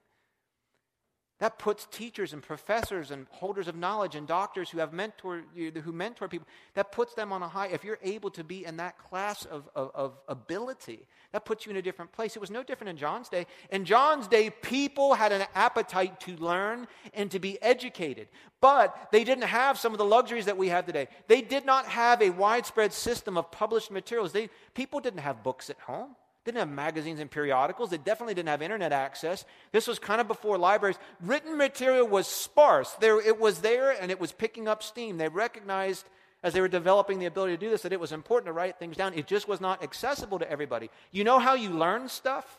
That 1.40 1.59
puts 1.59 1.87
teachers 1.90 2.35
and 2.35 2.42
professors 2.42 3.11
and 3.11 3.26
holders 3.31 3.66
of 3.66 3.74
knowledge 3.74 4.14
and 4.14 4.26
doctors 4.26 4.68
who 4.68 4.79
have 4.79 4.92
mentor 4.92 5.42
who 5.55 5.90
mentor 5.90 6.29
people. 6.29 6.46
That 6.74 6.92
puts 6.92 7.14
them 7.14 7.33
on 7.33 7.42
a 7.42 7.48
high. 7.48 7.68
If 7.68 7.83
you're 7.83 7.98
able 8.03 8.31
to 8.33 8.44
be 8.44 8.66
in 8.66 8.76
that 8.76 8.98
class 8.98 9.46
of, 9.46 9.66
of, 9.74 9.90
of, 9.94 10.18
ability, 10.29 11.07
that 11.33 11.46
puts 11.46 11.64
you 11.64 11.70
in 11.70 11.79
a 11.79 11.83
different 11.83 12.12
place. 12.12 12.37
It 12.37 12.40
was 12.40 12.50
no 12.50 12.62
different 12.62 12.90
in 12.90 12.98
John's 12.98 13.31
day. 13.31 13.46
In 13.70 13.87
John's 13.87 14.29
day, 14.29 14.50
people 14.50 15.14
had 15.14 15.33
an 15.33 15.46
appetite 15.55 16.20
to 16.20 16.37
learn 16.37 16.87
and 17.14 17.31
to 17.31 17.38
be 17.38 17.61
educated, 17.62 18.29
but 18.61 19.09
they 19.11 19.24
didn't 19.24 19.44
have 19.44 19.79
some 19.79 19.92
of 19.92 19.98
the 19.98 20.05
luxuries 20.05 20.44
that 20.44 20.59
we 20.59 20.68
have 20.68 20.85
today. 20.85 21.09
They 21.26 21.40
did 21.40 21.64
not 21.64 21.87
have 21.87 22.20
a 22.20 22.29
widespread 22.29 22.92
system 22.92 23.38
of 23.38 23.50
published 23.50 23.90
materials. 23.90 24.33
They, 24.33 24.50
people 24.74 25.00
didn't 25.00 25.20
have 25.20 25.42
books 25.42 25.70
at 25.70 25.79
home. 25.79 26.16
Didn't 26.44 26.59
have 26.59 26.70
magazines 26.70 27.20
and 27.20 27.31
periodicals. 27.31 27.90
They 27.90 27.98
definitely 27.98 28.35
didn't 28.35 28.48
have 28.48 28.62
internet 28.62 28.92
access. 28.92 29.44
This 29.72 29.87
was 29.87 29.98
kind 29.98 30.20
of 30.20 30.29
before 30.29 30.57
libraries. 30.57 30.98
Written 31.20 31.59
material 31.59 32.07
was 32.07 32.26
sparse. 32.26 32.92
There, 32.94 33.20
it 33.20 33.38
was 33.38 33.61
there 33.61 33.90
and 33.90 34.11
it 34.11 34.18
was 34.18 34.33
picking 34.33 34.66
up 34.66 34.83
steam. 34.83 35.18
They 35.18 35.29
recognized 35.29 36.07
as 36.42 36.55
they 36.55 36.62
were 36.62 36.68
developing 36.68 37.18
the 37.18 37.26
ability 37.26 37.55
to 37.55 37.61
do 37.61 37.68
this 37.68 37.83
that 37.83 37.92
it 37.92 38.00
was 38.00 38.12
important 38.12 38.46
to 38.46 38.53
write 38.55 38.79
things 38.79 38.96
down. 38.96 39.12
It 39.12 39.26
just 39.26 39.48
was 39.48 39.61
not 39.61 39.83
accessible 39.83 40.38
to 40.38 40.50
everybody. 40.50 40.88
You 41.11 41.24
know 41.24 41.38
how 41.38 41.55
you 41.55 41.70
learn 41.70 42.09
stuff? 42.09 42.59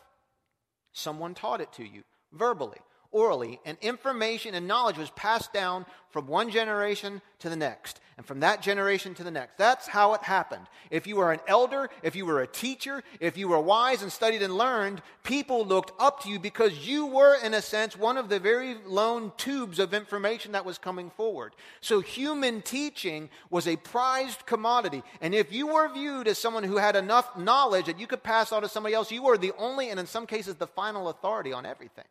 Someone 0.93 1.33
taught 1.33 1.61
it 1.61 1.73
to 1.73 1.83
you 1.83 2.03
verbally 2.31 2.77
orally, 3.11 3.59
and 3.65 3.77
information 3.81 4.55
and 4.55 4.67
knowledge 4.67 4.97
was 4.97 5.09
passed 5.11 5.53
down 5.53 5.85
from 6.09 6.27
one 6.27 6.49
generation 6.49 7.21
to 7.39 7.49
the 7.49 7.55
next, 7.55 7.99
and 8.17 8.25
from 8.25 8.41
that 8.41 8.61
generation 8.61 9.13
to 9.15 9.23
the 9.23 9.31
next. 9.31 9.57
That's 9.57 9.87
how 9.87 10.13
it 10.13 10.21
happened. 10.21 10.65
If 10.89 11.07
you 11.07 11.15
were 11.15 11.31
an 11.31 11.39
elder, 11.47 11.89
if 12.03 12.15
you 12.15 12.25
were 12.25 12.41
a 12.41 12.47
teacher, 12.47 13.01
if 13.19 13.37
you 13.37 13.47
were 13.47 13.59
wise 13.59 14.01
and 14.01 14.11
studied 14.11 14.41
and 14.41 14.57
learned, 14.57 15.01
people 15.23 15.65
looked 15.65 15.91
up 15.99 16.21
to 16.23 16.29
you 16.29 16.37
because 16.37 16.85
you 16.85 17.05
were, 17.05 17.35
in 17.35 17.53
a 17.53 17.61
sense, 17.61 17.97
one 17.97 18.17
of 18.17 18.29
the 18.29 18.39
very 18.39 18.75
lone 18.85 19.31
tubes 19.37 19.79
of 19.79 19.93
information 19.93 20.51
that 20.51 20.65
was 20.65 20.77
coming 20.77 21.09
forward. 21.09 21.53
So 21.79 22.01
human 22.01 22.61
teaching 22.61 23.29
was 23.49 23.67
a 23.67 23.77
prized 23.77 24.45
commodity, 24.45 25.03
and 25.21 25.33
if 25.33 25.51
you 25.53 25.67
were 25.67 25.91
viewed 25.93 26.27
as 26.27 26.37
someone 26.37 26.63
who 26.63 26.77
had 26.77 26.95
enough 26.95 27.37
knowledge 27.37 27.85
that 27.85 27.99
you 27.99 28.07
could 28.07 28.23
pass 28.23 28.51
on 28.51 28.61
to 28.61 28.69
somebody 28.69 28.95
else, 28.95 29.11
you 29.11 29.23
were 29.23 29.37
the 29.37 29.53
only, 29.57 29.89
and 29.89 29.99
in 29.99 30.07
some 30.07 30.27
cases, 30.27 30.55
the 30.55 30.67
final 30.67 31.09
authority 31.09 31.53
on 31.53 31.65
everything. 31.65 32.05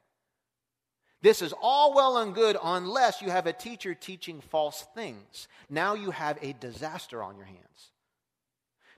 This 1.23 1.43
is 1.43 1.53
all 1.61 1.95
well 1.95 2.19
and 2.19 2.35
good 2.35 2.57
unless 2.63 3.21
you 3.21 3.31
have 3.31 3.47
a 3.47 3.53
teacher 3.53 3.95
teaching 3.95 4.41
false 4.41 4.87
things. 4.95 5.49
Now 5.69 5.95
you 5.95 6.11
have 6.11 6.39
a 6.41 6.55
disaster 6.55 7.23
on 7.23 7.37
your 7.37 7.47
hands. 7.47 7.93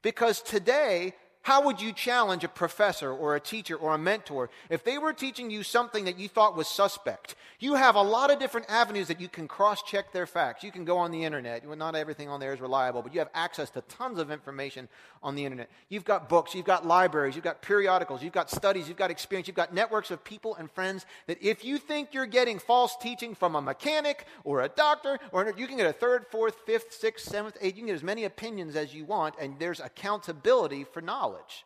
Because 0.03 0.41
today, 0.41 1.15
how 1.42 1.64
would 1.64 1.81
you 1.81 1.92
challenge 1.92 2.44
a 2.44 2.48
professor 2.48 3.12
or 3.12 3.35
a 3.35 3.40
teacher 3.40 3.74
or 3.74 3.94
a 3.94 3.98
mentor 3.98 4.48
if 4.70 4.85
they 4.85 4.96
were 4.96 5.12
teaching 5.12 5.50
you 5.50 5.64
something 5.64 6.05
that 6.05 6.16
you 6.16 6.28
thought 6.28 6.57
was 6.57 6.68
suspect? 6.68 7.35
You 7.59 7.74
have 7.74 7.96
a 7.96 8.02
lot 8.02 8.31
of 8.31 8.38
different 8.38 8.70
avenues 8.70 9.09
that 9.09 9.20
you 9.20 9.28
can 9.28 9.48
cross 9.48 9.83
check 9.83 10.12
their 10.12 10.26
facts. 10.26 10.62
You 10.62 10.70
can 10.70 10.85
go 10.85 10.98
on 10.98 11.11
the 11.11 11.24
internet. 11.24 11.66
Well, 11.66 11.76
not 11.76 11.96
everything 11.96 12.28
on 12.28 12.38
there 12.38 12.52
is 12.52 12.61
reliable, 12.61 13.02
but 13.02 13.12
you 13.12 13.18
have 13.18 13.28
access 13.35 13.70
to 13.70 13.81
tons 13.83 14.20
of 14.20 14.31
information 14.31 14.88
on 15.20 15.35
the 15.35 15.44
internet. 15.44 15.68
You've 15.88 16.05
got 16.05 16.28
books, 16.28 16.55
you've 16.55 16.64
got 16.64 16.87
libraries, 16.87 17.35
you've 17.35 17.44
got 17.44 17.61
periodicals, 17.61 18.22
you've 18.22 18.33
got 18.33 18.48
studies, 18.48 18.87
you've 18.87 18.96
got 18.96 19.11
experience, 19.11 19.48
you've 19.48 19.57
got 19.57 19.74
networks 19.74 20.12
of 20.12 20.22
people 20.22 20.55
and 20.57 20.70
friends 20.70 21.07
that 21.26 21.42
if 21.42 21.64
you 21.64 21.76
think 21.76 22.14
you're 22.14 22.26
getting 22.26 22.61
false 22.61 22.96
teaching 23.00 23.35
from 23.35 23.57
a 23.57 23.61
mechanic 23.61 24.26
or 24.44 24.62
a 24.62 24.68
doctor, 24.68 25.18
or 25.33 25.52
you 25.57 25.66
can 25.66 25.76
get 25.76 25.87
a 25.87 25.92
third, 25.92 26.26
fourth, 26.31 26.57
fifth, 26.66 26.92
sixth, 26.92 27.28
seventh, 27.28 27.57
eighth, 27.61 27.76
you 27.76 27.83
can 27.83 27.87
get 27.87 27.94
as 27.94 28.02
many 28.02 28.24
opinions 28.24 28.76
as 28.76 28.94
you 28.94 29.05
want, 29.05 29.35
and 29.40 29.59
there's 29.59 29.81
accountability 29.81 30.85
for 30.85 31.00
knowledge 31.00 31.32
knowledge. 31.33 31.64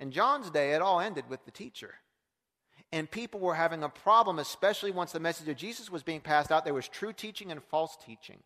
In 0.00 0.10
John's 0.10 0.50
day, 0.50 0.74
it 0.74 0.82
all 0.82 1.00
ended 1.00 1.24
with 1.28 1.44
the 1.44 1.50
teacher. 1.50 1.94
And 2.92 3.10
people 3.10 3.40
were 3.40 3.54
having 3.54 3.82
a 3.82 3.88
problem, 3.88 4.38
especially 4.38 4.90
once 4.90 5.12
the 5.12 5.20
message 5.20 5.48
of 5.48 5.56
Jesus 5.56 5.90
was 5.90 6.02
being 6.02 6.20
passed 6.20 6.50
out. 6.50 6.64
There 6.64 6.74
was 6.74 6.88
true 6.88 7.12
teaching 7.12 7.50
and 7.50 7.62
false 7.62 7.96
teaching. 8.04 8.38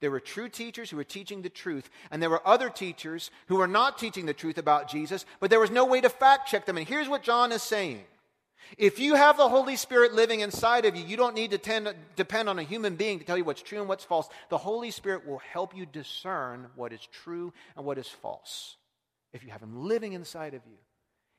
There 0.00 0.10
were 0.10 0.20
true 0.20 0.48
teachers 0.48 0.90
who 0.90 0.96
were 0.96 1.04
teaching 1.04 1.42
the 1.42 1.48
truth, 1.48 1.88
and 2.10 2.20
there 2.20 2.30
were 2.30 2.46
other 2.46 2.68
teachers 2.68 3.30
who 3.46 3.56
were 3.56 3.68
not 3.68 3.98
teaching 3.98 4.26
the 4.26 4.34
truth 4.34 4.58
about 4.58 4.90
Jesus, 4.90 5.24
but 5.40 5.48
there 5.48 5.60
was 5.60 5.70
no 5.70 5.86
way 5.86 6.00
to 6.00 6.08
fact 6.08 6.48
check 6.48 6.66
them. 6.66 6.76
And 6.76 6.88
here's 6.88 7.08
what 7.08 7.22
John 7.22 7.52
is 7.52 7.62
saying 7.62 8.04
If 8.76 8.98
you 8.98 9.14
have 9.14 9.36
the 9.36 9.48
Holy 9.48 9.76
Spirit 9.76 10.12
living 10.12 10.40
inside 10.40 10.84
of 10.84 10.96
you, 10.96 11.04
you 11.04 11.16
don't 11.16 11.36
need 11.36 11.52
to 11.52 11.58
tend, 11.58 11.94
depend 12.14 12.48
on 12.48 12.58
a 12.58 12.62
human 12.62 12.96
being 12.96 13.20
to 13.20 13.24
tell 13.24 13.38
you 13.38 13.44
what's 13.44 13.62
true 13.62 13.78
and 13.78 13.88
what's 13.88 14.04
false. 14.04 14.28
The 14.50 14.58
Holy 14.58 14.90
Spirit 14.90 15.26
will 15.26 15.38
help 15.38 15.74
you 15.74 15.86
discern 15.86 16.66
what 16.74 16.92
is 16.92 17.06
true 17.12 17.52
and 17.76 17.86
what 17.86 17.96
is 17.96 18.08
false 18.08 18.76
if 19.32 19.44
you 19.44 19.50
have 19.50 19.62
Him 19.62 19.84
living 19.86 20.12
inside 20.12 20.54
of 20.54 20.62
you, 20.66 20.78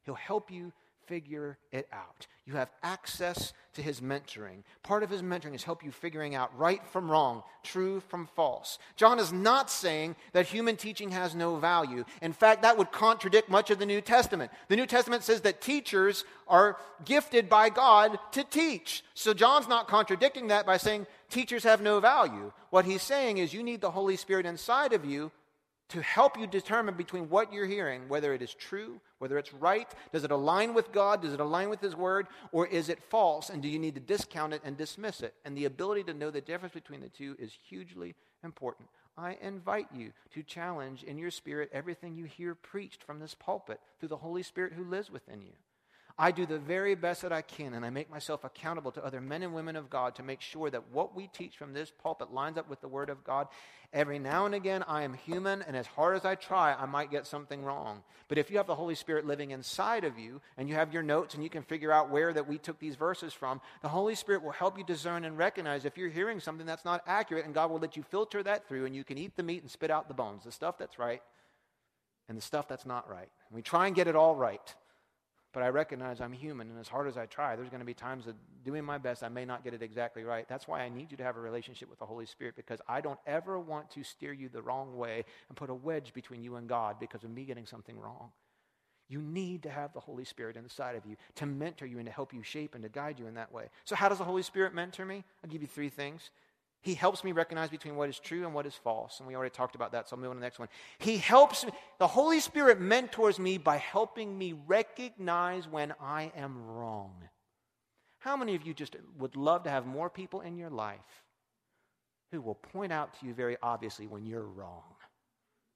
He'll 0.04 0.16
help 0.16 0.52
you 0.52 0.72
figure 1.08 1.58
it 1.72 1.88
out. 1.92 2.28
You 2.46 2.54
have 2.54 2.70
access 2.84 3.54
to 3.74 3.82
his 3.82 4.02
mentoring. 4.02 4.64
Part 4.84 5.04
of 5.04 5.10
his 5.10 5.22
mentoring 5.22 5.56
is 5.56 5.64
help 5.64 5.84
you 5.84 5.92
figuring 5.92 6.36
out 6.36 6.58
right 6.58 6.86
from 6.88 7.10
wrong, 7.10 7.44
true 7.64 8.02
from 8.02 8.28
false. 8.36 8.78
John 8.96 9.20
is 9.20 9.32
not 9.32 9.72
saying 9.72 10.16
that 10.34 10.48
human 10.48 10.76
teaching 10.76 11.12
has 11.12 11.34
no 11.34 11.56
value. 11.56 12.04
In 12.22 12.34
fact, 12.34 12.62
that 12.62 12.78
would 12.78 12.92
contradict 12.92 13.50
much 13.50 13.72
of 13.72 13.80
the 13.80 13.86
New 13.86 14.02
Testament. 14.02 14.52
The 14.68 14.76
New 14.76 14.86
Testament 14.86 15.24
says 15.24 15.42
that 15.42 15.62
teachers 15.62 16.26
are 16.48 16.78
gifted 17.06 17.50
by 17.50 17.70
God 17.70 18.20
to 18.34 18.44
teach. 18.44 19.04
So 19.14 19.34
John's 19.34 19.68
not 19.68 19.88
contradicting 19.88 20.48
that 20.48 20.66
by 20.66 20.78
saying 20.78 21.08
teachers 21.30 21.64
have 21.64 21.82
no 21.82 22.00
value. 22.00 22.52
What 22.70 22.86
he's 22.86 23.02
saying 23.02 23.38
is 23.38 23.54
you 23.54 23.64
need 23.64 23.82
the 23.82 23.92
Holy 23.92 24.18
Spirit 24.18 24.46
inside 24.46 24.94
of 24.94 25.06
you 25.06 25.32
to 25.90 26.02
help 26.02 26.38
you 26.38 26.48
determine 26.48 26.96
between 26.96 27.30
what 27.30 27.54
you're 27.54 27.66
hearing, 27.66 28.10
whether 28.10 28.34
it 28.34 28.42
is 28.42 28.54
true, 28.54 29.00
whether 29.20 29.38
it's 29.38 29.54
right, 29.54 29.88
does 30.12 30.24
it 30.24 30.32
align 30.32 30.74
with 30.74 30.92
God, 30.92 31.22
does 31.22 31.34
it 31.34 31.40
align 31.40 31.70
with 31.70 31.80
His 31.80 31.96
Word, 31.96 32.28
or 32.52 32.68
is 32.68 32.90
it 32.90 33.02
false, 33.10 33.50
and 33.50 33.62
do 33.62 33.70
you 33.70 33.80
need 33.80 33.96
to 33.96 34.02
discount 34.02 34.54
it 34.54 34.62
and 34.64 34.76
dismiss 34.76 35.22
it? 35.22 35.34
And 35.46 35.58
the 35.58 35.66
ability 35.66 36.04
to 36.04 36.14
know 36.14 36.30
the 36.30 36.42
difference 36.42 36.74
between 36.74 37.00
the 37.00 37.10
two 37.10 37.36
is 37.40 37.58
hugely 37.68 38.16
important. 38.44 38.90
I 39.18 39.38
invite 39.42 39.88
you 39.96 40.12
to 40.34 40.44
challenge 40.44 41.04
in 41.04 41.18
your 41.18 41.32
spirit 41.32 41.72
everything 41.74 42.16
you 42.16 42.26
hear 42.26 42.54
preached 42.54 43.04
from 43.04 43.20
this 43.20 43.34
pulpit 43.34 43.80
through 44.00 44.10
the 44.10 44.18
Holy 44.18 44.44
Spirit 44.44 44.74
who 44.74 44.84
lives 44.84 45.10
within 45.10 45.42
you. 45.42 45.54
I 46.20 46.32
do 46.32 46.48
the 46.48 46.58
very 46.58 46.96
best 46.96 47.22
that 47.22 47.32
I 47.32 47.44
can, 47.44 47.76
and 47.76 47.86
I 47.86 47.92
make 47.92 48.10
myself 48.10 48.44
accountable 48.44 48.92
to 48.94 49.06
other 49.06 49.22
men 49.22 49.44
and 49.44 49.54
women 49.54 49.76
of 49.76 49.88
God 49.88 50.16
to 50.16 50.24
make 50.24 50.42
sure 50.42 50.68
that 50.72 50.90
what 50.92 51.16
we 51.16 51.28
teach 51.28 51.56
from 51.58 51.74
this 51.74 51.92
pulpit 51.92 52.34
lines 52.34 52.58
up 52.58 52.68
with 52.68 52.82
the 52.82 52.88
Word 52.88 53.12
of 53.12 53.24
God. 53.24 53.48
Every 53.94 54.18
now 54.18 54.48
and 54.48 54.56
again, 54.56 54.84
I 54.88 55.04
am 55.04 55.14
human, 55.14 55.62
and 55.62 55.78
as 55.78 55.86
hard 55.86 56.16
as 56.18 56.26
I 56.26 56.34
try, 56.34 56.74
I 56.74 56.88
might 56.88 57.12
get 57.12 57.28
something 57.28 57.64
wrong. 57.64 58.02
But 58.30 58.40
if 58.40 58.50
you 58.50 58.58
have 58.58 58.66
the 58.66 58.74
Holy 58.74 58.96
Spirit 58.96 59.28
living 59.28 59.52
inside 59.52 60.06
of 60.06 60.18
you, 60.18 60.42
and 60.58 60.68
you 60.68 60.74
have 60.74 60.92
your 60.92 61.04
notes, 61.04 61.36
and 61.36 61.44
you 61.44 61.52
can 61.52 61.62
figure 61.62 61.92
out 61.92 62.10
where 62.10 62.34
that 62.34 62.48
we 62.48 62.58
took 62.58 62.80
these 62.80 62.96
verses 62.96 63.32
from, 63.32 63.62
the 63.84 63.88
Holy 63.88 64.16
Spirit 64.16 64.42
will 64.42 64.52
help 64.52 64.76
you 64.76 64.84
discern 64.84 65.24
and 65.24 65.38
recognize 65.38 65.86
if 65.86 66.00
you're 66.00 66.10
hearing 66.10 66.40
something 66.40 66.66
that's 66.66 66.84
not 66.84 67.04
accurate, 67.06 67.46
and 67.46 67.54
God 67.54 67.70
will 67.70 67.80
let 67.80 67.96
you 67.96 68.02
filter 68.02 68.42
that 68.42 68.68
through, 68.68 68.88
and 68.88 68.96
you 68.96 69.04
can 69.04 69.20
eat 69.20 69.36
the 69.36 69.44
meat 69.44 69.62
and 69.62 69.70
spit 69.70 69.92
out 69.92 70.08
the 70.08 70.16
bones, 70.16 70.46
the 70.46 70.52
stuff 70.52 70.80
that's 70.80 70.98
right, 70.98 71.22
and 72.28 72.36
the 72.36 72.42
stuff 72.42 72.68
that's 72.68 72.88
not 72.88 73.08
right. 73.08 73.30
And 73.50 73.56
we 73.56 73.62
try 73.62 73.86
and 73.86 73.96
get 73.96 74.08
it 74.08 74.16
all 74.16 74.36
right. 74.36 74.74
But 75.58 75.64
I 75.64 75.70
recognize 75.70 76.22
I'm 76.22 76.34
human, 76.34 76.70
and 76.70 76.80
as 76.80 76.88
hard 76.88 77.08
as 77.08 77.18
I 77.18 77.26
try, 77.26 77.56
there's 77.56 77.70
going 77.70 77.80
to 77.80 77.86
be 77.86 77.96
times 77.96 78.26
that 78.26 78.36
doing 78.64 78.86
my 78.86 79.00
best, 79.00 79.24
I 79.24 79.30
may 79.30 79.44
not 79.44 79.64
get 79.64 79.74
it 79.74 79.82
exactly 79.82 80.24
right. 80.24 80.48
That's 80.48 80.68
why 80.68 80.82
I 80.82 80.90
need 80.90 81.10
you 81.10 81.18
to 81.18 81.24
have 81.24 81.36
a 81.36 81.40
relationship 81.40 81.90
with 81.90 81.98
the 81.98 82.06
Holy 82.06 82.28
Spirit, 82.28 82.56
because 82.56 82.80
I 82.88 83.02
don't 83.02 83.18
ever 83.26 83.58
want 83.58 83.90
to 83.90 84.04
steer 84.04 84.34
you 84.34 84.50
the 84.50 84.62
wrong 84.62 84.96
way 84.96 85.26
and 85.50 85.58
put 85.58 85.72
a 85.72 85.74
wedge 85.74 86.14
between 86.14 86.44
you 86.44 86.58
and 86.58 86.70
God 86.70 87.00
because 87.00 87.24
of 87.24 87.32
me 87.32 87.44
getting 87.44 87.66
something 87.66 88.00
wrong. 88.00 88.30
You 89.10 89.20
need 89.20 89.64
to 89.64 89.72
have 89.72 89.94
the 89.94 90.00
Holy 90.00 90.26
Spirit 90.26 90.58
inside 90.58 90.96
of 90.96 91.08
you 91.08 91.16
to 91.38 91.48
mentor 91.48 91.88
you 91.88 91.98
and 91.98 92.06
to 92.06 92.12
help 92.12 92.36
you 92.36 92.44
shape 92.44 92.76
and 92.76 92.84
to 92.84 92.90
guide 92.90 93.18
you 93.18 93.26
in 93.26 93.34
that 93.34 93.52
way. 93.52 93.72
So, 93.84 93.96
how 93.96 94.10
does 94.10 94.20
the 94.20 94.26
Holy 94.26 94.44
Spirit 94.44 94.76
mentor 94.76 95.06
me? 95.06 95.24
I'll 95.44 95.50
give 95.50 95.64
you 95.64 95.68
three 95.68 95.90
things. 95.90 96.30
He 96.82 96.94
helps 96.94 97.24
me 97.24 97.32
recognize 97.32 97.70
between 97.70 97.96
what 97.96 98.10
is 98.10 98.20
true 98.20 98.46
and 98.46 98.54
what 98.54 98.66
is 98.66 98.76
false. 98.76 99.20
And 99.20 99.28
we 99.28 99.36
already 99.36 99.54
talked 99.54 99.76
about 99.76 99.92
that, 99.92 100.08
so 100.08 100.16
I'll 100.16 100.22
move 100.22 100.30
on 100.30 100.36
to 100.36 100.40
the 100.40 100.46
next 100.46 100.60
one. 100.60 100.70
He 101.00 101.18
helps 101.18 101.66
me, 101.66 101.72
the 101.98 102.08
Holy 102.08 102.40
Spirit 102.40 102.80
mentors 102.80 103.40
me 103.40 103.58
by 103.58 103.78
helping 103.78 104.38
me 104.38 104.54
recognize 104.68 105.68
when 105.68 105.94
I 106.02 106.32
am 106.36 106.66
wrong. 106.68 107.14
How 108.20 108.38
many 108.38 108.56
of 108.56 108.66
you 108.66 108.74
just 108.74 108.96
would 109.18 109.36
love 109.36 109.64
to 109.64 109.70
have 109.70 109.86
more 109.86 110.10
people 110.10 110.42
in 110.42 110.58
your 110.58 110.70
life 110.70 111.24
who 112.32 112.42
will 112.42 112.56
point 112.56 112.92
out 112.92 113.20
to 113.20 113.26
you 113.26 113.34
very 113.34 113.58
obviously 113.62 114.08
when 114.08 114.26
you're 114.26 114.42
wrong? 114.46 114.84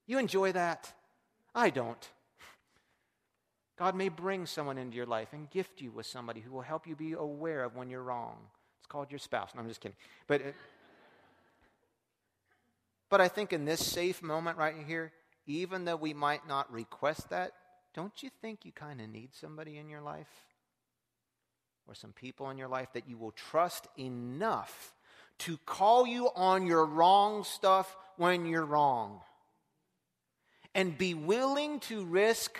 You 0.07 0.17
enjoy 0.17 0.51
that? 0.53 0.93
I 1.53 1.71
don't. 1.71 2.09
God 3.77 3.95
may 3.95 4.09
bring 4.09 4.45
someone 4.45 4.77
into 4.77 4.95
your 4.95 5.05
life 5.05 5.29
and 5.33 5.49
gift 5.49 5.81
you 5.81 5.91
with 5.91 6.05
somebody 6.05 6.39
who 6.39 6.51
will 6.51 6.61
help 6.61 6.85
you 6.85 6.95
be 6.95 7.13
aware 7.13 7.63
of 7.63 7.75
when 7.75 7.89
you're 7.89 8.03
wrong. 8.03 8.37
It's 8.79 8.87
called 8.87 9.09
your 9.09 9.19
spouse. 9.19 9.51
No, 9.55 9.61
I'm 9.61 9.67
just 9.67 9.81
kidding. 9.81 9.97
But. 10.27 10.41
It, 10.41 10.55
but 13.11 13.21
I 13.21 13.27
think 13.27 13.51
in 13.53 13.65
this 13.65 13.85
safe 13.85 14.23
moment 14.23 14.57
right 14.57 14.73
here, 14.87 15.11
even 15.45 15.83
though 15.85 15.97
we 15.97 16.13
might 16.13 16.47
not 16.47 16.71
request 16.71 17.29
that, 17.29 17.51
don't 17.93 18.23
you 18.23 18.29
think 18.41 18.63
you 18.63 18.71
kind 18.71 19.01
of 19.01 19.09
need 19.09 19.35
somebody 19.35 19.77
in 19.77 19.89
your 19.89 20.01
life? 20.01 20.29
Or 21.87 21.93
some 21.93 22.13
people 22.13 22.49
in 22.49 22.57
your 22.57 22.69
life 22.69 22.87
that 22.93 23.09
you 23.09 23.17
will 23.17 23.33
trust 23.33 23.87
enough 23.99 24.93
to 25.39 25.57
call 25.65 26.07
you 26.07 26.29
on 26.35 26.65
your 26.65 26.85
wrong 26.85 27.43
stuff 27.43 27.97
when 28.15 28.45
you're 28.45 28.65
wrong. 28.65 29.19
And 30.73 30.97
be 30.97 31.13
willing 31.13 31.81
to 31.81 32.05
risk 32.05 32.57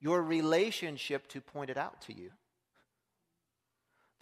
your 0.00 0.22
relationship 0.22 1.28
to 1.28 1.40
point 1.40 1.70
it 1.70 1.78
out 1.78 2.02
to 2.02 2.12
you. 2.12 2.30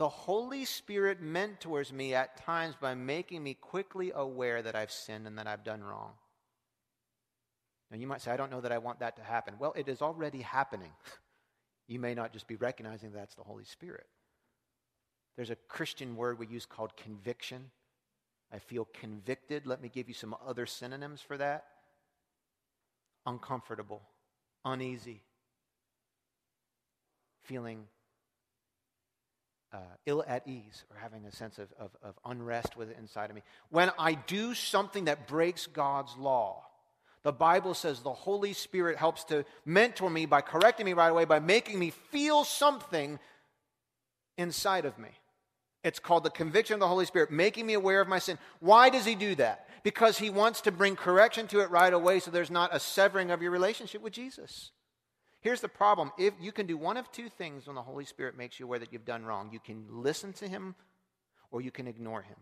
The 0.03 0.09
Holy 0.09 0.65
Spirit 0.65 1.21
mentors 1.21 1.93
me 1.93 2.13
at 2.13 2.37
times 2.37 2.75
by 2.75 2.93
making 2.93 3.45
me 3.45 3.55
quickly 3.55 4.11
aware 4.13 4.61
that 4.61 4.75
I've 4.75 4.91
sinned 4.91 5.29
and 5.29 5.39
that 5.39 5.47
I've 5.47 5.63
done 5.63 5.81
wrong. 5.81 6.15
Now, 7.89 7.99
you 7.99 8.09
might 8.09 8.21
say, 8.21 8.33
I 8.33 8.37
don't 8.37 8.51
know 8.51 8.63
that 8.63 8.73
I 8.73 8.79
want 8.79 8.99
that 8.99 9.15
to 9.19 9.23
happen. 9.23 9.55
Well, 9.61 9.73
it 9.77 9.87
is 9.87 10.03
already 10.03 10.41
happening. 10.41 10.91
you 11.87 12.01
may 12.01 12.15
not 12.15 12.33
just 12.33 12.49
be 12.49 12.57
recognizing 12.57 13.13
that's 13.13 13.37
the 13.37 13.45
Holy 13.45 13.63
Spirit. 13.63 14.09
There's 15.37 15.51
a 15.51 15.57
Christian 15.69 16.17
word 16.17 16.37
we 16.37 16.49
use 16.49 16.67
called 16.67 16.97
conviction. 16.97 17.71
I 18.53 18.59
feel 18.59 18.89
convicted. 18.93 19.69
Let 19.69 19.81
me 19.81 19.89
give 19.89 20.09
you 20.09 20.15
some 20.15 20.35
other 20.45 20.67
synonyms 20.67 21.21
for 21.21 21.37
that 21.37 21.67
uncomfortable, 23.25 24.03
uneasy, 24.65 25.23
feeling 27.45 27.85
uh, 29.73 29.79
ill 30.07 30.25
at 30.27 30.47
ease 30.47 30.85
or 30.91 30.97
having 30.99 31.25
a 31.25 31.33
sense 31.33 31.59
of, 31.59 31.69
of, 31.79 31.91
of 32.03 32.15
unrest 32.25 32.77
with 32.77 32.97
inside 32.99 33.31
of 33.31 33.37
me. 33.37 33.43
When 33.71 33.91
I 33.99 34.15
do 34.15 34.55
something 34.55 35.07
that 35.07 35.27
breaks 35.27 35.67
God's 35.67 36.17
law, 36.17 36.65
the 37.23 37.33
Bible 37.33 37.75
says 37.75 38.01
the 38.01 38.13
Holy 38.13 38.53
Spirit 38.53 38.97
helps 38.97 39.25
to 39.25 39.45
mentor 39.65 40.11
me 40.11 40.27
by 40.27 40.41
correcting 40.41 40.87
me 40.87 40.93
right 40.93 41.09
away, 41.09 41.25
by 41.25 41.39
making 41.39 41.79
me 41.79 41.91
feel 41.91 42.45
something 42.45 43.19
inside 44.37 44.85
of 44.85 44.99
me. 44.99 45.11
It's 45.85 45.99
called 45.99 46.25
the 46.25 46.31
conviction 46.31 46.75
of 46.75 46.81
the 46.81 46.89
Holy 46.89 47.07
Spirit, 47.07 47.31
making 47.31 47.67
me 47.67 47.75
aware 47.75 48.01
of 48.01 48.09
my 48.09 48.19
sin. 48.19 48.39
Why 48.61 48.91
does 48.91 49.05
He 49.05 49.15
do 49.15 49.35
that? 49.37 49.69
Because 49.83 50.19
He 50.19 50.31
wants 50.31 50.61
to 50.63 50.73
bring 50.73 50.97
correction 50.97 51.47
to 51.49 51.61
it 51.61 51.71
right 51.71 51.93
away 51.93 52.21
so 52.21 52.31
there's 52.31 52.51
not 52.51 52.75
a 52.75 52.81
severing 52.81 53.31
of 53.31 53.43
your 53.43 53.51
relationship 53.51 54.03
with 54.03 54.13
Jesus. 54.13 54.71
Here's 55.43 55.61
the 55.61 55.69
problem. 55.69 56.13
If 56.19 56.35
you 56.41 56.53
can 56.53 56.67
do 56.67 56.77
one 56.77 56.97
of 56.97 57.11
two 57.11 57.29
things 57.29 57.67
when 57.67 57.75
the 57.75 57.83
Holy 57.83 58.05
Spirit 58.05 58.39
makes 58.39 58.59
you 58.59 58.67
aware 58.67 58.79
that 58.79 58.93
you've 58.93 59.05
done 59.05 59.25
wrong. 59.25 59.51
You 59.53 59.59
can 59.59 59.85
listen 59.91 60.33
to 60.35 60.49
him 60.49 60.77
or 61.51 61.61
you 61.61 61.73
can 61.73 61.89
ignore 61.89 62.23
him. 62.23 62.37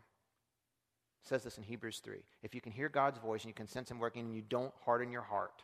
It 1.22 1.28
says 1.28 1.42
this 1.42 1.56
in 1.56 1.64
Hebrews 1.64 2.00
3. 2.04 2.18
If 2.42 2.54
you 2.54 2.60
can 2.60 2.72
hear 2.72 2.90
God's 2.90 3.18
voice 3.18 3.42
and 3.42 3.48
you 3.48 3.54
can 3.54 3.66
sense 3.66 3.90
him 3.90 3.98
working 3.98 4.26
and 4.26 4.34
you 4.34 4.42
don't 4.42 4.72
harden 4.84 5.10
your 5.10 5.22
heart. 5.22 5.62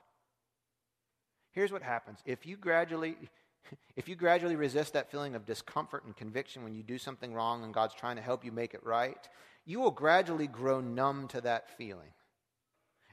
Here's 1.53 1.73
what 1.73 1.83
happens. 1.83 2.21
If 2.25 2.47
you 2.47 2.57
gradually 2.57 3.17
if 3.97 4.09
you 4.09 4.17
gradually 4.17 4.57
resist 4.57 4.95
that 4.95 5.11
feeling 5.11 5.35
of 5.35 5.45
discomfort 5.45 6.05
and 6.05 6.17
conviction 6.17 6.65
when 6.65 6.75
you 6.75 6.83
do 6.83 6.97
something 6.97 7.35
wrong 7.35 7.65
and 7.65 7.75
God's 7.75 7.95
trying 7.95 8.17
to 8.17 8.23
help 8.23 8.45
you 8.45 8.53
make 8.53 8.73
it 8.73 8.85
right, 8.85 9.29
you 9.67 9.81
will 9.81 9.91
gradually 9.91 10.47
grow 10.47 10.81
numb 10.81 11.29
to 11.29 11.41
that 11.43 11.77
feeling. 11.77 12.13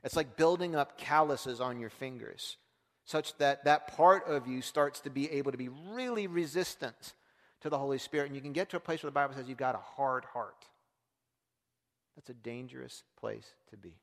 It's 0.04 0.16
like 0.16 0.38
building 0.38 0.76
up 0.76 0.98
calluses 0.98 1.60
on 1.60 1.80
your 1.80 1.90
fingers. 1.90 2.58
Such 3.06 3.38
that 3.38 3.66
that 3.66 3.96
part 3.96 4.28
of 4.28 4.48
you 4.48 4.62
starts 4.62 5.00
to 5.02 5.10
be 5.10 5.30
able 5.32 5.52
to 5.52 5.58
be 5.58 5.70
really 5.92 6.28
resistant 6.28 7.14
to 7.62 7.70
the 7.70 7.78
Holy 7.78 7.98
Spirit. 7.98 8.28
And 8.28 8.36
you 8.36 8.42
can 8.42 8.54
get 8.54 8.70
to 8.70 8.78
a 8.78 8.80
place 8.80 9.04
where 9.04 9.10
the 9.10 9.16
Bible 9.16 9.36
says 9.36 9.48
you've 9.48 9.58
got 9.58 9.76
a 9.76 9.80
hard 9.80 10.26
heart. 10.26 10.68
That's 12.16 12.30
a 12.30 12.34
dangerous 12.34 13.04
place 13.20 13.48
to 13.72 13.78
be. 13.78 13.94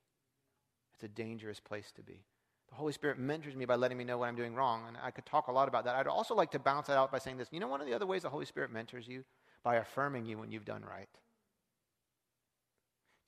It's 0.95 1.05
a 1.05 1.09
dangerous 1.09 1.61
place 1.61 1.93
to 1.93 2.03
be. 2.03 2.25
The 2.69 2.75
Holy 2.77 2.93
Spirit 2.93 3.19
mentors 3.19 3.57
me 3.57 3.65
by 3.65 3.75
letting 3.75 3.99
me 3.99 4.05
know 4.05 4.19
what 4.19 4.29
I'm 4.29 4.37
doing 4.37 4.55
wrong. 4.55 4.85
And 4.87 4.97
I 5.03 5.11
could 5.11 5.27
talk 5.27 5.49
a 5.49 5.53
lot 5.53 5.69
about 5.69 5.85
that. 5.85 5.97
I'd 5.97 6.07
also 6.07 6.35
like 6.35 6.51
to 6.53 6.59
bounce 6.59 6.89
that 6.89 6.97
out 6.97 7.11
by 7.11 7.19
saying 7.19 7.37
this. 7.37 7.49
You 7.51 7.61
know, 7.61 7.69
one 7.69 7.81
of 7.81 7.87
the 7.87 7.95
other 7.95 8.07
ways 8.07 8.23
the 8.23 8.29
Holy 8.29 8.45
Spirit 8.45 8.73
mentors 8.73 9.09
you? 9.09 9.25
By 9.63 9.77
affirming 9.77 10.25
you 10.25 10.39
when 10.39 10.51
you've 10.51 10.65
done 10.65 10.83
right. 10.89 11.09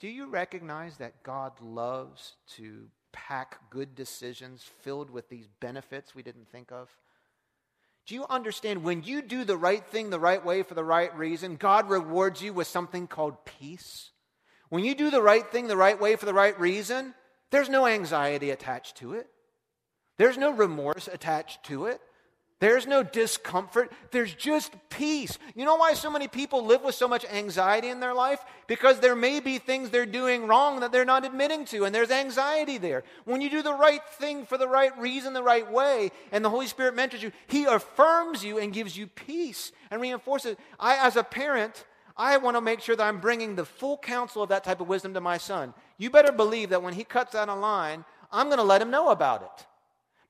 Do 0.01 0.09
you 0.09 0.29
recognize 0.29 0.97
that 0.97 1.23
God 1.23 1.53
loves 1.61 2.37
to 2.57 2.89
pack 3.13 3.59
good 3.71 3.95
decisions 3.95 4.63
filled 4.81 5.11
with 5.11 5.29
these 5.29 5.47
benefits 5.61 6.15
we 6.15 6.23
didn't 6.23 6.51
think 6.51 6.73
of? 6.73 6.89
Do 8.07 8.15
you 8.15 8.27
understand 8.29 8.83
when 8.83 9.03
you 9.05 9.23
do 9.23 9.45
the 9.45 9.57
right 9.57 9.85
thing 9.87 10.11
the 10.11 10.19
right 10.19 10.45
way 10.45 10.63
for 10.63 10.75
the 10.75 10.85
right 10.85 11.17
reason, 11.17 11.57
God 11.57 11.89
rewards 11.89 12.43
you 12.43 12.53
with 12.53 12.67
something 12.67 13.07
called 13.07 13.45
peace? 13.45 14.11
When 14.71 14.85
you 14.85 14.95
do 14.95 15.11
the 15.11 15.23
right 15.23 15.49
thing 15.53 15.69
the 15.69 15.77
right 15.77 16.01
way 16.01 16.17
for 16.17 16.27
the 16.27 16.35
right 16.35 16.59
reason, 16.59 17.15
there's 17.51 17.69
no 17.69 17.87
anxiety 17.87 18.51
attached 18.51 18.97
to 18.97 19.15
it. 19.15 19.29
There's 20.19 20.39
no 20.39 20.51
remorse 20.51 21.09
attached 21.09 21.65
to 21.65 21.87
it. 21.87 22.01
There's 22.63 22.87
no 22.87 23.03
discomfort. 23.03 23.91
There's 24.13 24.33
just 24.33 24.73
peace. 24.89 25.37
You 25.57 25.65
know 25.65 25.75
why 25.75 25.95
so 25.95 26.09
many 26.09 26.29
people 26.29 26.65
live 26.65 26.85
with 26.85 26.95
so 26.95 27.09
much 27.09 27.25
anxiety 27.25 27.89
in 27.89 27.99
their 27.99 28.15
life? 28.15 28.39
Because 28.69 29.01
there 29.01 29.17
may 29.17 29.41
be 29.41 29.59
things 29.59 29.91
they're 29.91 30.07
doing 30.07 30.47
wrong 30.47 30.79
that 30.79 30.93
they're 30.93 31.05
not 31.05 31.25
admitting 31.25 31.65
to, 31.65 31.85
and 31.85 31.93
there's 31.93 32.13
anxiety 32.13 32.79
there. 32.79 33.03
When 33.25 33.41
you 33.41 33.51
do 33.51 33.63
the 33.63 33.75
right 33.75 34.01
thing 34.11 34.47
for 34.47 34.57
the 34.57 34.69
right 34.69 34.97
reason, 34.97 35.33
the 35.33 35.43
right 35.43 35.69
way, 35.69 36.13
and 36.31 36.45
the 36.45 36.51
Holy 36.51 36.69
Spirit 36.69 36.95
mentors 36.95 37.21
you, 37.21 37.33
He 37.49 37.65
affirms 37.65 38.45
you 38.45 38.59
and 38.59 38.73
gives 38.73 38.97
you 38.97 39.09
peace 39.09 39.73
and 39.91 40.01
reinforces. 40.01 40.55
I, 40.79 41.05
as 41.05 41.17
a 41.17 41.25
parent, 41.25 41.85
I 42.17 42.37
want 42.37 42.57
to 42.57 42.61
make 42.61 42.79
sure 42.79 42.95
that 42.95 43.03
I'm 43.03 43.19
bringing 43.19 43.57
the 43.57 43.65
full 43.65 43.99
counsel 43.99 44.41
of 44.41 44.51
that 44.51 44.63
type 44.63 44.81
of 44.81 44.87
wisdom 44.87 45.15
to 45.15 45.21
my 45.21 45.39
son. 45.39 45.75
You 45.99 46.11
better 46.11 46.31
believe 46.31 46.69
that 46.71 46.85
when 46.85 46.95
he 46.95 47.03
cuts 47.03 47.35
out 47.35 47.49
a 47.49 47.57
line, 47.57 48.05
I'm 48.31 48.47
going 48.47 48.59
to 48.59 48.63
let 48.63 48.81
him 48.81 48.93
know 48.93 49.09
about 49.09 49.43
it. 49.43 49.67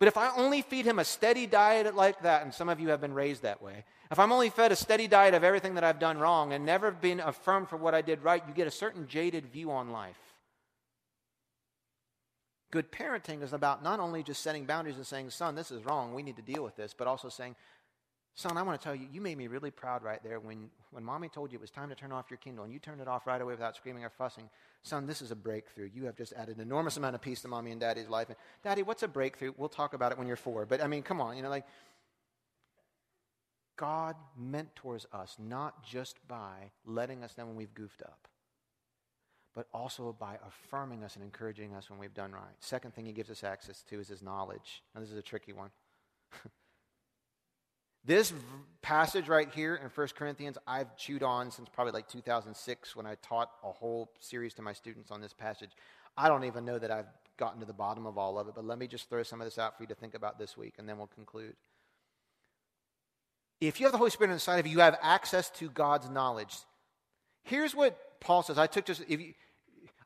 But 0.02 0.08
if 0.08 0.16
I 0.16 0.32
only 0.36 0.62
feed 0.62 0.84
him 0.84 0.98
a 0.98 1.04
steady 1.04 1.46
diet 1.46 1.94
like 1.94 2.22
that, 2.22 2.42
and 2.42 2.52
some 2.52 2.68
of 2.68 2.80
you 2.80 2.88
have 2.88 3.00
been 3.00 3.14
raised 3.14 3.42
that 3.42 3.62
way, 3.62 3.84
if 4.10 4.18
I'm 4.18 4.32
only 4.32 4.50
fed 4.50 4.72
a 4.72 4.74
steady 4.74 5.06
diet 5.06 5.32
of 5.32 5.44
everything 5.44 5.76
that 5.76 5.84
I've 5.84 6.00
done 6.00 6.18
wrong 6.18 6.52
and 6.52 6.66
never 6.66 6.90
been 6.90 7.20
affirmed 7.20 7.68
for 7.68 7.76
what 7.76 7.94
I 7.94 8.02
did 8.02 8.24
right, 8.24 8.42
you 8.48 8.52
get 8.52 8.66
a 8.66 8.72
certain 8.72 9.06
jaded 9.06 9.46
view 9.46 9.70
on 9.70 9.92
life. 9.92 10.18
Good 12.72 12.90
parenting 12.90 13.44
is 13.44 13.52
about 13.52 13.84
not 13.84 14.00
only 14.00 14.24
just 14.24 14.42
setting 14.42 14.64
boundaries 14.64 14.96
and 14.96 15.06
saying, 15.06 15.30
son, 15.30 15.54
this 15.54 15.70
is 15.70 15.86
wrong, 15.86 16.14
we 16.14 16.24
need 16.24 16.34
to 16.34 16.42
deal 16.42 16.64
with 16.64 16.74
this, 16.74 16.92
but 16.92 17.06
also 17.06 17.28
saying, 17.28 17.54
son, 18.34 18.56
I 18.56 18.62
want 18.62 18.80
to 18.80 18.84
tell 18.84 18.94
you, 18.94 19.06
you 19.12 19.20
made 19.20 19.36
me 19.36 19.46
really 19.46 19.70
proud 19.70 20.02
right 20.02 20.22
there 20.22 20.40
when, 20.40 20.70
when 20.90 21.04
mommy 21.04 21.28
told 21.28 21.52
you 21.52 21.58
it 21.58 21.60
was 21.60 21.70
time 21.70 21.88
to 21.90 21.94
turn 21.94 22.12
off 22.12 22.30
your 22.30 22.38
Kindle 22.38 22.64
and 22.64 22.72
you 22.72 22.78
turned 22.78 23.00
it 23.00 23.08
off 23.08 23.26
right 23.26 23.40
away 23.40 23.52
without 23.52 23.76
screaming 23.76 24.04
or 24.04 24.10
fussing. 24.10 24.48
Son, 24.82 25.06
this 25.06 25.20
is 25.20 25.30
a 25.30 25.36
breakthrough. 25.36 25.90
You 25.92 26.04
have 26.06 26.16
just 26.16 26.32
added 26.32 26.56
an 26.56 26.62
enormous 26.62 26.96
amount 26.96 27.14
of 27.14 27.20
peace 27.20 27.42
to 27.42 27.48
mommy 27.48 27.72
and 27.72 27.80
daddy's 27.80 28.08
life. 28.08 28.28
And, 28.28 28.36
Daddy, 28.64 28.82
what's 28.82 29.02
a 29.02 29.08
breakthrough? 29.08 29.52
We'll 29.56 29.68
talk 29.68 29.94
about 29.94 30.12
it 30.12 30.18
when 30.18 30.26
you're 30.26 30.36
four. 30.36 30.66
But 30.66 30.82
I 30.82 30.86
mean, 30.86 31.02
come 31.02 31.20
on, 31.20 31.36
you 31.36 31.42
know, 31.42 31.50
like, 31.50 31.66
God 33.76 34.16
mentors 34.38 35.06
us 35.12 35.36
not 35.38 35.84
just 35.84 36.16
by 36.28 36.70
letting 36.84 37.24
us 37.24 37.36
know 37.36 37.46
when 37.46 37.56
we've 37.56 37.74
goofed 37.74 38.02
up, 38.02 38.28
but 39.54 39.66
also 39.74 40.14
by 40.18 40.38
affirming 40.46 41.04
us 41.04 41.16
and 41.16 41.24
encouraging 41.24 41.74
us 41.74 41.90
when 41.90 41.98
we've 41.98 42.14
done 42.14 42.32
right. 42.32 42.54
Second 42.60 42.94
thing 42.94 43.06
he 43.06 43.12
gives 43.12 43.30
us 43.30 43.44
access 43.44 43.82
to 43.82 43.98
is 43.98 44.08
his 44.08 44.22
knowledge. 44.22 44.82
Now, 44.94 45.00
this 45.00 45.10
is 45.10 45.18
a 45.18 45.22
tricky 45.22 45.52
one. 45.52 45.70
This 48.04 48.32
passage 48.82 49.28
right 49.28 49.48
here 49.54 49.76
in 49.76 49.88
1 49.88 50.08
Corinthians, 50.16 50.58
I've 50.66 50.96
chewed 50.96 51.22
on 51.22 51.52
since 51.52 51.68
probably 51.72 51.92
like 51.92 52.08
2006 52.08 52.96
when 52.96 53.06
I 53.06 53.14
taught 53.22 53.50
a 53.62 53.70
whole 53.70 54.10
series 54.18 54.54
to 54.54 54.62
my 54.62 54.72
students 54.72 55.12
on 55.12 55.20
this 55.20 55.32
passage. 55.32 55.70
I 56.16 56.28
don't 56.28 56.44
even 56.44 56.64
know 56.64 56.80
that 56.80 56.90
I've 56.90 57.06
gotten 57.36 57.60
to 57.60 57.66
the 57.66 57.72
bottom 57.72 58.06
of 58.06 58.18
all 58.18 58.38
of 58.38 58.48
it, 58.48 58.54
but 58.56 58.64
let 58.64 58.78
me 58.78 58.88
just 58.88 59.08
throw 59.08 59.22
some 59.22 59.40
of 59.40 59.46
this 59.46 59.56
out 59.56 59.76
for 59.76 59.84
you 59.84 59.86
to 59.86 59.94
think 59.94 60.14
about 60.14 60.36
this 60.36 60.56
week, 60.56 60.74
and 60.78 60.88
then 60.88 60.98
we'll 60.98 61.06
conclude. 61.06 61.54
If 63.60 63.78
you 63.78 63.86
have 63.86 63.92
the 63.92 63.98
Holy 63.98 64.10
Spirit 64.10 64.32
inside 64.32 64.58
of 64.58 64.66
you, 64.66 64.72
you 64.72 64.80
have 64.80 64.98
access 65.00 65.48
to 65.50 65.70
God's 65.70 66.10
knowledge. 66.10 66.56
Here's 67.44 67.74
what 67.74 67.96
Paul 68.20 68.42
says. 68.42 68.58
I 68.58 68.66
took 68.66 68.84
just, 68.84 69.02
if 69.08 69.20
you, 69.20 69.34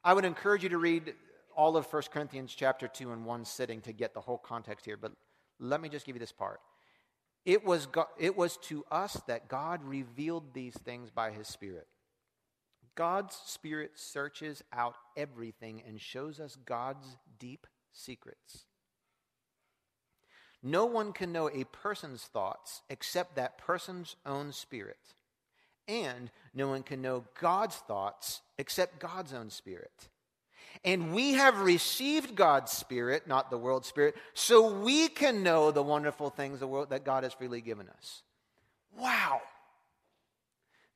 I 0.04 0.12
would 0.12 0.26
encourage 0.26 0.62
you 0.62 0.68
to 0.68 0.78
read 0.78 1.14
all 1.56 1.78
of 1.78 1.90
1 1.90 2.02
Corinthians 2.12 2.54
chapter 2.54 2.86
2 2.86 3.10
in 3.12 3.24
one 3.24 3.46
sitting 3.46 3.80
to 3.82 3.92
get 3.92 4.12
the 4.12 4.20
whole 4.20 4.36
context 4.36 4.84
here, 4.84 4.98
but 4.98 5.12
let 5.58 5.80
me 5.80 5.88
just 5.88 6.04
give 6.04 6.14
you 6.14 6.20
this 6.20 6.32
part. 6.32 6.60
It 7.46 7.64
was, 7.64 7.86
God, 7.86 8.08
it 8.18 8.36
was 8.36 8.58
to 8.64 8.84
us 8.90 9.18
that 9.28 9.48
God 9.48 9.82
revealed 9.84 10.52
these 10.52 10.74
things 10.74 11.10
by 11.10 11.30
his 11.30 11.46
Spirit. 11.46 11.86
God's 12.96 13.36
Spirit 13.46 13.92
searches 13.94 14.64
out 14.72 14.96
everything 15.16 15.82
and 15.86 16.00
shows 16.00 16.40
us 16.40 16.56
God's 16.66 17.16
deep 17.38 17.68
secrets. 17.92 18.64
No 20.60 20.86
one 20.86 21.12
can 21.12 21.30
know 21.30 21.48
a 21.48 21.64
person's 21.64 22.24
thoughts 22.24 22.82
except 22.90 23.36
that 23.36 23.58
person's 23.58 24.16
own 24.26 24.50
spirit. 24.50 25.14
And 25.86 26.32
no 26.52 26.66
one 26.66 26.82
can 26.82 27.00
know 27.00 27.24
God's 27.40 27.76
thoughts 27.76 28.42
except 28.58 28.98
God's 28.98 29.32
own 29.32 29.50
spirit. 29.50 30.08
And 30.84 31.14
we 31.14 31.34
have 31.34 31.60
received 31.60 32.34
God's 32.34 32.72
Spirit, 32.72 33.26
not 33.26 33.50
the 33.50 33.58
world's 33.58 33.88
Spirit, 33.88 34.16
so 34.34 34.80
we 34.80 35.08
can 35.08 35.42
know 35.42 35.70
the 35.70 35.82
wonderful 35.82 36.30
things 36.30 36.60
the 36.60 36.66
world, 36.66 36.90
that 36.90 37.04
God 37.04 37.24
has 37.24 37.32
freely 37.32 37.60
given 37.60 37.88
us. 37.88 38.22
Wow. 38.98 39.40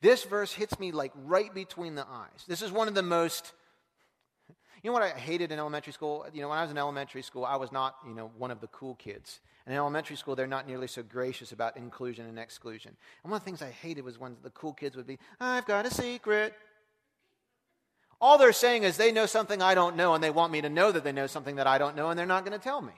This 0.00 0.24
verse 0.24 0.52
hits 0.52 0.78
me 0.78 0.92
like 0.92 1.12
right 1.24 1.52
between 1.54 1.94
the 1.94 2.06
eyes. 2.08 2.44
This 2.48 2.62
is 2.62 2.72
one 2.72 2.88
of 2.88 2.94
the 2.94 3.02
most 3.02 3.52
you 4.82 4.88
know 4.88 4.94
what 4.94 5.02
I 5.02 5.10
hated 5.10 5.52
in 5.52 5.58
elementary 5.58 5.92
school? 5.92 6.26
You 6.32 6.40
know, 6.40 6.48
when 6.48 6.58
I 6.58 6.62
was 6.62 6.70
in 6.70 6.78
elementary 6.78 7.22
school, 7.22 7.44
I 7.44 7.56
was 7.56 7.70
not, 7.70 7.96
you 8.06 8.14
know, 8.14 8.30
one 8.38 8.50
of 8.50 8.60
the 8.60 8.66
cool 8.68 8.94
kids. 8.94 9.40
And 9.66 9.74
in 9.74 9.78
elementary 9.78 10.16
school, 10.16 10.34
they're 10.34 10.46
not 10.46 10.66
nearly 10.66 10.86
so 10.86 11.02
gracious 11.02 11.52
about 11.52 11.76
inclusion 11.76 12.26
and 12.26 12.38
exclusion. 12.38 12.96
And 13.22 13.30
one 13.30 13.36
of 13.36 13.44
the 13.44 13.44
things 13.44 13.60
I 13.60 13.70
hated 13.70 14.04
was 14.04 14.18
when 14.18 14.36
the 14.42 14.50
cool 14.50 14.72
kids 14.72 14.96
would 14.96 15.06
be, 15.06 15.18
I've 15.38 15.66
got 15.66 15.84
a 15.84 15.90
secret. 15.92 16.54
All 18.20 18.36
they're 18.36 18.52
saying 18.52 18.82
is 18.82 18.96
they 18.96 19.12
know 19.12 19.26
something 19.26 19.62
I 19.62 19.74
don't 19.74 19.96
know, 19.96 20.14
and 20.14 20.22
they 20.22 20.30
want 20.30 20.52
me 20.52 20.60
to 20.60 20.68
know 20.68 20.92
that 20.92 21.04
they 21.04 21.12
know 21.12 21.26
something 21.26 21.56
that 21.56 21.66
I 21.66 21.78
don't 21.78 21.96
know, 21.96 22.10
and 22.10 22.18
they're 22.18 22.26
not 22.26 22.44
going 22.44 22.58
to 22.58 22.62
tell 22.62 22.82
me. 22.82 22.92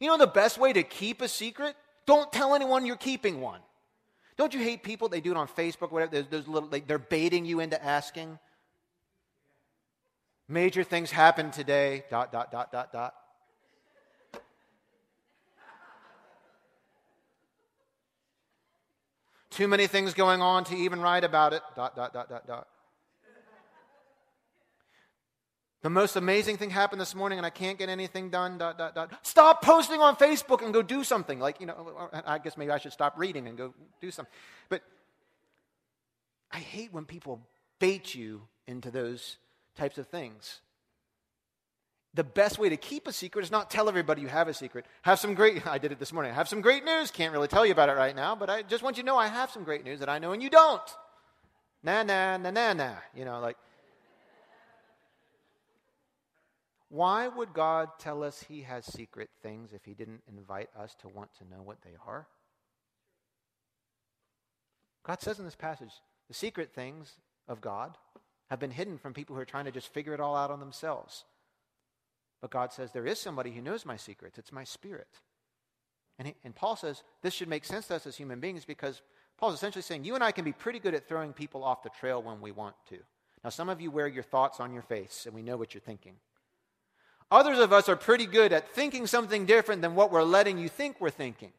You 0.00 0.08
know 0.08 0.16
the 0.16 0.26
best 0.26 0.58
way 0.58 0.72
to 0.72 0.82
keep 0.82 1.20
a 1.20 1.28
secret? 1.28 1.76
Don't 2.06 2.32
tell 2.32 2.54
anyone 2.54 2.86
you're 2.86 2.96
keeping 2.96 3.40
one. 3.40 3.60
Don't 4.36 4.54
you 4.54 4.60
hate 4.60 4.82
people? 4.82 5.08
They 5.08 5.20
do 5.20 5.30
it 5.30 5.36
on 5.36 5.48
Facebook, 5.48 5.92
whatever. 5.92 6.12
There's, 6.12 6.26
there's 6.28 6.48
little, 6.48 6.68
like, 6.68 6.86
they're 6.86 6.98
baiting 6.98 7.44
you 7.44 7.60
into 7.60 7.82
asking. 7.82 8.38
Major 10.48 10.82
things 10.82 11.10
happen 11.10 11.50
today. 11.50 12.04
Dot 12.10 12.32
dot 12.32 12.50
dot 12.50 12.72
dot 12.72 12.92
dot. 12.92 13.14
Too 19.50 19.68
many 19.68 19.86
things 19.86 20.14
going 20.14 20.42
on 20.42 20.64
to 20.64 20.74
even 20.74 21.00
write 21.00 21.22
about 21.22 21.52
it. 21.52 21.62
Dot 21.76 21.94
dot 21.94 22.12
dot 22.12 22.28
dot 22.28 22.46
dot. 22.46 22.66
The 25.84 25.90
most 25.90 26.16
amazing 26.16 26.56
thing 26.56 26.70
happened 26.70 26.98
this 26.98 27.14
morning 27.14 27.38
and 27.38 27.44
I 27.44 27.50
can't 27.50 27.78
get 27.78 27.90
anything 27.90 28.30
done. 28.30 28.56
Dot, 28.56 28.78
dot, 28.78 28.94
dot. 28.94 29.12
Stop 29.20 29.60
posting 29.60 30.00
on 30.00 30.16
Facebook 30.16 30.64
and 30.64 30.72
go 30.72 30.80
do 30.80 31.04
something. 31.04 31.38
Like, 31.38 31.60
you 31.60 31.66
know, 31.66 32.08
I 32.24 32.38
guess 32.38 32.56
maybe 32.56 32.70
I 32.70 32.78
should 32.78 32.94
stop 32.94 33.18
reading 33.18 33.46
and 33.48 33.58
go 33.58 33.74
do 34.00 34.10
something. 34.10 34.32
But 34.70 34.80
I 36.50 36.56
hate 36.56 36.90
when 36.90 37.04
people 37.04 37.42
bait 37.80 38.14
you 38.14 38.40
into 38.66 38.90
those 38.90 39.36
types 39.76 39.98
of 39.98 40.06
things. 40.06 40.62
The 42.14 42.24
best 42.24 42.58
way 42.58 42.70
to 42.70 42.78
keep 42.78 43.06
a 43.06 43.12
secret 43.12 43.44
is 43.44 43.50
not 43.50 43.70
tell 43.70 43.86
everybody 43.86 44.22
you 44.22 44.28
have 44.28 44.48
a 44.48 44.54
secret. 44.54 44.86
Have 45.02 45.18
some 45.18 45.34
great, 45.34 45.66
I 45.66 45.76
did 45.76 45.92
it 45.92 45.98
this 45.98 46.14
morning. 46.14 46.32
I 46.32 46.34
have 46.34 46.48
some 46.48 46.62
great 46.62 46.86
news. 46.86 47.10
Can't 47.10 47.34
really 47.34 47.48
tell 47.48 47.66
you 47.66 47.72
about 47.72 47.90
it 47.90 47.96
right 47.98 48.16
now, 48.16 48.34
but 48.34 48.48
I 48.48 48.62
just 48.62 48.82
want 48.82 48.96
you 48.96 49.02
to 49.02 49.06
know 49.06 49.18
I 49.18 49.26
have 49.26 49.50
some 49.50 49.64
great 49.64 49.84
news 49.84 50.00
that 50.00 50.08
I 50.08 50.18
know 50.18 50.32
and 50.32 50.42
you 50.42 50.48
don't. 50.48 50.80
Nah, 51.82 52.04
nah, 52.04 52.38
nah, 52.38 52.50
nah, 52.50 52.72
nah. 52.72 52.94
You 53.14 53.26
know, 53.26 53.38
like, 53.40 53.58
Why 56.94 57.26
would 57.26 57.52
God 57.52 57.88
tell 57.98 58.22
us 58.22 58.44
He 58.48 58.62
has 58.62 58.86
secret 58.86 59.28
things 59.42 59.72
if 59.72 59.84
He 59.84 59.94
didn't 59.94 60.22
invite 60.28 60.70
us 60.78 60.94
to 61.00 61.08
want 61.08 61.30
to 61.38 61.44
know 61.44 61.60
what 61.60 61.82
they 61.82 61.96
are? 62.06 62.28
God 65.02 65.20
says 65.20 65.40
in 65.40 65.44
this 65.44 65.56
passage 65.56 65.90
the 66.28 66.34
secret 66.34 66.72
things 66.72 67.14
of 67.48 67.60
God 67.60 67.98
have 68.48 68.60
been 68.60 68.70
hidden 68.70 68.96
from 68.96 69.12
people 69.12 69.34
who 69.34 69.42
are 69.42 69.44
trying 69.44 69.64
to 69.64 69.72
just 69.72 69.92
figure 69.92 70.14
it 70.14 70.20
all 70.20 70.36
out 70.36 70.52
on 70.52 70.60
themselves. 70.60 71.24
But 72.40 72.52
God 72.52 72.72
says 72.72 72.92
there 72.92 73.08
is 73.08 73.18
somebody 73.18 73.50
who 73.50 73.60
knows 73.60 73.84
my 73.84 73.96
secrets, 73.96 74.38
it's 74.38 74.52
my 74.52 74.62
spirit. 74.62 75.18
And, 76.20 76.28
he, 76.28 76.34
and 76.44 76.54
Paul 76.54 76.76
says 76.76 77.02
this 77.22 77.34
should 77.34 77.48
make 77.48 77.64
sense 77.64 77.88
to 77.88 77.96
us 77.96 78.06
as 78.06 78.14
human 78.14 78.38
beings 78.38 78.64
because 78.64 79.02
Paul's 79.36 79.54
essentially 79.54 79.82
saying 79.82 80.04
you 80.04 80.14
and 80.14 80.22
I 80.22 80.30
can 80.30 80.44
be 80.44 80.52
pretty 80.52 80.78
good 80.78 80.94
at 80.94 81.08
throwing 81.08 81.32
people 81.32 81.64
off 81.64 81.82
the 81.82 81.90
trail 81.90 82.22
when 82.22 82.40
we 82.40 82.52
want 82.52 82.76
to. 82.90 82.98
Now, 83.42 83.50
some 83.50 83.68
of 83.68 83.80
you 83.80 83.90
wear 83.90 84.06
your 84.06 84.22
thoughts 84.22 84.60
on 84.60 84.72
your 84.72 84.82
face 84.82 85.24
and 85.26 85.34
we 85.34 85.42
know 85.42 85.56
what 85.56 85.74
you're 85.74 85.80
thinking. 85.80 86.14
Others 87.34 87.58
of 87.58 87.72
us 87.72 87.88
are 87.88 87.96
pretty 87.96 88.26
good 88.26 88.52
at 88.52 88.70
thinking 88.70 89.08
something 89.08 89.44
different 89.44 89.82
than 89.82 89.96
what 89.96 90.12
we're 90.12 90.22
letting 90.22 90.56
you 90.56 90.68
think 90.68 91.00
we're 91.00 91.10
thinking. 91.10 91.50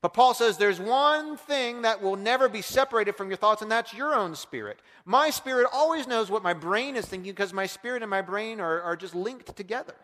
But 0.00 0.14
Paul 0.14 0.32
says 0.32 0.56
there's 0.56 0.80
one 0.80 1.36
thing 1.36 1.82
that 1.82 2.00
will 2.00 2.16
never 2.16 2.48
be 2.48 2.62
separated 2.62 3.14
from 3.14 3.28
your 3.28 3.36
thoughts, 3.36 3.60
and 3.60 3.70
that's 3.70 3.92
your 3.92 4.14
own 4.14 4.34
spirit. 4.34 4.80
My 5.04 5.28
spirit 5.28 5.66
always 5.70 6.06
knows 6.06 6.30
what 6.30 6.42
my 6.42 6.54
brain 6.54 6.96
is 6.96 7.04
thinking 7.04 7.32
because 7.32 7.52
my 7.52 7.66
spirit 7.66 8.02
and 8.02 8.08
my 8.08 8.22
brain 8.22 8.60
are, 8.60 8.80
are 8.80 8.96
just 8.96 9.14
linked 9.14 9.54
together. 9.56 9.94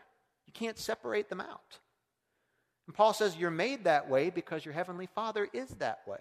You 0.47 0.53
can't 0.53 0.79
separate 0.79 1.31
them 1.31 1.41
out. 1.41 1.79
And 2.87 2.95
Paul 2.95 3.15
says 3.15 3.39
you're 3.39 3.51
made 3.51 3.85
that 3.85 4.11
way 4.11 4.29
because 4.29 4.67
your 4.67 4.75
heavenly 4.75 5.09
Father 5.15 5.49
is 5.55 5.71
that 5.79 6.01
way. 6.07 6.21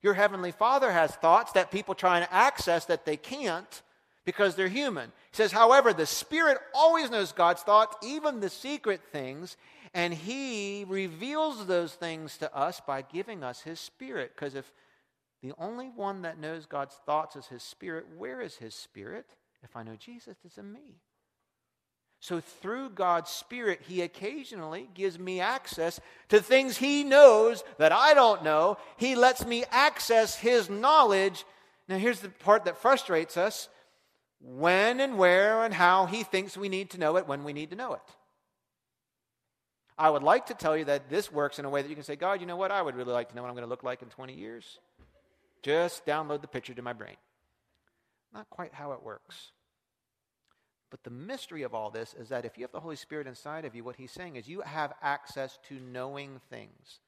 Your 0.00 0.14
heavenly 0.14 0.52
Father 0.52 0.90
has 0.90 1.10
thoughts 1.16 1.52
that 1.52 1.70
people 1.70 1.94
try 1.94 2.20
and 2.20 2.28
access 2.30 2.86
that 2.86 3.04
they 3.04 3.18
can't 3.18 3.82
because 4.28 4.56
they're 4.56 4.68
human. 4.68 5.06
He 5.30 5.36
says, 5.38 5.52
however, 5.52 5.94
the 5.94 6.04
Spirit 6.04 6.58
always 6.74 7.10
knows 7.10 7.32
God's 7.32 7.62
thoughts, 7.62 7.96
even 8.06 8.40
the 8.40 8.50
secret 8.50 9.00
things, 9.10 9.56
and 9.94 10.12
He 10.12 10.84
reveals 10.86 11.64
those 11.64 11.94
things 11.94 12.36
to 12.36 12.54
us 12.54 12.78
by 12.86 13.00
giving 13.00 13.42
us 13.42 13.62
His 13.62 13.80
Spirit. 13.80 14.32
Because 14.34 14.54
if 14.54 14.70
the 15.42 15.54
only 15.56 15.88
one 15.88 16.20
that 16.22 16.38
knows 16.38 16.66
God's 16.66 16.94
thoughts 17.06 17.36
is 17.36 17.46
His 17.46 17.62
Spirit, 17.62 18.04
where 18.18 18.42
is 18.42 18.56
His 18.56 18.74
Spirit? 18.74 19.24
If 19.62 19.74
I 19.74 19.82
know 19.82 19.96
Jesus, 19.96 20.36
it's 20.44 20.58
in 20.58 20.70
me. 20.70 21.00
So, 22.20 22.38
through 22.38 22.90
God's 22.90 23.30
Spirit, 23.30 23.80
He 23.88 24.02
occasionally 24.02 24.90
gives 24.92 25.18
me 25.18 25.40
access 25.40 26.00
to 26.28 26.40
things 26.40 26.76
He 26.76 27.02
knows 27.02 27.64
that 27.78 27.92
I 27.92 28.12
don't 28.12 28.44
know. 28.44 28.76
He 28.98 29.16
lets 29.16 29.46
me 29.46 29.64
access 29.70 30.36
His 30.36 30.68
knowledge. 30.68 31.46
Now, 31.88 31.96
here's 31.96 32.20
the 32.20 32.28
part 32.28 32.66
that 32.66 32.76
frustrates 32.76 33.38
us 33.38 33.70
when 34.40 35.00
and 35.00 35.18
where 35.18 35.64
and 35.64 35.74
how 35.74 36.06
He 36.06 36.22
thinks 36.22 36.56
we 36.56 36.68
need 36.68 36.90
to 36.90 36.98
know 36.98 37.16
it 37.16 37.26
when 37.26 37.44
we 37.44 37.52
need 37.52 37.70
to 37.70 37.76
know 37.76 37.94
it. 37.94 38.02
I 39.98 40.10
would 40.10 40.22
like 40.22 40.46
to 40.46 40.54
tell 40.54 40.76
you 40.76 40.84
that 40.84 41.10
this 41.10 41.32
works 41.32 41.58
in 41.58 41.64
a 41.64 41.70
way 41.70 41.82
that 41.82 41.88
you 41.88 41.96
can 41.96 42.04
say, 42.04 42.14
God, 42.14 42.40
you 42.40 42.46
know 42.46 42.56
what? 42.56 42.70
I 42.70 42.80
would 42.80 42.94
really 42.94 43.12
like 43.12 43.30
to 43.30 43.34
know 43.34 43.42
what 43.42 43.48
I'm 43.48 43.54
going 43.54 43.66
to 43.66 43.70
look 43.70 43.82
like 43.82 44.00
in 44.00 44.08
20 44.08 44.32
years. 44.32 44.78
Just 45.62 46.06
download 46.06 46.40
the 46.40 46.46
picture 46.46 46.72
to 46.72 46.82
my 46.82 46.92
brain. 46.92 47.16
Not 48.32 48.48
quite 48.48 48.72
how 48.72 48.92
it 48.92 49.02
works. 49.02 49.50
But 50.90 51.02
the 51.02 51.10
mystery 51.10 51.64
of 51.64 51.74
all 51.74 51.90
this 51.90 52.14
is 52.14 52.28
that 52.28 52.44
if 52.44 52.56
you 52.56 52.62
have 52.62 52.72
the 52.72 52.80
Holy 52.80 52.96
Spirit 52.96 53.26
inside 53.26 53.64
of 53.64 53.74
you, 53.74 53.82
what 53.82 53.96
he's 53.96 54.12
saying 54.12 54.36
is 54.36 54.48
you 54.48 54.60
have 54.60 54.94
access 55.02 55.58
to 55.68 55.80
knowing 55.80 56.40
things 56.48 57.00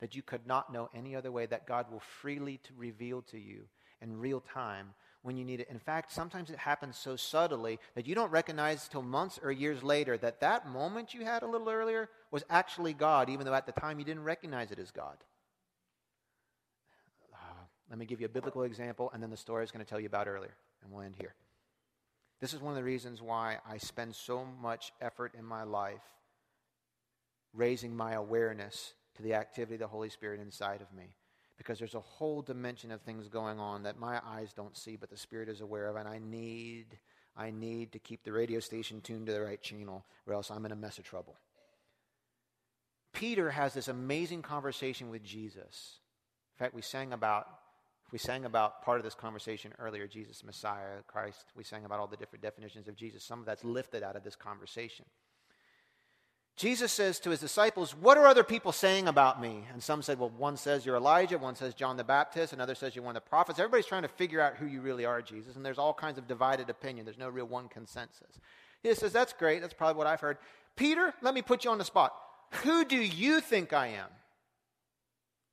that 0.00 0.14
you 0.14 0.22
could 0.22 0.46
not 0.46 0.72
know 0.72 0.90
any 0.94 1.16
other 1.16 1.32
way 1.32 1.46
that 1.46 1.66
God 1.66 1.90
will 1.90 2.00
freely 2.00 2.58
to 2.64 2.72
reveal 2.76 3.22
to 3.22 3.38
you 3.38 3.62
in 4.02 4.18
real 4.18 4.40
time 4.40 4.88
when 5.24 5.38
you 5.38 5.44
need 5.44 5.58
it. 5.58 5.68
In 5.70 5.78
fact, 5.78 6.12
sometimes 6.12 6.50
it 6.50 6.58
happens 6.58 6.98
so 6.98 7.16
subtly 7.16 7.80
that 7.94 8.06
you 8.06 8.14
don't 8.14 8.30
recognize 8.30 8.86
till 8.88 9.00
months 9.00 9.40
or 9.42 9.50
years 9.50 9.82
later 9.82 10.18
that 10.18 10.40
that 10.40 10.68
moment 10.68 11.14
you 11.14 11.24
had 11.24 11.42
a 11.42 11.46
little 11.46 11.70
earlier 11.70 12.10
was 12.30 12.44
actually 12.50 12.92
God, 12.92 13.30
even 13.30 13.46
though 13.46 13.54
at 13.54 13.64
the 13.64 13.72
time 13.72 13.98
you 13.98 14.04
didn't 14.04 14.24
recognize 14.24 14.70
it 14.70 14.78
as 14.78 14.90
God. 14.90 15.16
Uh, 17.32 17.36
let 17.88 17.98
me 17.98 18.04
give 18.04 18.20
you 18.20 18.26
a 18.26 18.28
biblical 18.28 18.64
example, 18.64 19.10
and 19.14 19.22
then 19.22 19.30
the 19.30 19.36
story 19.36 19.60
I 19.60 19.62
was 19.62 19.70
going 19.70 19.82
to 19.82 19.88
tell 19.88 19.98
you 19.98 20.08
about 20.08 20.28
earlier, 20.28 20.54
and 20.82 20.92
we'll 20.92 21.00
end 21.00 21.16
here. 21.18 21.34
This 22.42 22.52
is 22.52 22.60
one 22.60 22.72
of 22.72 22.76
the 22.76 22.84
reasons 22.84 23.22
why 23.22 23.56
I 23.66 23.78
spend 23.78 24.14
so 24.14 24.44
much 24.60 24.92
effort 25.00 25.32
in 25.38 25.44
my 25.46 25.62
life 25.62 26.02
raising 27.54 27.96
my 27.96 28.12
awareness 28.12 28.92
to 29.16 29.22
the 29.22 29.32
activity 29.32 29.76
of 29.76 29.80
the 29.80 29.86
Holy 29.86 30.10
Spirit 30.10 30.38
inside 30.40 30.82
of 30.82 30.92
me. 30.94 31.14
Because 31.56 31.78
there's 31.78 31.94
a 31.94 32.00
whole 32.00 32.42
dimension 32.42 32.90
of 32.90 33.00
things 33.02 33.28
going 33.28 33.60
on 33.60 33.84
that 33.84 33.98
my 33.98 34.20
eyes 34.26 34.52
don't 34.52 34.76
see, 34.76 34.96
but 34.96 35.10
the 35.10 35.16
Spirit 35.16 35.48
is 35.48 35.60
aware 35.60 35.86
of, 35.86 35.96
and 35.96 36.08
I 36.08 36.18
need, 36.18 36.98
I 37.36 37.50
need 37.50 37.92
to 37.92 37.98
keep 37.98 38.24
the 38.24 38.32
radio 38.32 38.60
station 38.60 39.00
tuned 39.00 39.26
to 39.26 39.32
the 39.32 39.42
right 39.42 39.62
channel, 39.62 40.04
or 40.26 40.34
else 40.34 40.50
I'm 40.50 40.66
in 40.66 40.72
a 40.72 40.76
mess 40.76 40.98
of 40.98 41.04
trouble. 41.04 41.36
Peter 43.12 43.50
has 43.50 43.72
this 43.72 43.86
amazing 43.88 44.42
conversation 44.42 45.08
with 45.08 45.22
Jesus. 45.22 46.00
In 46.56 46.64
fact, 46.64 46.74
we 46.74 46.82
sang 46.82 47.12
about 47.12 47.46
we 48.12 48.18
sang 48.18 48.44
about 48.44 48.82
part 48.82 48.98
of 48.98 49.04
this 49.04 49.14
conversation 49.14 49.72
earlier 49.80 50.06
Jesus, 50.06 50.44
Messiah, 50.44 51.02
Christ. 51.08 51.46
We 51.56 51.64
sang 51.64 51.84
about 51.84 51.98
all 51.98 52.06
the 52.06 52.16
different 52.16 52.42
definitions 52.42 52.86
of 52.86 52.94
Jesus. 52.94 53.24
Some 53.24 53.40
of 53.40 53.46
that's 53.46 53.64
lifted 53.64 54.04
out 54.04 54.14
of 54.14 54.22
this 54.22 54.36
conversation. 54.36 55.04
Jesus 56.56 56.92
says 56.92 57.18
to 57.20 57.30
his 57.30 57.40
disciples, 57.40 57.96
What 57.96 58.16
are 58.16 58.26
other 58.26 58.44
people 58.44 58.70
saying 58.70 59.08
about 59.08 59.40
me? 59.40 59.64
And 59.72 59.82
some 59.82 60.02
said, 60.02 60.20
Well, 60.20 60.30
one 60.30 60.56
says 60.56 60.86
you're 60.86 60.96
Elijah, 60.96 61.36
one 61.36 61.56
says 61.56 61.74
John 61.74 61.96
the 61.96 62.04
Baptist, 62.04 62.52
another 62.52 62.76
says 62.76 62.94
you're 62.94 63.04
one 63.04 63.16
of 63.16 63.24
the 63.24 63.28
prophets. 63.28 63.58
Everybody's 63.58 63.86
trying 63.86 64.02
to 64.02 64.08
figure 64.08 64.40
out 64.40 64.56
who 64.56 64.66
you 64.66 64.80
really 64.80 65.04
are, 65.04 65.20
Jesus, 65.20 65.56
and 65.56 65.66
there's 65.66 65.78
all 65.78 65.92
kinds 65.92 66.16
of 66.16 66.28
divided 66.28 66.70
opinion. 66.70 67.04
There's 67.04 67.18
no 67.18 67.28
real 67.28 67.46
one 67.46 67.68
consensus. 67.68 68.38
He 68.82 68.94
says, 68.94 69.12
That's 69.12 69.32
great. 69.32 69.62
That's 69.62 69.74
probably 69.74 69.98
what 69.98 70.06
I've 70.06 70.20
heard. 70.20 70.38
Peter, 70.76 71.12
let 71.22 71.34
me 71.34 71.42
put 71.42 71.64
you 71.64 71.70
on 71.70 71.78
the 71.78 71.84
spot. 71.84 72.14
Who 72.62 72.84
do 72.84 72.98
you 72.98 73.40
think 73.40 73.72
I 73.72 73.88
am? 73.88 74.08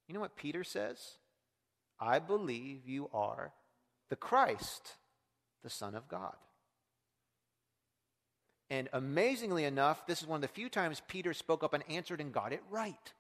You 0.08 0.14
know 0.14 0.20
what 0.20 0.36
Peter 0.36 0.64
says? 0.64 1.14
I 2.00 2.20
believe 2.20 2.88
you 2.88 3.10
are 3.14 3.54
the 4.10 4.16
Christ, 4.16 4.98
the 5.64 5.70
Son 5.70 5.96
of 5.96 6.08
God. 6.08 6.36
And 8.72 8.88
amazingly 8.94 9.66
enough, 9.66 10.08
this 10.08 10.22
is 10.22 10.28
one 10.28 10.38
of 10.38 10.42
the 10.42 10.48
few 10.48 10.70
times 10.70 11.02
Peter 11.10 11.34
spoke 11.34 11.62
up 11.62 11.74
and 11.74 11.84
answered 11.90 12.22
and 12.22 12.32
got 12.32 12.54
it 12.54 12.64
right. 12.72 13.14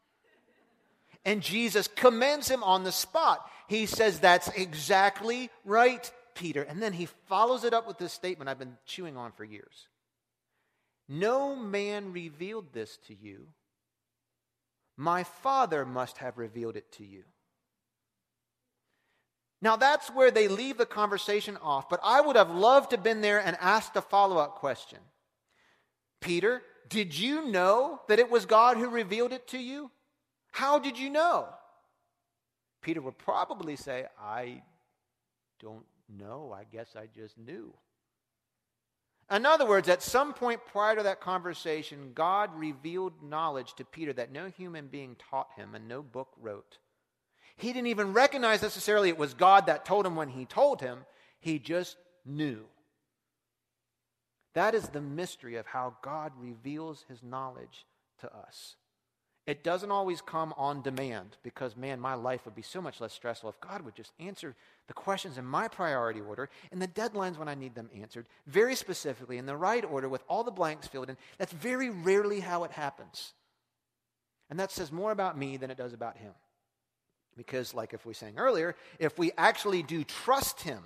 And 1.25 1.41
Jesus 1.41 1.89
commends 1.89 2.47
him 2.47 2.63
on 2.63 2.85
the 2.85 2.91
spot. 2.93 3.45
He 3.67 3.85
says, 3.85 4.21
That's 4.21 4.47
exactly 4.47 5.49
right, 5.65 6.09
Peter. 6.35 6.63
And 6.63 6.81
then 6.81 6.93
he 6.93 7.05
follows 7.27 7.65
it 7.65 7.73
up 7.73 7.85
with 7.85 7.97
this 7.97 8.13
statement 8.13 8.49
I've 8.49 8.59
been 8.59 8.77
chewing 8.85 9.17
on 9.17 9.33
for 9.33 9.43
years 9.43 9.87
No 11.09 11.53
man 11.53 12.13
revealed 12.13 12.71
this 12.71 12.97
to 13.07 13.13
you. 13.13 13.49
My 14.95 15.25
Father 15.25 15.85
must 15.85 16.19
have 16.19 16.37
revealed 16.37 16.77
it 16.77 16.93
to 16.93 17.05
you. 17.05 17.23
Now 19.61 19.75
that's 19.75 20.07
where 20.09 20.31
they 20.31 20.47
leave 20.47 20.77
the 20.77 20.85
conversation 20.85 21.57
off, 21.61 21.89
but 21.89 21.99
I 22.05 22.21
would 22.21 22.37
have 22.37 22.51
loved 22.51 22.91
to 22.91 22.95
have 22.95 23.03
been 23.03 23.19
there 23.19 23.39
and 23.39 23.57
asked 23.59 23.97
a 23.97 24.01
follow 24.01 24.37
up 24.37 24.55
question. 24.55 24.99
Peter, 26.21 26.61
did 26.87 27.17
you 27.17 27.47
know 27.47 28.01
that 28.07 28.19
it 28.19 28.29
was 28.29 28.45
God 28.45 28.77
who 28.77 28.89
revealed 28.89 29.33
it 29.33 29.47
to 29.49 29.57
you? 29.57 29.91
How 30.51 30.79
did 30.79 30.97
you 30.97 31.09
know? 31.09 31.47
Peter 32.81 33.01
would 33.01 33.17
probably 33.17 33.75
say, 33.75 34.05
I 34.19 34.61
don't 35.59 35.85
know. 36.17 36.55
I 36.55 36.63
guess 36.63 36.95
I 36.95 37.07
just 37.15 37.37
knew. 37.37 37.73
In 39.31 39.45
other 39.45 39.65
words, 39.65 39.87
at 39.87 40.03
some 40.03 40.33
point 40.33 40.59
prior 40.65 40.95
to 40.97 41.03
that 41.03 41.21
conversation, 41.21 42.11
God 42.13 42.49
revealed 42.53 43.13
knowledge 43.23 43.75
to 43.75 43.85
Peter 43.85 44.11
that 44.13 44.31
no 44.31 44.49
human 44.49 44.87
being 44.87 45.15
taught 45.29 45.47
him 45.55 45.73
and 45.73 45.87
no 45.87 46.01
book 46.01 46.29
wrote. 46.41 46.79
He 47.55 47.71
didn't 47.71 47.87
even 47.87 48.13
recognize 48.13 48.61
necessarily 48.61 49.09
it 49.09 49.17
was 49.17 49.33
God 49.33 49.67
that 49.67 49.85
told 49.85 50.05
him 50.05 50.15
when 50.15 50.29
he 50.29 50.45
told 50.45 50.81
him, 50.81 51.05
he 51.39 51.59
just 51.59 51.95
knew. 52.25 52.65
That 54.53 54.75
is 54.75 54.89
the 54.89 55.01
mystery 55.01 55.55
of 55.55 55.65
how 55.65 55.95
God 56.01 56.33
reveals 56.37 57.05
his 57.07 57.23
knowledge 57.23 57.85
to 58.19 58.35
us. 58.35 58.75
It 59.47 59.63
doesn't 59.63 59.91
always 59.91 60.21
come 60.21 60.53
on 60.55 60.83
demand 60.83 61.37
because, 61.41 61.75
man, 61.75 61.99
my 61.99 62.13
life 62.13 62.45
would 62.45 62.53
be 62.53 62.61
so 62.61 62.79
much 62.79 63.01
less 63.01 63.11
stressful 63.11 63.49
if 63.49 63.59
God 63.59 63.81
would 63.81 63.95
just 63.95 64.13
answer 64.19 64.55
the 64.87 64.93
questions 64.93 65.37
in 65.37 65.45
my 65.45 65.67
priority 65.67 66.21
order 66.21 66.49
and 66.71 66.79
the 66.79 66.87
deadlines 66.87 67.37
when 67.37 67.47
I 67.47 67.55
need 67.55 67.73
them 67.73 67.89
answered 67.99 68.27
very 68.45 68.75
specifically 68.75 69.39
in 69.39 69.47
the 69.47 69.57
right 69.57 69.83
order 69.83 70.07
with 70.07 70.23
all 70.27 70.43
the 70.43 70.51
blanks 70.51 70.87
filled 70.87 71.09
in. 71.09 71.17
That's 71.39 71.53
very 71.53 71.89
rarely 71.89 72.39
how 72.39 72.65
it 72.65 72.71
happens. 72.71 73.33
And 74.51 74.59
that 74.59 74.71
says 74.71 74.91
more 74.91 75.11
about 75.11 75.37
me 75.37 75.57
than 75.57 75.71
it 75.71 75.77
does 75.77 75.93
about 75.93 76.17
Him. 76.17 76.33
Because, 77.35 77.73
like 77.73 77.93
if 77.93 78.05
we 78.05 78.13
sang 78.13 78.37
earlier, 78.37 78.75
if 78.99 79.17
we 79.17 79.31
actually 79.37 79.81
do 79.81 80.03
trust 80.03 80.61
Him, 80.61 80.83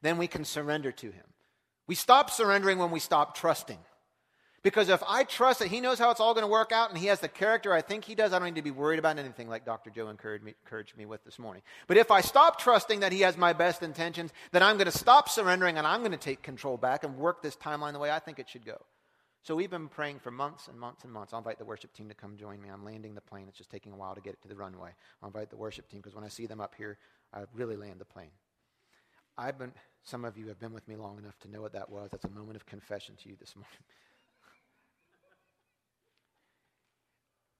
then 0.00 0.16
we 0.16 0.28
can 0.28 0.44
surrender 0.44 0.92
to 0.92 1.10
Him. 1.10 1.24
We 1.86 1.94
stop 1.94 2.30
surrendering 2.30 2.78
when 2.78 2.90
we 2.90 3.00
stop 3.00 3.36
trusting. 3.36 3.78
Because 4.62 4.88
if 4.88 5.02
I 5.08 5.24
trust 5.24 5.58
that 5.58 5.68
He 5.68 5.80
knows 5.80 5.98
how 5.98 6.10
it's 6.12 6.20
all 6.20 6.34
going 6.34 6.44
to 6.44 6.50
work 6.50 6.70
out 6.70 6.90
and 6.90 6.98
He 6.98 7.06
has 7.06 7.18
the 7.18 7.28
character 7.28 7.72
I 7.72 7.80
think 7.80 8.04
He 8.04 8.14
does, 8.14 8.32
I 8.32 8.38
don't 8.38 8.46
need 8.46 8.54
to 8.56 8.62
be 8.62 8.70
worried 8.70 9.00
about 9.00 9.18
anything 9.18 9.48
like 9.48 9.64
Dr. 9.64 9.90
Joe 9.90 10.08
encouraged 10.08 10.44
me, 10.44 10.54
encouraged 10.64 10.96
me 10.96 11.04
with 11.04 11.24
this 11.24 11.38
morning. 11.38 11.62
But 11.88 11.96
if 11.96 12.12
I 12.12 12.20
stop 12.20 12.60
trusting 12.60 13.00
that 13.00 13.12
He 13.12 13.22
has 13.22 13.36
my 13.36 13.52
best 13.52 13.82
intentions, 13.82 14.32
then 14.52 14.62
I'm 14.62 14.76
going 14.76 14.90
to 14.90 14.96
stop 14.96 15.28
surrendering 15.28 15.78
and 15.78 15.86
I'm 15.86 16.00
going 16.00 16.12
to 16.12 16.16
take 16.16 16.42
control 16.42 16.76
back 16.76 17.02
and 17.02 17.16
work 17.16 17.42
this 17.42 17.56
timeline 17.56 17.92
the 17.92 17.98
way 17.98 18.10
I 18.10 18.20
think 18.20 18.38
it 18.38 18.48
should 18.48 18.64
go. 18.64 18.80
So 19.42 19.56
we've 19.56 19.70
been 19.70 19.88
praying 19.88 20.20
for 20.20 20.30
months 20.30 20.68
and 20.68 20.78
months 20.78 21.02
and 21.02 21.12
months. 21.12 21.32
I'll 21.32 21.40
invite 21.40 21.58
the 21.58 21.64
worship 21.64 21.92
team 21.92 22.08
to 22.08 22.14
come 22.14 22.36
join 22.36 22.62
me. 22.62 22.68
I'm 22.68 22.84
landing 22.84 23.16
the 23.16 23.20
plane. 23.20 23.46
It's 23.48 23.58
just 23.58 23.70
taking 23.70 23.92
a 23.92 23.96
while 23.96 24.14
to 24.14 24.20
get 24.20 24.34
it 24.34 24.42
to 24.42 24.48
the 24.48 24.54
runway. 24.54 24.90
I'll 25.20 25.30
invite 25.30 25.50
the 25.50 25.56
worship 25.56 25.88
team 25.88 26.00
because 26.00 26.14
when 26.14 26.22
I 26.22 26.28
see 26.28 26.46
them 26.46 26.60
up 26.60 26.76
here, 26.76 26.98
I 27.34 27.42
really 27.52 27.76
land 27.76 28.00
the 28.00 28.04
plane. 28.04 28.30
I've 29.36 29.58
been, 29.58 29.72
some 30.04 30.24
of 30.24 30.36
you 30.36 30.48
have 30.48 30.58
been 30.58 30.72
with 30.72 30.86
me 30.88 30.96
long 30.96 31.18
enough 31.18 31.38
to 31.40 31.50
know 31.50 31.60
what 31.60 31.74
that 31.74 31.90
was. 31.90 32.10
That's 32.10 32.24
a 32.24 32.30
moment 32.30 32.56
of 32.56 32.66
confession 32.66 33.14
to 33.22 33.28
you 33.28 33.36
this 33.38 33.54
morning. 33.54 33.70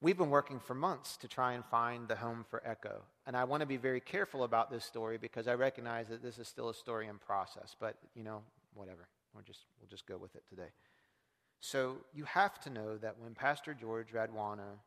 We've 0.01 0.17
been 0.17 0.29
working 0.29 0.59
for 0.59 0.73
months 0.73 1.15
to 1.17 1.29
try 1.29 1.53
and 1.53 1.63
find 1.65 2.09
the 2.09 2.15
home 2.15 2.45
for 2.49 2.61
Echo. 2.65 3.03
And 3.25 3.37
I 3.37 3.45
want 3.45 3.61
to 3.61 3.65
be 3.65 3.77
very 3.77 4.01
careful 4.01 4.43
about 4.43 4.69
this 4.69 4.83
story 4.83 5.17
because 5.17 5.47
I 5.47 5.53
recognize 5.53 6.09
that 6.09 6.21
this 6.21 6.37
is 6.37 6.49
still 6.49 6.67
a 6.67 6.73
story 6.73 7.07
in 7.07 7.17
process. 7.17 7.73
But, 7.79 7.95
you 8.13 8.23
know, 8.23 8.41
whatever. 8.73 9.07
We'll 9.33 9.43
just, 9.43 9.61
we'll 9.79 9.89
just 9.89 10.05
go 10.05 10.17
with 10.17 10.35
it 10.35 10.43
today. 10.49 10.71
So 11.61 11.97
you 12.13 12.25
have 12.25 12.59
to 12.61 12.69
know 12.69 12.97
that 12.97 13.15
when 13.17 13.33
Pastor 13.33 13.73
George 13.73 14.07
Radwana, 14.13 14.79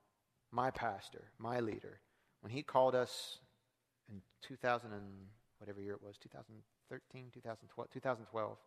my 0.52 0.70
pastor, 0.70 1.24
my 1.38 1.60
leader, 1.60 2.00
when 2.42 2.52
he 2.52 2.62
called 2.62 2.94
us 2.94 3.38
in 4.10 4.20
2000 4.42 4.92
and 4.92 5.02
whatever 5.58 5.80
year 5.80 5.94
it 5.94 6.02
was, 6.02 6.18
2013, 6.88 7.30
2012, 7.34 7.90
2012, 7.92 8.58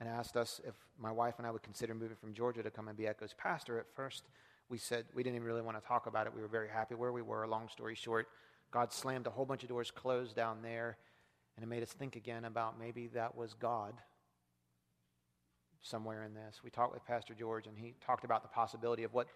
and 0.00 0.08
asked 0.08 0.36
us 0.36 0.60
if 0.66 0.74
my 0.98 1.10
wife 1.12 1.34
and 1.38 1.46
I 1.46 1.50
would 1.50 1.62
consider 1.62 1.94
moving 1.94 2.16
from 2.16 2.34
Georgia 2.34 2.62
to 2.62 2.70
come 2.70 2.88
and 2.88 2.96
be 2.96 3.06
Echo's 3.06 3.34
pastor, 3.36 3.78
at 3.78 3.86
first 3.94 4.24
we 4.68 4.78
said 4.78 5.04
we 5.14 5.22
didn't 5.22 5.36
even 5.36 5.46
really 5.46 5.62
want 5.62 5.80
to 5.80 5.86
talk 5.86 6.06
about 6.06 6.26
it. 6.26 6.34
We 6.34 6.42
were 6.42 6.48
very 6.48 6.68
happy 6.68 6.94
where 6.94 7.12
we 7.12 7.22
were. 7.22 7.46
Long 7.46 7.68
story 7.68 7.94
short, 7.94 8.28
God 8.70 8.92
slammed 8.92 9.26
a 9.26 9.30
whole 9.30 9.46
bunch 9.46 9.62
of 9.62 9.68
doors 9.68 9.90
closed 9.90 10.34
down 10.34 10.62
there, 10.62 10.98
and 11.56 11.64
it 11.64 11.68
made 11.68 11.82
us 11.82 11.92
think 11.92 12.16
again 12.16 12.44
about 12.44 12.78
maybe 12.78 13.06
that 13.08 13.36
was 13.36 13.54
God 13.54 13.94
somewhere 15.80 16.24
in 16.24 16.34
this. 16.34 16.60
We 16.64 16.70
talked 16.70 16.92
with 16.92 17.06
Pastor 17.06 17.34
George, 17.34 17.66
and 17.66 17.78
he 17.78 17.94
talked 18.04 18.24
about 18.24 18.42
the 18.42 18.48
possibility 18.48 19.04
of 19.04 19.14
what 19.14 19.28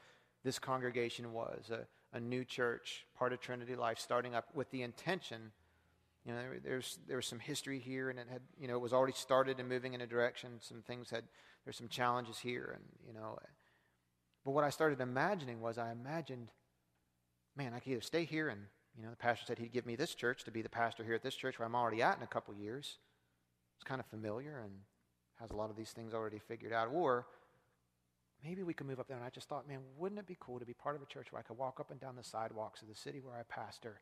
this 0.44 0.58
congregation 0.58 1.32
was 1.32 1.70
a, 1.70 1.86
a 2.16 2.20
new 2.20 2.44
church, 2.44 3.06
part 3.16 3.32
of 3.32 3.40
Trinity 3.40 3.76
Life, 3.76 3.98
starting 3.98 4.34
up 4.34 4.46
with 4.54 4.70
the 4.70 4.82
intention. 4.82 5.52
You 6.24 6.32
know, 6.32 6.38
there, 6.38 6.58
there's 6.62 6.98
there 7.08 7.16
was 7.16 7.26
some 7.26 7.40
history 7.40 7.78
here, 7.78 8.10
and 8.10 8.18
it 8.18 8.28
had 8.30 8.42
you 8.58 8.68
know 8.68 8.76
it 8.76 8.80
was 8.80 8.92
already 8.92 9.12
started 9.12 9.58
and 9.58 9.68
moving 9.68 9.94
in 9.94 10.00
a 10.00 10.06
direction. 10.06 10.58
Some 10.60 10.82
things 10.82 11.10
had 11.10 11.24
there's 11.64 11.76
some 11.76 11.88
challenges 11.88 12.38
here, 12.38 12.72
and 12.74 12.84
you 13.06 13.12
know, 13.12 13.38
but 14.44 14.52
what 14.52 14.64
I 14.64 14.70
started 14.70 15.00
imagining 15.00 15.60
was 15.60 15.78
I 15.78 15.92
imagined, 15.92 16.50
man, 17.56 17.74
I 17.74 17.78
could 17.78 17.92
either 17.92 18.00
stay 18.00 18.24
here 18.24 18.48
and 18.48 18.60
you 18.96 19.02
know 19.02 19.10
the 19.10 19.16
pastor 19.16 19.46
said 19.46 19.58
he'd 19.58 19.72
give 19.72 19.86
me 19.86 19.96
this 19.96 20.14
church 20.14 20.44
to 20.44 20.50
be 20.50 20.62
the 20.62 20.68
pastor 20.68 21.04
here 21.04 21.14
at 21.14 21.22
this 21.22 21.34
church 21.34 21.58
where 21.58 21.66
I'm 21.66 21.74
already 21.74 22.02
at 22.02 22.16
in 22.16 22.22
a 22.22 22.26
couple 22.26 22.54
years. 22.54 22.98
It's 23.76 23.84
kind 23.84 24.00
of 24.00 24.06
familiar 24.06 24.60
and 24.64 24.72
has 25.40 25.50
a 25.50 25.56
lot 25.56 25.70
of 25.70 25.76
these 25.76 25.90
things 25.90 26.14
already 26.14 26.38
figured 26.38 26.72
out, 26.72 26.88
or 26.92 27.26
maybe 28.44 28.62
we 28.62 28.74
could 28.74 28.86
move 28.86 29.00
up 29.00 29.08
there. 29.08 29.16
And 29.16 29.26
I 29.26 29.30
just 29.30 29.48
thought, 29.48 29.66
man, 29.66 29.80
wouldn't 29.96 30.20
it 30.20 30.26
be 30.26 30.36
cool 30.38 30.58
to 30.58 30.66
be 30.66 30.74
part 30.74 30.94
of 30.94 31.02
a 31.02 31.06
church 31.06 31.32
where 31.32 31.40
I 31.40 31.42
could 31.42 31.58
walk 31.58 31.80
up 31.80 31.90
and 31.90 31.98
down 31.98 32.16
the 32.16 32.24
sidewalks 32.24 32.82
of 32.82 32.88
the 32.88 32.94
city 32.94 33.20
where 33.20 33.34
I 33.34 33.42
pastor 33.48 34.00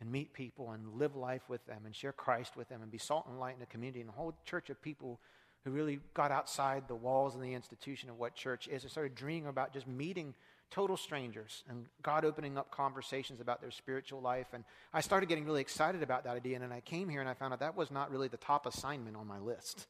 and 0.00 0.10
meet 0.10 0.32
people 0.32 0.72
and 0.72 0.94
live 0.94 1.16
life 1.16 1.42
with 1.48 1.64
them 1.66 1.82
and 1.86 1.94
share 1.94 2.12
Christ 2.12 2.56
with 2.56 2.68
them 2.68 2.82
and 2.82 2.90
be 2.90 2.98
salt 2.98 3.26
and 3.28 3.38
light 3.38 3.56
in 3.56 3.62
a 3.62 3.66
community 3.66 4.00
and 4.00 4.10
a 4.10 4.12
whole 4.12 4.34
church 4.44 4.70
of 4.70 4.80
people 4.82 5.20
who 5.64 5.70
really 5.70 6.00
got 6.12 6.30
outside 6.30 6.84
the 6.88 6.94
walls 6.94 7.34
and 7.34 7.42
the 7.42 7.54
institution 7.54 8.10
of 8.10 8.18
what 8.18 8.34
church 8.34 8.68
is. 8.68 8.82
and 8.82 8.90
started 8.90 9.14
dreaming 9.14 9.48
about 9.48 9.72
just 9.72 9.86
meeting 9.86 10.34
total 10.70 10.96
strangers 10.96 11.62
and 11.68 11.86
God 12.02 12.24
opening 12.24 12.58
up 12.58 12.70
conversations 12.70 13.40
about 13.40 13.60
their 13.60 13.70
spiritual 13.70 14.20
life. 14.20 14.48
And 14.52 14.64
I 14.92 15.00
started 15.00 15.28
getting 15.28 15.46
really 15.46 15.60
excited 15.60 16.02
about 16.02 16.24
that 16.24 16.36
idea. 16.36 16.56
And 16.56 16.64
then 16.64 16.72
I 16.72 16.80
came 16.80 17.08
here 17.08 17.20
and 17.20 17.28
I 17.28 17.34
found 17.34 17.52
out 17.52 17.60
that 17.60 17.76
was 17.76 17.90
not 17.90 18.10
really 18.10 18.28
the 18.28 18.36
top 18.36 18.66
assignment 18.66 19.16
on 19.16 19.26
my 19.26 19.38
list. 19.38 19.86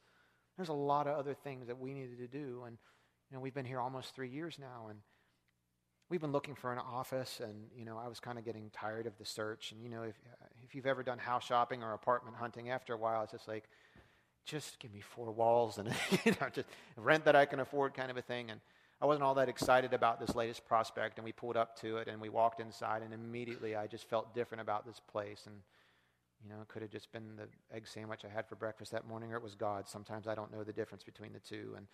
There's 0.57 0.69
a 0.69 0.75
lot 0.75 1.07
of 1.07 1.19
other 1.19 1.35
things 1.35 1.67
that 1.67 1.81
we 1.81 1.95
needed 1.95 2.19
to 2.19 2.29
do. 2.29 2.63
And 2.67 2.77
you 3.31 3.37
know, 3.37 3.41
we've 3.41 3.55
been 3.55 3.65
here 3.65 3.81
almost 3.81 4.15
three 4.15 4.29
years 4.29 4.59
now, 4.61 4.89
and 4.91 5.01
we've 6.15 6.21
been 6.21 6.31
looking 6.31 6.55
for 6.55 6.73
an 6.73 6.79
office. 6.79 7.41
And 7.43 7.67
you 7.77 7.85
know, 7.85 7.99
I 7.99 8.07
was 8.07 8.21
kind 8.21 8.39
of 8.39 8.45
getting 8.45 8.71
tired 8.73 9.09
of 9.09 9.19
the 9.19 9.25
search. 9.25 9.73
And 9.73 9.83
you 9.83 9.89
know, 9.89 10.05
if 10.05 10.15
if 10.63 10.73
you've 10.73 10.87
ever 10.87 11.03
done 11.03 11.19
house 11.19 11.43
shopping 11.43 11.83
or 11.83 11.93
apartment 11.93 12.37
hunting, 12.37 12.71
after 12.71 12.95
a 12.95 12.97
while, 12.97 13.25
it's 13.25 13.33
just 13.33 13.49
like, 13.49 13.65
just 14.47 14.79
give 14.79 14.93
me 14.93 15.01
four 15.01 15.33
walls 15.33 15.79
and 15.79 15.89
you 16.25 16.33
know, 16.41 16.47
just 16.53 16.69
rent 16.97 17.25
that 17.25 17.35
I 17.35 17.47
can 17.47 17.59
afford, 17.59 17.95
kind 17.95 18.13
of 18.13 18.17
a 18.17 18.23
thing. 18.23 18.53
And 18.53 18.61
I 19.03 19.07
wasn't 19.07 19.25
all 19.25 19.35
that 19.35 19.49
excited 19.49 19.93
about 19.93 20.21
this 20.21 20.37
latest 20.37 20.65
prospect. 20.69 21.19
And 21.19 21.25
we 21.25 21.33
pulled 21.33 21.57
up 21.57 21.77
to 21.81 21.97
it, 21.97 22.07
and 22.07 22.21
we 22.21 22.29
walked 22.29 22.61
inside, 22.61 23.03
and 23.03 23.13
immediately 23.13 23.75
I 23.75 23.89
just 23.89 24.09
felt 24.09 24.37
different 24.37 24.61
about 24.61 24.87
this 24.87 25.01
place. 25.11 25.43
And 25.47 25.57
you 26.45 26.49
know, 26.49 26.63
it 26.63 26.69
could 26.69 26.83
have 26.83 26.93
just 26.93 27.11
been 27.11 27.35
the 27.35 27.49
egg 27.75 27.89
sandwich 27.89 28.21
I 28.25 28.33
had 28.33 28.47
for 28.49 28.55
breakfast 28.55 28.93
that 28.93 29.05
morning, 29.05 29.33
or 29.33 29.37
it 29.37 29.43
was 29.43 29.57
God. 29.57 29.89
Sometimes 29.89 30.29
I 30.29 30.37
don't 30.37 30.53
know 30.53 30.63
the 30.63 30.73
difference 30.73 31.03
between 31.03 31.33
the 31.33 31.41
two. 31.41 31.75
And 31.77 31.87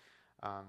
um, 0.43 0.67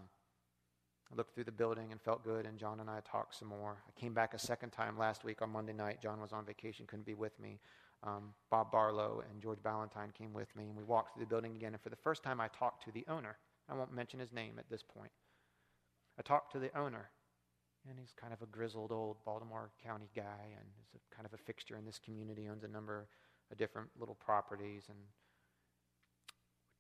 I 1.12 1.16
looked 1.18 1.36
through 1.36 1.43
the 1.43 1.51
building 1.51 1.91
and 1.91 2.01
felt 2.01 2.24
good, 2.24 2.45
and 2.45 2.57
John 2.57 2.80
and 2.80 2.89
I 2.89 3.01
talked 3.01 3.36
some 3.36 3.49
more. 3.49 3.78
I 3.88 3.99
came 3.99 4.14
back 4.14 4.34
a 4.34 4.39
second 4.39 4.70
time 4.70 4.97
last 4.97 5.26
week 5.26 5.41
on 5.41 5.49
Monday 5.49 5.74
night. 5.74 6.01
John 6.01 6.22
was 6.22 6.32
on 6.32 6.45
vacation, 6.45 6.86
couldn't 6.88 7.05
be 7.05 7.16
with 7.16 7.38
me. 7.39 7.59
Um, 8.03 8.34
Bob 8.49 8.72
Barlow 8.72 9.22
and 9.30 9.41
George 9.41 9.62
Ballantyne 9.62 10.12
came 10.18 10.34
with 10.34 10.55
me, 10.55 10.68
and 10.68 10.76
we 10.76 10.84
walked 10.84 11.14
through 11.14 11.26
the 11.26 11.30
building 11.30 11.55
again. 11.55 11.74
And 11.74 11.82
for 11.82 11.89
the 11.89 11.97
first 11.97 12.24
time, 12.24 12.39
I 12.39 12.47
talked 12.47 12.86
to 12.86 12.91
the 12.91 13.05
owner. 13.09 13.38
I 13.70 13.74
won't 13.74 13.93
mention 13.93 14.20
his 14.20 14.32
name 14.32 14.55
at 14.57 14.70
this 14.70 14.84
point. 14.84 15.12
I 16.18 16.22
talked 16.22 16.51
to 16.53 16.59
the 16.59 16.76
owner, 16.78 17.09
and 17.88 17.99
he's 17.99 18.14
kind 18.20 18.34
of 18.34 18.41
a 18.41 18.45
grizzled 18.45 18.91
old 18.91 19.18
Baltimore 19.26 19.72
County 19.84 20.09
guy, 20.16 20.55
and 20.57 20.66
is 20.82 20.95
a, 20.95 21.16
kind 21.16 21.26
of 21.26 21.34
a 21.34 21.38
fixture 21.38 21.76
in 21.76 21.86
this 21.86 21.99
community. 21.99 22.47
Owns 22.49 22.64
a 22.64 22.70
number 22.70 23.07
of 23.51 23.57
different 23.57 23.89
little 23.99 24.16
properties, 24.16 24.84
and 24.88 24.97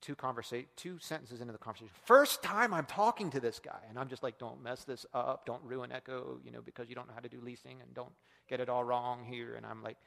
two 0.01 0.15
conversa- 0.15 0.65
two 0.75 0.97
sentences 0.99 1.41
into 1.41 1.53
the 1.53 1.59
conversation. 1.59 1.91
First 2.05 2.41
time 2.41 2.73
I'm 2.73 2.85
talking 2.85 3.29
to 3.31 3.39
this 3.39 3.59
guy, 3.59 3.79
and 3.89 3.99
I'm 3.99 4.09
just 4.09 4.23
like, 4.23 4.39
don't 4.39 4.61
mess 4.61 4.83
this 4.83 5.05
up, 5.13 5.45
don't 5.45 5.63
ruin 5.63 5.91
Echo, 5.91 6.39
you 6.43 6.51
know, 6.51 6.61
because 6.61 6.89
you 6.89 6.95
don't 6.95 7.07
know 7.07 7.13
how 7.13 7.19
to 7.19 7.29
do 7.29 7.39
leasing, 7.41 7.81
and 7.81 7.93
don't 7.93 8.11
get 8.49 8.59
it 8.59 8.69
all 8.69 8.83
wrong 8.83 9.23
here. 9.23 9.55
And 9.55 9.65
I'm 9.65 9.83
like, 9.83 9.97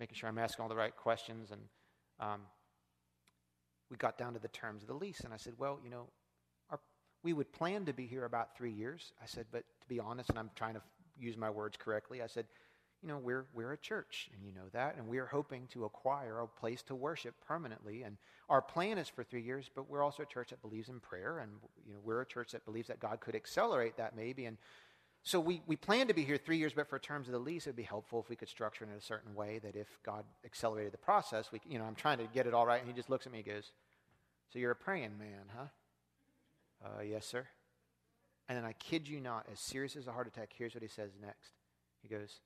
making 0.00 0.16
sure 0.16 0.28
I'm 0.28 0.38
asking 0.38 0.62
all 0.62 0.68
the 0.68 0.76
right 0.76 0.96
questions. 0.96 1.50
And 1.50 1.60
um, 2.18 2.40
we 3.90 3.96
got 3.96 4.16
down 4.16 4.32
to 4.32 4.38
the 4.40 4.48
terms 4.48 4.82
of 4.82 4.88
the 4.88 4.94
lease, 4.94 5.20
and 5.20 5.32
I 5.32 5.36
said, 5.36 5.54
well, 5.58 5.78
you 5.84 5.90
know, 5.90 6.08
our, 6.70 6.80
we 7.22 7.32
would 7.32 7.52
plan 7.52 7.84
to 7.84 7.92
be 7.92 8.06
here 8.06 8.24
about 8.24 8.56
three 8.56 8.72
years. 8.72 9.12
I 9.22 9.26
said, 9.26 9.46
but 9.52 9.64
to 9.82 9.88
be 9.88 10.00
honest, 10.00 10.30
and 10.30 10.38
I'm 10.38 10.50
trying 10.56 10.74
to 10.74 10.82
use 11.18 11.36
my 11.36 11.50
words 11.50 11.76
correctly, 11.76 12.22
I 12.22 12.26
said, 12.26 12.46
you 13.02 13.08
know, 13.08 13.18
we're, 13.18 13.46
we're 13.52 13.72
a 13.72 13.76
church, 13.76 14.30
and 14.32 14.44
you 14.44 14.52
know 14.52 14.68
that, 14.72 14.96
and 14.96 15.08
we're 15.08 15.26
hoping 15.26 15.66
to 15.72 15.84
acquire 15.84 16.38
a 16.38 16.46
place 16.46 16.82
to 16.82 16.94
worship 16.94 17.34
permanently. 17.46 18.02
And 18.02 18.16
our 18.48 18.62
plan 18.62 18.96
is 18.98 19.08
for 19.08 19.24
three 19.24 19.42
years, 19.42 19.68
but 19.74 19.90
we're 19.90 20.02
also 20.02 20.22
a 20.22 20.26
church 20.26 20.50
that 20.50 20.62
believes 20.62 20.88
in 20.88 21.00
prayer, 21.00 21.40
and 21.40 21.50
you 21.86 21.94
know, 21.94 22.00
we're 22.04 22.20
a 22.20 22.26
church 22.26 22.52
that 22.52 22.64
believes 22.64 22.88
that 22.88 23.00
God 23.00 23.20
could 23.20 23.34
accelerate 23.34 23.96
that 23.96 24.14
maybe. 24.14 24.44
And 24.44 24.56
so 25.24 25.40
we, 25.40 25.62
we 25.66 25.76
plan 25.76 26.08
to 26.08 26.14
be 26.14 26.24
here 26.24 26.36
three 26.36 26.58
years, 26.58 26.72
but 26.74 26.88
for 26.88 26.98
terms 26.98 27.28
of 27.28 27.32
the 27.32 27.38
lease, 27.38 27.66
it 27.66 27.70
would 27.70 27.76
be 27.76 27.82
helpful 27.82 28.20
if 28.20 28.28
we 28.28 28.36
could 28.36 28.48
structure 28.48 28.84
it 28.84 28.90
in 28.90 28.96
a 28.96 29.00
certain 29.00 29.34
way 29.34 29.58
that 29.62 29.76
if 29.76 29.88
God 30.04 30.24
accelerated 30.44 30.92
the 30.92 30.98
process, 30.98 31.50
we, 31.52 31.60
you 31.68 31.78
know, 31.78 31.84
I'm 31.84 31.94
trying 31.94 32.18
to 32.18 32.26
get 32.32 32.46
it 32.46 32.54
all 32.54 32.66
right. 32.66 32.80
And 32.80 32.88
he 32.88 32.94
just 32.94 33.10
looks 33.10 33.26
at 33.26 33.32
me 33.32 33.38
and 33.38 33.46
goes, 33.46 33.72
so 34.52 34.58
you're 34.58 34.72
a 34.72 34.76
praying 34.76 35.18
man, 35.18 35.44
huh? 35.56 35.66
Uh, 36.84 37.02
yes, 37.02 37.26
sir. 37.26 37.46
And 38.48 38.58
then 38.58 38.64
I 38.64 38.72
kid 38.72 39.08
you 39.08 39.20
not, 39.20 39.46
as 39.50 39.60
serious 39.60 39.96
as 39.96 40.08
a 40.08 40.12
heart 40.12 40.26
attack, 40.26 40.50
here's 40.56 40.74
what 40.74 40.82
he 40.82 40.88
says 40.88 41.12
next. 41.20 41.52
He 42.02 42.08
goes, 42.08 42.40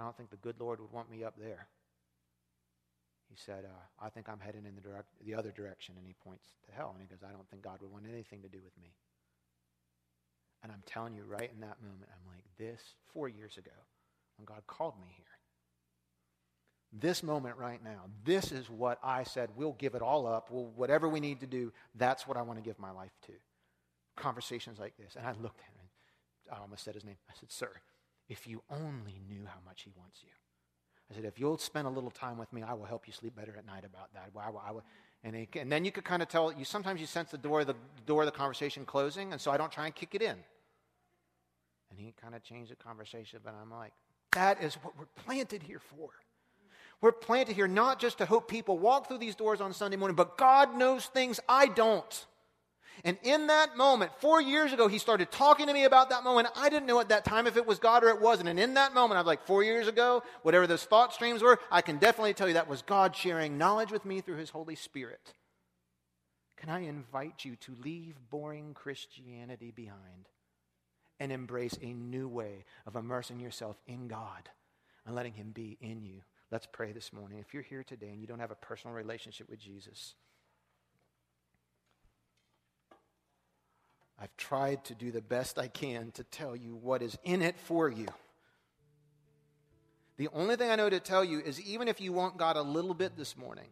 I 0.00 0.04
don't 0.04 0.16
think 0.16 0.30
the 0.30 0.36
good 0.36 0.58
Lord 0.58 0.80
would 0.80 0.92
want 0.92 1.10
me 1.10 1.24
up 1.24 1.34
there. 1.38 1.66
He 3.28 3.36
said, 3.36 3.64
uh, 3.66 4.04
I 4.04 4.08
think 4.08 4.28
I'm 4.28 4.40
heading 4.40 4.64
in 4.66 4.74
the, 4.74 4.80
direct, 4.80 5.08
the 5.24 5.34
other 5.34 5.50
direction. 5.50 5.94
And 5.98 6.06
he 6.06 6.14
points 6.24 6.46
to 6.66 6.72
hell. 6.74 6.94
And 6.94 7.02
he 7.02 7.06
goes, 7.06 7.22
I 7.22 7.32
don't 7.32 7.48
think 7.50 7.62
God 7.62 7.78
would 7.82 7.92
want 7.92 8.06
anything 8.10 8.40
to 8.40 8.48
do 8.48 8.58
with 8.64 8.72
me. 8.80 8.94
And 10.62 10.72
I'm 10.72 10.82
telling 10.86 11.14
you, 11.14 11.24
right 11.24 11.50
in 11.52 11.60
that 11.60 11.82
moment, 11.82 12.08
I'm 12.10 12.32
like, 12.32 12.44
this, 12.58 12.80
four 13.12 13.28
years 13.28 13.58
ago, 13.58 13.70
when 14.38 14.46
God 14.46 14.62
called 14.66 14.94
me 15.00 15.08
here, 15.14 15.26
this 16.92 17.22
moment 17.22 17.56
right 17.56 17.82
now, 17.84 18.06
this 18.24 18.52
is 18.52 18.68
what 18.68 18.98
I 19.02 19.22
said, 19.22 19.50
we'll 19.54 19.74
give 19.74 19.94
it 19.94 20.02
all 20.02 20.26
up. 20.26 20.48
We'll, 20.50 20.72
whatever 20.74 21.08
we 21.08 21.20
need 21.20 21.40
to 21.40 21.46
do, 21.46 21.72
that's 21.94 22.26
what 22.26 22.36
I 22.36 22.42
want 22.42 22.58
to 22.58 22.64
give 22.64 22.78
my 22.78 22.90
life 22.90 23.12
to. 23.26 23.32
Conversations 24.16 24.78
like 24.78 24.96
this. 24.96 25.14
And 25.16 25.26
I 25.26 25.32
looked 25.40 25.60
at 25.60 25.74
him, 25.74 25.88
I 26.52 26.60
almost 26.60 26.84
said 26.84 26.94
his 26.94 27.04
name. 27.04 27.16
I 27.28 27.32
said, 27.38 27.52
Sir, 27.52 27.70
if 28.30 28.46
you 28.46 28.62
only 28.70 29.20
knew 29.28 29.44
how 29.44 29.58
much 29.66 29.82
he 29.82 29.92
wants 29.98 30.20
you. 30.22 30.30
I 31.10 31.16
said, 31.16 31.24
if 31.24 31.40
you'll 31.40 31.58
spend 31.58 31.88
a 31.88 31.90
little 31.90 32.12
time 32.12 32.38
with 32.38 32.50
me, 32.52 32.62
I 32.62 32.72
will 32.74 32.84
help 32.84 33.08
you 33.08 33.12
sleep 33.12 33.34
better 33.34 33.54
at 33.58 33.66
night 33.66 33.84
about 33.84 34.14
that. 34.14 34.30
I, 34.34 34.40
I, 34.40 34.70
I, 34.70 34.72
and, 35.24 35.34
he, 35.34 35.48
and, 35.58 35.70
then 35.70 35.84
you 35.84 35.90
could 35.90 36.04
kind 36.04 36.22
of 36.22 36.28
tell, 36.28 36.52
you 36.52 36.64
sometimes 36.64 37.00
you 37.00 37.08
sense 37.08 37.32
the 37.32 37.38
door, 37.38 37.64
the 37.64 37.74
door 38.06 38.22
of 38.22 38.26
the 38.26 38.32
conversation 38.32 38.84
closing, 38.84 39.32
and 39.32 39.40
so 39.40 39.50
I 39.50 39.56
don't 39.56 39.72
try 39.72 39.86
and 39.86 39.94
kick 39.94 40.14
it 40.14 40.22
in. 40.22 40.36
And 41.90 41.98
he 41.98 42.14
kind 42.22 42.36
of 42.36 42.44
changed 42.44 42.70
the 42.70 42.76
conversation, 42.76 43.40
but 43.44 43.52
I'm 43.60 43.70
like, 43.70 43.92
that 44.32 44.62
is 44.62 44.76
what 44.76 44.96
we're 44.96 45.06
planted 45.24 45.64
here 45.64 45.80
for. 45.80 46.10
We're 47.00 47.12
planted 47.12 47.56
here 47.56 47.66
not 47.66 47.98
just 47.98 48.18
to 48.18 48.26
hope 48.26 48.48
people 48.48 48.78
walk 48.78 49.08
through 49.08 49.18
these 49.18 49.34
doors 49.34 49.60
on 49.60 49.72
Sunday 49.72 49.96
morning, 49.96 50.14
but 50.14 50.38
God 50.38 50.76
knows 50.76 51.06
things 51.06 51.40
I 51.48 51.66
don't. 51.66 52.26
And 53.04 53.16
in 53.22 53.46
that 53.46 53.76
moment, 53.76 54.12
four 54.18 54.40
years 54.40 54.72
ago, 54.72 54.88
he 54.88 54.98
started 54.98 55.30
talking 55.30 55.66
to 55.66 55.72
me 55.72 55.84
about 55.84 56.10
that 56.10 56.24
moment. 56.24 56.48
I 56.56 56.68
didn't 56.68 56.86
know 56.86 57.00
at 57.00 57.08
that 57.08 57.24
time 57.24 57.46
if 57.46 57.56
it 57.56 57.66
was 57.66 57.78
God 57.78 58.04
or 58.04 58.08
it 58.08 58.20
wasn't. 58.20 58.48
And 58.48 58.60
in 58.60 58.74
that 58.74 58.94
moment, 58.94 59.16
I 59.16 59.20
was 59.20 59.26
like, 59.26 59.46
four 59.46 59.62
years 59.62 59.88
ago, 59.88 60.22
whatever 60.42 60.66
those 60.66 60.84
thought 60.84 61.14
streams 61.14 61.42
were, 61.42 61.58
I 61.70 61.80
can 61.80 61.98
definitely 61.98 62.34
tell 62.34 62.48
you 62.48 62.54
that 62.54 62.68
was 62.68 62.82
God 62.82 63.16
sharing 63.16 63.58
knowledge 63.58 63.90
with 63.90 64.04
me 64.04 64.20
through 64.20 64.36
his 64.36 64.50
Holy 64.50 64.74
Spirit. 64.74 65.34
Can 66.56 66.68
I 66.68 66.80
invite 66.80 67.44
you 67.44 67.56
to 67.56 67.74
leave 67.82 68.16
boring 68.28 68.74
Christianity 68.74 69.70
behind 69.70 70.28
and 71.18 71.32
embrace 71.32 71.78
a 71.80 71.92
new 71.92 72.28
way 72.28 72.64
of 72.86 72.96
immersing 72.96 73.40
yourself 73.40 73.76
in 73.86 74.08
God 74.08 74.50
and 75.06 75.14
letting 75.14 75.32
him 75.32 75.52
be 75.52 75.78
in 75.80 76.02
you? 76.02 76.20
Let's 76.50 76.66
pray 76.70 76.92
this 76.92 77.12
morning. 77.14 77.38
If 77.38 77.54
you're 77.54 77.62
here 77.62 77.82
today 77.82 78.08
and 78.08 78.20
you 78.20 78.26
don't 78.26 78.40
have 78.40 78.50
a 78.50 78.56
personal 78.56 78.94
relationship 78.94 79.48
with 79.48 79.58
Jesus, 79.58 80.14
I've 84.20 84.36
tried 84.36 84.84
to 84.84 84.94
do 84.94 85.10
the 85.10 85.22
best 85.22 85.58
I 85.58 85.68
can 85.68 86.10
to 86.12 86.24
tell 86.24 86.54
you 86.54 86.76
what 86.76 87.00
is 87.02 87.16
in 87.24 87.40
it 87.40 87.58
for 87.58 87.88
you. 87.88 88.06
The 90.18 90.28
only 90.34 90.56
thing 90.56 90.70
I 90.70 90.76
know 90.76 90.90
to 90.90 91.00
tell 91.00 91.24
you 91.24 91.40
is 91.40 91.58
even 91.62 91.88
if 91.88 92.00
you 92.00 92.12
want 92.12 92.36
God 92.36 92.56
a 92.56 92.62
little 92.62 92.92
bit 92.92 93.16
this 93.16 93.36
morning, 93.38 93.68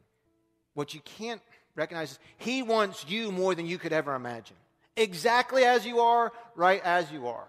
what 0.73 0.95
you 0.95 1.01
can't 1.01 1.43
recognize 1.77 2.13
is 2.13 2.19
He 2.39 2.63
wants 2.63 3.05
you 3.07 3.31
more 3.31 3.55
than 3.55 3.67
you 3.67 3.77
could 3.77 3.93
ever 3.93 4.15
imagine. 4.15 4.57
exactly 4.97 5.65
as 5.65 5.87
you 5.87 6.01
are, 6.01 6.33
right 6.57 6.83
as 6.83 7.13
you 7.13 7.29
are. 7.29 7.47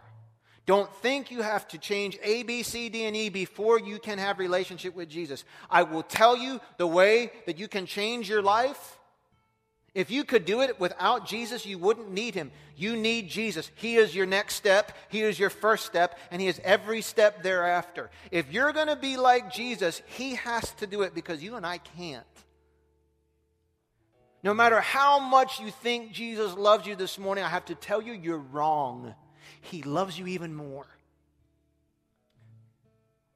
Don't 0.65 0.93
think 0.97 1.31
you 1.31 1.41
have 1.41 1.67
to 1.69 1.79
change 1.79 2.19
A, 2.21 2.43
B, 2.43 2.61
C, 2.61 2.89
D, 2.89 3.05
and 3.05 3.15
E 3.15 3.29
before 3.29 3.79
you 3.79 3.97
can 3.97 4.19
have 4.19 4.37
relationship 4.37 4.93
with 4.93 5.09
Jesus. 5.09 5.43
I 5.67 5.81
will 5.81 6.03
tell 6.03 6.37
you 6.37 6.61
the 6.77 6.85
way 6.85 7.31
that 7.47 7.57
you 7.57 7.67
can 7.67 7.87
change 7.87 8.29
your 8.29 8.43
life. 8.43 8.98
If 9.93 10.11
you 10.11 10.23
could 10.23 10.45
do 10.45 10.61
it 10.61 10.79
without 10.79 11.25
Jesus, 11.27 11.65
you 11.65 11.77
wouldn't 11.77 12.11
need 12.11 12.35
him. 12.35 12.51
You 12.75 12.95
need 12.95 13.29
Jesus. 13.29 13.71
He 13.75 13.95
is 13.95 14.15
your 14.15 14.25
next 14.25 14.55
step, 14.55 14.95
He 15.09 15.21
is 15.21 15.37
your 15.39 15.49
first 15.49 15.85
step, 15.85 16.17
and 16.31 16.41
He 16.41 16.47
is 16.47 16.61
every 16.63 17.01
step 17.01 17.43
thereafter. 17.43 18.09
If 18.31 18.51
you're 18.51 18.71
going 18.71 18.87
to 18.87 18.95
be 18.95 19.17
like 19.17 19.51
Jesus, 19.51 20.01
He 20.05 20.35
has 20.35 20.71
to 20.73 20.87
do 20.87 21.01
it 21.01 21.13
because 21.13 21.43
you 21.43 21.55
and 21.55 21.65
I 21.65 21.79
can't. 21.79 22.25
No 24.41 24.53
matter 24.53 24.79
how 24.79 25.19
much 25.19 25.59
you 25.59 25.71
think 25.71 26.13
Jesus 26.13 26.53
loves 26.53 26.87
you 26.87 26.95
this 26.95 27.19
morning, 27.19 27.43
I 27.43 27.49
have 27.49 27.65
to 27.65 27.75
tell 27.75 28.01
you, 28.01 28.13
you're 28.13 28.37
wrong. 28.37 29.13
He 29.61 29.83
loves 29.83 30.17
you 30.17 30.27
even 30.27 30.55
more. 30.55 30.87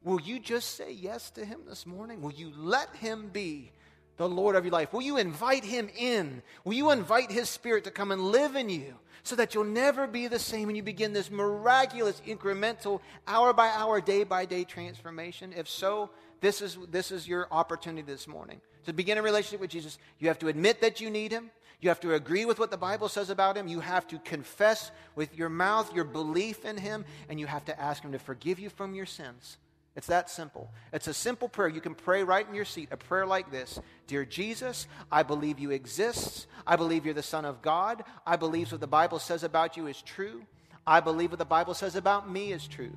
Will 0.02 0.22
you 0.22 0.40
just 0.40 0.76
say 0.76 0.92
yes 0.92 1.30
to 1.32 1.44
Him 1.44 1.62
this 1.68 1.86
morning? 1.86 2.22
Will 2.22 2.32
you 2.32 2.52
let 2.56 2.96
Him 2.96 3.30
be 3.32 3.72
the 4.18 4.30
Lord 4.30 4.56
of 4.56 4.66
your 4.66 4.72
life? 4.72 4.94
Will 4.94 5.02
you 5.02 5.18
invite 5.18 5.64
Him 5.64 5.90
in? 5.98 6.42
Will 6.64 6.74
you 6.74 6.92
invite 6.92 7.32
His 7.32 7.50
Spirit 7.50 7.84
to 7.86 7.92
come 7.92 8.12
and 8.12 8.22
live 8.22 8.56
in 8.56 8.70
you 8.70 8.96
so 9.24 9.36
that 9.36 9.54
you'll 9.54 9.64
never 9.64 10.08
be 10.08 10.28
the 10.28 10.40
same 10.40 10.68
when 10.68 10.76
you 10.76 10.84
begin 10.84 11.14
this 11.14 11.32
miraculous, 11.32 12.22
incremental, 12.28 13.00
hour 13.28 13.54
by 13.54 13.70
hour, 13.70 14.02
day 14.02 14.24
by 14.24 14.46
day 14.46 14.64
transformation? 14.64 15.54
If 15.56 15.70
so, 15.70 16.10
this 16.42 16.62
is, 16.62 16.78
this 16.90 17.12
is 17.12 17.28
your 17.28 17.48
opportunity 17.52 18.02
this 18.02 18.28
morning. 18.28 18.62
To 18.86 18.94
begin 18.94 19.18
a 19.18 19.22
relationship 19.22 19.62
with 19.62 19.72
Jesus, 19.72 19.98
you 20.20 20.28
have 20.28 20.40
to 20.40 20.48
admit 20.48 20.82
that 20.82 21.00
you 21.00 21.10
need 21.10 21.32
Him. 21.32 21.52
You 21.84 21.90
have 21.90 22.00
to 22.00 22.14
agree 22.14 22.46
with 22.46 22.60
what 22.60 22.72
the 22.72 22.78
Bible 22.78 23.10
says 23.10 23.30
about 23.30 23.58
him. 23.58 23.68
You 23.68 23.82
have 23.82 24.08
to 24.08 24.20
confess 24.20 24.90
with 25.16 25.38
your 25.38 25.50
mouth 25.50 25.94
your 25.94 26.06
belief 26.06 26.64
in 26.64 26.78
him, 26.78 27.04
and 27.28 27.42
you 27.42 27.46
have 27.46 27.66
to 27.66 27.78
ask 27.78 28.02
him 28.02 28.14
to 28.14 28.20
forgive 28.20 28.58
you 28.58 28.70
from 28.70 28.96
your 28.96 29.06
sins. 29.06 29.58
It's 29.96 30.08
that 30.08 30.30
simple. 30.30 30.72
It's 30.92 31.08
a 31.08 31.14
simple 31.14 31.48
prayer. 31.48 31.68
You 31.68 31.82
can 31.82 31.94
pray 31.94 32.24
right 32.24 32.48
in 32.48 32.56
your 32.56 32.66
seat, 32.66 32.90
a 32.92 32.98
prayer 32.98 33.26
like 33.26 33.52
this 33.52 33.80
Dear 34.08 34.26
Jesus, 34.26 34.88
I 35.12 35.24
believe 35.24 35.60
you 35.60 35.72
exist. 35.72 36.48
I 36.66 36.76
believe 36.76 37.06
you're 37.06 37.14
the 37.14 37.24
Son 37.24 37.46
of 37.46 37.62
God. 37.62 38.04
I 38.26 38.36
believe 38.36 38.72
what 38.72 38.82
the 38.82 38.88
Bible 38.88 39.20
says 39.20 39.44
about 39.44 39.78
you 39.78 39.88
is 39.88 40.02
true. 40.02 40.44
I 40.86 41.00
believe 41.00 41.32
what 41.32 41.40
the 41.40 41.46
Bible 41.46 41.74
says 41.74 41.96
about 41.96 42.30
me 42.30 42.52
is 42.52 42.68
true. 42.68 42.96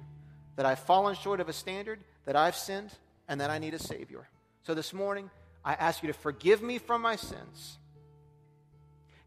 That 0.56 0.66
I've 0.66 0.78
fallen 0.78 1.14
short 1.14 1.40
of 1.40 1.48
a 1.48 1.52
standard, 1.52 2.00
that 2.24 2.36
I've 2.36 2.56
sinned, 2.56 2.92
and 3.28 3.40
that 3.40 3.50
I 3.50 3.58
need 3.58 3.74
a 3.74 3.78
Savior. 3.78 4.28
So 4.62 4.74
this 4.74 4.92
morning, 4.92 5.30
I 5.64 5.74
ask 5.74 6.02
you 6.02 6.06
to 6.08 6.18
forgive 6.18 6.62
me 6.62 6.78
from 6.78 7.02
my 7.02 7.16
sins 7.16 7.78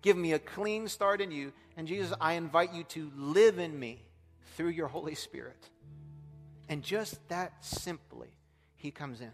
Give 0.01 0.17
me 0.17 0.33
a 0.33 0.39
clean 0.39 0.87
start 0.87 1.21
in 1.21 1.31
you. 1.31 1.51
And 1.75 1.87
Jesus, 1.87 2.15
I 2.19 2.33
invite 2.33 2.73
you 2.73 2.83
to 2.85 3.11
live 3.15 3.59
in 3.59 3.77
me 3.77 4.03
through 4.55 4.69
your 4.69 4.87
Holy 4.87 5.15
Spirit. 5.15 5.69
And 6.69 6.83
just 6.83 7.27
that 7.29 7.65
simply, 7.65 8.29
He 8.75 8.91
comes 8.91 9.19
in. 9.19 9.31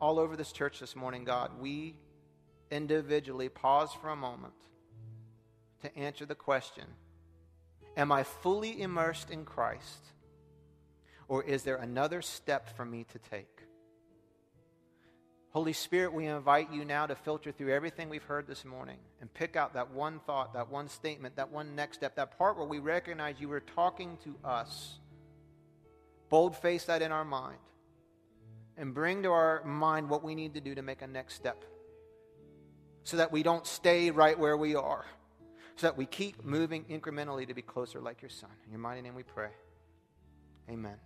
All 0.00 0.18
over 0.18 0.36
this 0.36 0.50
church 0.50 0.80
this 0.80 0.96
morning, 0.96 1.24
God, 1.24 1.52
we 1.60 1.94
individually 2.72 3.48
pause 3.48 3.90
for 4.00 4.08
a 4.08 4.16
moment 4.16 4.54
to 5.82 5.96
answer 5.96 6.26
the 6.26 6.34
question 6.34 6.84
Am 7.96 8.10
I 8.10 8.24
fully 8.24 8.82
immersed 8.82 9.30
in 9.30 9.44
Christ? 9.44 10.06
Or 11.28 11.44
is 11.44 11.62
there 11.62 11.76
another 11.76 12.20
step 12.20 12.76
for 12.76 12.84
me 12.84 13.04
to 13.04 13.18
take? 13.18 13.61
Holy 15.52 15.74
Spirit, 15.74 16.14
we 16.14 16.26
invite 16.26 16.72
you 16.72 16.82
now 16.82 17.06
to 17.06 17.14
filter 17.14 17.52
through 17.52 17.70
everything 17.74 18.08
we've 18.08 18.22
heard 18.22 18.46
this 18.46 18.64
morning 18.64 18.96
and 19.20 19.32
pick 19.34 19.54
out 19.54 19.74
that 19.74 19.90
one 19.90 20.18
thought, 20.26 20.54
that 20.54 20.70
one 20.70 20.88
statement, 20.88 21.36
that 21.36 21.50
one 21.52 21.76
next 21.76 21.98
step, 21.98 22.16
that 22.16 22.38
part 22.38 22.56
where 22.56 22.66
we 22.66 22.78
recognize 22.78 23.36
you 23.38 23.48
were 23.48 23.60
talking 23.60 24.16
to 24.24 24.34
us. 24.42 24.98
Bold 26.30 26.56
face 26.56 26.86
that 26.86 27.02
in 27.02 27.12
our 27.12 27.24
mind 27.24 27.58
and 28.78 28.94
bring 28.94 29.22
to 29.24 29.28
our 29.28 29.62
mind 29.64 30.08
what 30.08 30.24
we 30.24 30.34
need 30.34 30.54
to 30.54 30.60
do 30.62 30.74
to 30.74 30.80
make 30.80 31.02
a 31.02 31.06
next 31.06 31.34
step 31.34 31.66
so 33.04 33.18
that 33.18 33.30
we 33.30 33.42
don't 33.42 33.66
stay 33.66 34.10
right 34.10 34.38
where 34.38 34.56
we 34.56 34.74
are, 34.74 35.04
so 35.76 35.86
that 35.86 35.98
we 35.98 36.06
keep 36.06 36.42
moving 36.44 36.84
incrementally 36.84 37.46
to 37.46 37.52
be 37.52 37.60
closer 37.60 38.00
like 38.00 38.22
your 38.22 38.30
son. 38.30 38.50
In 38.64 38.72
your 38.72 38.80
mighty 38.80 39.02
name 39.02 39.14
we 39.14 39.22
pray. 39.22 39.50
Amen. 40.70 40.96